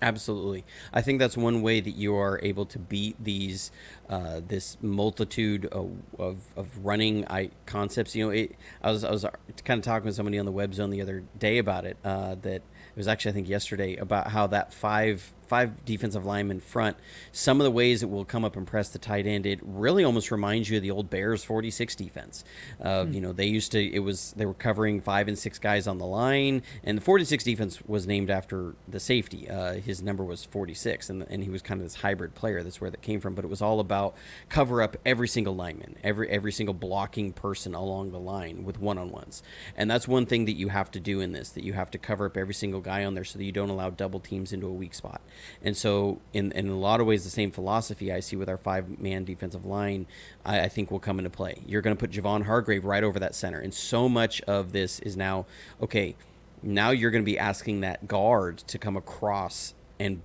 Absolutely, 0.00 0.64
I 0.90 1.02
think 1.02 1.18
that's 1.18 1.36
one 1.36 1.60
way 1.60 1.80
that 1.80 1.94
you 1.94 2.16
are 2.16 2.40
able 2.42 2.64
to 2.64 2.78
beat 2.78 3.22
these 3.22 3.70
uh, 4.08 4.40
this 4.48 4.78
multitude 4.80 5.66
of, 5.66 5.90
of, 6.18 6.38
of 6.56 6.78
running 6.82 7.26
I, 7.28 7.50
concepts. 7.66 8.16
You 8.16 8.24
know, 8.24 8.30
it, 8.30 8.56
I 8.82 8.90
was 8.90 9.04
I 9.04 9.10
was 9.10 9.26
kind 9.66 9.78
of 9.78 9.84
talking 9.84 10.06
with 10.06 10.14
somebody 10.14 10.38
on 10.38 10.46
the 10.46 10.52
web 10.52 10.72
zone 10.72 10.88
the 10.88 11.02
other 11.02 11.24
day 11.38 11.58
about 11.58 11.84
it. 11.84 11.98
Uh, 12.02 12.36
that 12.36 12.62
it 12.96 12.98
was 12.98 13.08
actually 13.08 13.32
I 13.32 13.34
think 13.34 13.48
yesterday 13.48 13.96
about 13.96 14.28
how 14.28 14.46
that 14.46 14.72
five 14.72 15.30
five 15.46 15.84
defensive 15.84 16.24
linemen 16.24 16.60
front, 16.60 16.96
some 17.32 17.60
of 17.60 17.64
the 17.64 17.70
ways 17.70 18.02
it 18.02 18.10
will 18.10 18.24
come 18.24 18.44
up 18.44 18.56
and 18.56 18.66
press 18.66 18.88
the 18.88 18.98
tight 18.98 19.26
end, 19.26 19.46
it 19.46 19.60
really 19.62 20.04
almost 20.04 20.30
reminds 20.30 20.68
you 20.68 20.76
of 20.76 20.82
the 20.82 20.90
old 20.90 21.10
Bears 21.10 21.44
46 21.44 21.94
defense. 21.94 22.44
Uh, 22.80 23.04
mm. 23.04 23.14
You 23.14 23.20
know, 23.20 23.32
they 23.32 23.46
used 23.46 23.72
to, 23.72 23.80
it 23.82 24.00
was, 24.00 24.32
they 24.36 24.46
were 24.46 24.54
covering 24.54 25.00
five 25.00 25.28
and 25.28 25.38
six 25.38 25.58
guys 25.58 25.86
on 25.86 25.98
the 25.98 26.06
line, 26.06 26.62
and 26.84 26.98
the 26.98 27.02
46 27.02 27.44
defense 27.44 27.80
was 27.86 28.06
named 28.06 28.30
after 28.30 28.74
the 28.88 29.00
safety. 29.00 29.48
Uh, 29.48 29.74
his 29.74 30.02
number 30.02 30.24
was 30.24 30.44
46, 30.44 31.10
and, 31.10 31.22
and 31.28 31.42
he 31.42 31.50
was 31.50 31.62
kind 31.62 31.80
of 31.80 31.86
this 31.86 31.96
hybrid 31.96 32.34
player. 32.34 32.62
That's 32.62 32.80
where 32.80 32.90
that 32.90 33.02
came 33.02 33.20
from. 33.20 33.34
But 33.34 33.44
it 33.44 33.48
was 33.48 33.62
all 33.62 33.80
about 33.80 34.14
cover 34.48 34.82
up 34.82 34.96
every 35.04 35.28
single 35.28 35.54
lineman, 35.54 35.96
every, 36.02 36.28
every 36.28 36.52
single 36.52 36.74
blocking 36.74 37.32
person 37.32 37.74
along 37.74 38.10
the 38.10 38.20
line 38.20 38.64
with 38.64 38.80
one 38.80 38.98
on 38.98 39.10
ones. 39.10 39.42
And 39.76 39.90
that's 39.90 40.08
one 40.08 40.26
thing 40.26 40.44
that 40.46 40.56
you 40.56 40.68
have 40.68 40.90
to 40.92 41.00
do 41.00 41.20
in 41.20 41.32
this, 41.32 41.50
that 41.50 41.64
you 41.64 41.72
have 41.72 41.90
to 41.92 41.98
cover 41.98 42.26
up 42.26 42.36
every 42.36 42.54
single 42.54 42.80
guy 42.80 43.04
on 43.04 43.14
there 43.14 43.24
so 43.24 43.38
that 43.38 43.44
you 43.44 43.52
don't 43.52 43.70
allow 43.70 43.90
double 43.90 44.20
teams 44.20 44.52
into 44.52 44.66
a 44.66 44.72
weak 44.72 44.94
spot. 44.94 45.20
And 45.62 45.76
so, 45.76 46.20
in, 46.32 46.52
in 46.52 46.68
a 46.68 46.76
lot 46.76 47.00
of 47.00 47.06
ways, 47.06 47.24
the 47.24 47.30
same 47.30 47.50
philosophy 47.50 48.12
I 48.12 48.20
see 48.20 48.36
with 48.36 48.48
our 48.48 48.56
five 48.56 48.98
man 48.98 49.24
defensive 49.24 49.64
line, 49.64 50.06
I, 50.44 50.60
I, 50.60 50.68
think 50.68 50.90
will 50.90 51.00
come 51.00 51.18
into 51.18 51.30
play. 51.30 51.62
You're 51.66 51.82
going 51.82 51.96
to 51.96 52.00
put 52.00 52.10
Javon 52.10 52.44
Hargrave 52.44 52.84
right 52.84 53.04
over 53.04 53.18
that 53.18 53.34
center. 53.34 53.58
And 53.58 53.72
so 53.72 54.08
much 54.08 54.40
of 54.42 54.72
this 54.72 55.00
is 55.00 55.16
now, 55.16 55.46
okay, 55.80 56.16
now 56.62 56.90
you're 56.90 57.10
going 57.10 57.22
to 57.22 57.30
be 57.30 57.38
asking 57.38 57.80
that 57.80 58.08
guard 58.08 58.58
to 58.58 58.78
come 58.78 58.96
across 58.96 59.74
and 59.98 60.22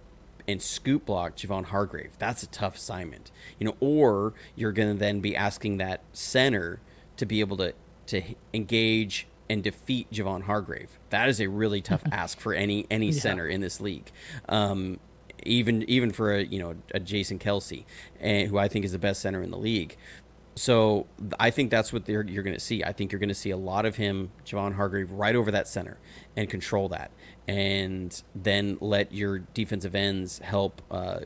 and 0.48 0.62
scoop 0.62 1.06
block 1.06 1.36
Javon 1.36 1.66
Hargrave. 1.66 2.12
That's 2.18 2.44
a 2.44 2.48
tough 2.48 2.76
assignment, 2.76 3.32
you 3.60 3.66
know. 3.66 3.76
Or 3.80 4.34
you're 4.56 4.72
going 4.72 4.94
to 4.94 5.00
then 5.00 5.20
be 5.20 5.36
asking 5.36 5.78
that 5.78 6.02
center 6.14 6.80
to 7.18 7.26
be 7.26 7.40
able 7.40 7.58
to 7.58 7.74
to 8.08 8.22
engage 8.54 9.28
and 9.52 9.62
defeat 9.62 10.10
Javon 10.12 10.44
Hargrave. 10.44 10.98
That 11.10 11.28
is 11.28 11.42
a 11.42 11.48
really 11.48 11.82
tough 11.82 12.02
ask 12.12 12.40
for 12.40 12.54
any 12.54 12.88
any 12.90 13.08
yeah. 13.08 13.20
center 13.20 13.48
in 13.48 13.60
this 13.60 13.82
league. 13.82 14.10
Um, 14.48 15.00
even 15.44 15.84
even 15.90 16.12
for 16.12 16.34
a 16.34 16.44
you 16.44 16.60
know 16.60 16.76
a 16.94 17.00
Jason 17.00 17.38
Kelce, 17.38 17.84
and 18.20 18.48
who 18.48 18.58
I 18.58 18.68
think 18.70 18.86
is 18.86 18.94
the 18.94 19.00
best 19.00 19.22
center 19.22 19.44
in 19.44 19.52
the 19.52 19.58
league. 19.58 19.98
So 20.56 21.08
I 21.40 21.50
think 21.50 21.72
that's 21.72 21.94
what 21.94 22.08
you're 22.08 22.24
going 22.24 22.54
to 22.54 22.60
see. 22.60 22.84
I 22.84 22.92
think 22.92 23.12
you're 23.12 23.20
going 23.20 23.30
to 23.30 23.36
see 23.36 23.52
a 23.52 23.58
lot 23.58 23.86
of 23.86 23.96
him, 23.96 24.32
Javon 24.46 24.76
Hargrave, 24.76 25.12
right 25.12 25.36
over 25.36 25.50
that 25.52 25.68
center 25.68 25.98
and 26.36 26.50
control 26.50 26.90
that, 26.90 27.12
and 27.48 28.22
then 28.36 28.78
let 28.82 29.14
your 29.14 29.40
defensive 29.40 29.96
ends 29.96 30.40
help 30.40 30.82
uh, 30.92 31.22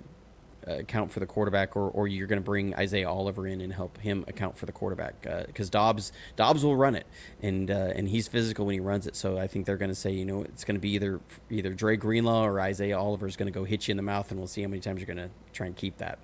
account 0.66 1.12
for 1.12 1.20
the 1.20 1.26
quarterback, 1.26 1.76
or, 1.76 1.90
or 1.90 2.08
you're 2.08 2.28
going 2.28 2.42
to 2.42 2.46
bring 2.46 2.76
Isaiah 2.76 3.10
Oliver 3.10 3.48
in 3.48 3.62
and 3.62 3.72
help 3.72 3.98
him 4.00 4.26
account 4.28 4.58
for 4.58 4.66
the 4.66 4.72
quarterback 4.72 5.22
because 5.48 5.70
uh, 5.70 5.72
Dobbs 5.72 6.12
Dobbs 6.36 6.64
will 6.64 6.76
run 6.76 6.96
it, 6.96 7.06
and 7.42 7.70
uh, 7.70 7.94
and 7.96 8.10
he's 8.10 8.28
physical 8.28 8.66
when 8.66 8.74
he 8.74 8.80
runs 8.80 9.08
it. 9.08 9.16
So 9.16 9.38
I 9.38 9.48
think 9.48 9.66
they're 9.66 9.78
going 9.78 9.90
to 9.92 9.96
say, 9.96 10.12
you 10.12 10.26
know, 10.26 10.44
it's 10.44 10.64
going 10.64 10.76
to 10.76 10.82
be 10.82 10.92
either 10.92 11.20
either 11.50 11.74
Dre 11.74 11.96
Greenlaw 11.98 12.46
or 12.46 12.60
Isaiah 12.60 12.98
Oliver 12.98 13.28
is 13.28 13.36
going 13.36 13.52
to 13.52 13.58
go 13.58 13.64
hit 13.64 13.88
you 13.88 13.92
in 13.92 13.98
the 13.98 14.04
mouth, 14.04 14.32
and 14.32 14.40
we'll 14.40 14.48
see 14.48 14.62
how 14.62 14.68
many 14.68 14.82
times 14.82 15.00
you're 15.00 15.14
going 15.14 15.30
to 15.30 15.30
try 15.54 15.68
and 15.68 15.76
keep 15.76 15.98
that. 15.98 16.20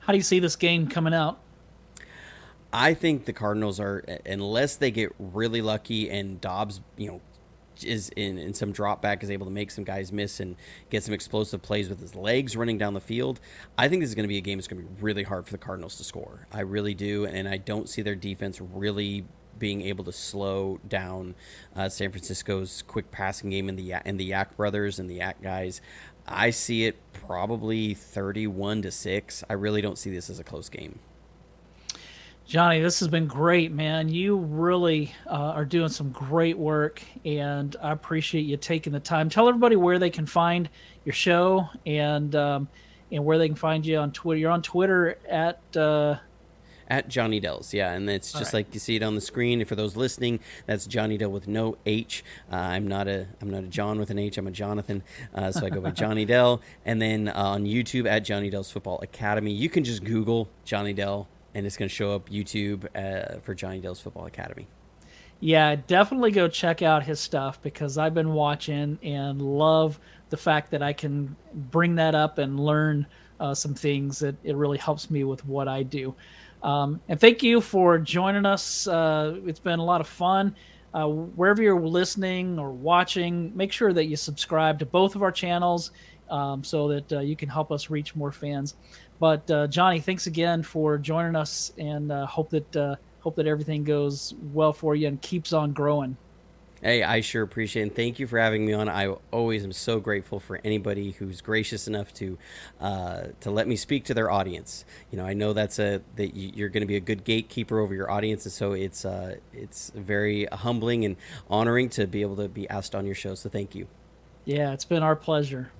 How 0.00 0.12
do 0.12 0.16
you 0.16 0.22
see 0.22 0.40
this 0.40 0.56
game 0.56 0.88
coming 0.88 1.14
out? 1.14 1.38
I 2.72 2.94
think 2.94 3.24
the 3.24 3.32
Cardinals 3.32 3.80
are, 3.80 4.04
unless 4.24 4.76
they 4.76 4.90
get 4.90 5.12
really 5.18 5.60
lucky 5.60 6.08
and 6.08 6.40
Dobbs, 6.40 6.80
you 6.96 7.08
know, 7.08 7.20
is 7.84 8.10
in, 8.16 8.38
in 8.38 8.54
some 8.54 8.72
drop 8.72 9.02
back 9.02 9.22
is 9.22 9.30
able 9.30 9.46
to 9.46 9.52
make 9.52 9.70
some 9.70 9.84
guys 9.84 10.12
miss 10.12 10.40
and 10.40 10.56
get 10.90 11.02
some 11.02 11.14
explosive 11.14 11.62
plays 11.62 11.88
with 11.88 12.00
his 12.00 12.14
legs 12.14 12.56
running 12.56 12.78
down 12.78 12.94
the 12.94 13.00
field. 13.00 13.40
I 13.78 13.88
think 13.88 14.02
this 14.02 14.08
is 14.08 14.14
going 14.14 14.24
to 14.24 14.28
be 14.28 14.38
a 14.38 14.42
game 14.42 14.58
that's 14.58 14.68
going 14.68 14.82
to 14.82 14.88
be 14.88 15.02
really 15.02 15.22
hard 15.22 15.46
for 15.46 15.52
the 15.52 15.58
Cardinals 15.58 15.96
to 15.96 16.04
score. 16.04 16.46
I 16.52 16.60
really 16.60 16.94
do, 16.94 17.26
and 17.26 17.48
I 17.48 17.56
don't 17.56 17.88
see 17.88 18.02
their 18.02 18.14
defense 18.14 18.60
really 18.60 19.24
being 19.58 19.82
able 19.82 20.04
to 20.04 20.12
slow 20.12 20.80
down 20.88 21.34
uh, 21.76 21.88
San 21.88 22.10
Francisco's 22.10 22.82
quick 22.86 23.10
passing 23.10 23.50
game 23.50 23.68
and 23.68 23.78
the 23.78 23.92
and 23.92 24.18
the 24.18 24.30
YAC 24.30 24.56
brothers 24.56 24.98
and 24.98 25.08
the 25.08 25.18
YAC 25.18 25.34
guys. 25.42 25.80
I 26.26 26.50
see 26.50 26.86
it 26.86 26.96
probably 27.12 27.94
31 27.94 28.82
to 28.82 28.90
6. 28.90 29.44
I 29.48 29.52
really 29.54 29.82
don't 29.82 29.98
see 29.98 30.10
this 30.10 30.30
as 30.30 30.38
a 30.38 30.44
close 30.44 30.68
game. 30.68 30.98
Johnny, 32.50 32.80
this 32.80 32.98
has 32.98 33.06
been 33.06 33.28
great, 33.28 33.70
man. 33.70 34.08
You 34.08 34.36
really 34.36 35.14
uh, 35.28 35.52
are 35.54 35.64
doing 35.64 35.88
some 35.88 36.10
great 36.10 36.58
work, 36.58 37.00
and 37.24 37.76
I 37.80 37.92
appreciate 37.92 38.40
you 38.40 38.56
taking 38.56 38.92
the 38.92 38.98
time. 38.98 39.28
Tell 39.28 39.48
everybody 39.48 39.76
where 39.76 40.00
they 40.00 40.10
can 40.10 40.26
find 40.26 40.68
your 41.04 41.12
show 41.12 41.68
and 41.86 42.34
um, 42.34 42.68
and 43.12 43.24
where 43.24 43.38
they 43.38 43.46
can 43.46 43.54
find 43.54 43.86
you 43.86 43.98
on 43.98 44.10
Twitter. 44.10 44.40
You're 44.40 44.50
on 44.50 44.62
Twitter 44.62 45.16
at 45.28 45.60
uh... 45.76 46.16
at 46.88 47.08
Johnny 47.08 47.38
Dells, 47.38 47.72
yeah, 47.72 47.92
and 47.92 48.10
it's 48.10 48.32
just 48.32 48.52
right. 48.52 48.66
like 48.66 48.74
you 48.74 48.80
see 48.80 48.96
it 48.96 49.04
on 49.04 49.14
the 49.14 49.20
screen. 49.20 49.64
For 49.64 49.76
those 49.76 49.94
listening, 49.94 50.40
that's 50.66 50.88
Jonnydel 50.88 51.30
with 51.30 51.46
no 51.46 51.76
H. 51.86 52.24
am 52.50 52.86
uh, 52.86 52.88
not 52.88 53.06
a 53.06 53.28
I'm 53.40 53.50
not 53.50 53.62
a 53.62 53.68
John 53.68 54.00
with 54.00 54.10
an 54.10 54.18
H. 54.18 54.38
I'm 54.38 54.48
a 54.48 54.50
Jonathan, 54.50 55.04
uh, 55.36 55.52
so 55.52 55.66
I 55.66 55.70
go 55.70 55.80
by 55.80 55.90
Jonnydel. 55.92 56.62
And 56.84 57.00
then 57.00 57.28
uh, 57.28 57.34
on 57.34 57.64
YouTube 57.64 58.10
at 58.10 58.24
Jonnydel's 58.24 58.72
Football 58.72 58.98
Academy, 59.02 59.52
you 59.52 59.68
can 59.68 59.84
just 59.84 60.02
Google 60.02 60.48
Jonnydel 60.66 61.28
and 61.54 61.66
it's 61.66 61.76
going 61.76 61.88
to 61.88 61.94
show 61.94 62.14
up 62.14 62.28
YouTube 62.28 62.84
uh, 62.94 63.40
for 63.40 63.54
Jonnydel's 63.54 64.00
Football 64.00 64.26
Academy. 64.26 64.66
Yeah, 65.40 65.76
definitely 65.86 66.32
go 66.32 66.48
check 66.48 66.82
out 66.82 67.02
his 67.02 67.18
stuff 67.18 67.62
because 67.62 67.96
I've 67.96 68.12
been 68.12 68.34
watching 68.34 68.98
and 69.02 69.40
love 69.40 69.98
the 70.28 70.36
fact 70.36 70.70
that 70.70 70.82
I 70.82 70.92
can 70.92 71.34
bring 71.70 71.94
that 71.96 72.14
up 72.14 72.38
and 72.38 72.60
learn 72.60 73.06
uh, 73.40 73.54
some 73.54 73.74
things 73.74 74.18
that 74.18 74.36
it 74.44 74.54
really 74.54 74.76
helps 74.76 75.10
me 75.10 75.24
with 75.24 75.44
what 75.46 75.66
I 75.66 75.82
do. 75.82 76.14
Um, 76.62 77.00
and 77.08 77.18
thank 77.18 77.42
you 77.42 77.62
for 77.62 77.98
joining 77.98 78.44
us. 78.44 78.86
Uh, 78.86 79.40
it's 79.46 79.60
been 79.60 79.78
a 79.78 79.84
lot 79.84 80.02
of 80.02 80.06
fun. 80.06 80.54
Uh, 80.92 81.06
wherever 81.08 81.62
you're 81.62 81.80
listening 81.80 82.58
or 82.58 82.70
watching, 82.70 83.56
make 83.56 83.72
sure 83.72 83.94
that 83.94 84.06
you 84.06 84.16
subscribe 84.16 84.78
to 84.78 84.86
both 84.86 85.14
of 85.14 85.22
our 85.22 85.32
channels 85.32 85.92
um, 86.28 86.62
so 86.62 86.88
that 86.88 87.12
uh, 87.12 87.20
you 87.20 87.36
can 87.36 87.48
help 87.48 87.72
us 87.72 87.90
reach 87.90 88.14
more 88.14 88.32
fans. 88.32 88.74
But 89.20 89.48
uh, 89.50 89.66
Johnny, 89.66 90.00
thanks 90.00 90.26
again 90.26 90.62
for 90.62 90.98
joining 90.98 91.36
us, 91.36 91.72
and 91.78 92.10
uh, 92.10 92.26
hope 92.26 92.50
that 92.50 92.76
uh, 92.76 92.96
hope 93.20 93.36
that 93.36 93.46
everything 93.46 93.84
goes 93.84 94.34
well 94.52 94.72
for 94.72 94.96
you 94.96 95.06
and 95.06 95.20
keeps 95.20 95.52
on 95.52 95.72
growing. 95.72 96.16
Hey, 96.82 97.02
I 97.02 97.20
sure 97.20 97.42
appreciate 97.42 97.82
it. 97.82 97.86
And 97.88 97.94
thank 97.94 98.18
you 98.18 98.26
for 98.26 98.38
having 98.38 98.64
me 98.64 98.72
on. 98.72 98.88
I 98.88 99.14
always 99.30 99.62
am 99.64 99.72
so 99.72 100.00
grateful 100.00 100.40
for 100.40 100.58
anybody 100.64 101.10
who's 101.10 101.42
gracious 101.42 101.86
enough 101.86 102.14
to 102.14 102.38
uh, 102.80 103.24
to 103.40 103.50
let 103.50 103.68
me 103.68 103.76
speak 103.76 104.04
to 104.04 104.14
their 104.14 104.30
audience. 104.30 104.86
You 105.10 105.18
know, 105.18 105.26
I 105.26 105.34
know 105.34 105.52
that's 105.52 105.78
a 105.78 106.00
that 106.16 106.34
you're 106.34 106.70
going 106.70 106.80
to 106.80 106.86
be 106.86 106.96
a 106.96 107.00
good 107.00 107.22
gatekeeper 107.22 107.78
over 107.78 107.94
your 107.94 108.10
audience, 108.10 108.46
and 108.46 108.52
so 108.52 108.72
it's 108.72 109.04
uh, 109.04 109.36
it's 109.52 109.92
very 109.94 110.46
humbling 110.46 111.04
and 111.04 111.16
honoring 111.50 111.90
to 111.90 112.06
be 112.06 112.22
able 112.22 112.36
to 112.36 112.48
be 112.48 112.66
asked 112.70 112.94
on 112.94 113.04
your 113.04 113.14
show. 113.14 113.34
So 113.34 113.50
thank 113.50 113.74
you. 113.74 113.86
Yeah, 114.46 114.72
it's 114.72 114.86
been 114.86 115.02
our 115.02 115.16
pleasure. 115.16 115.70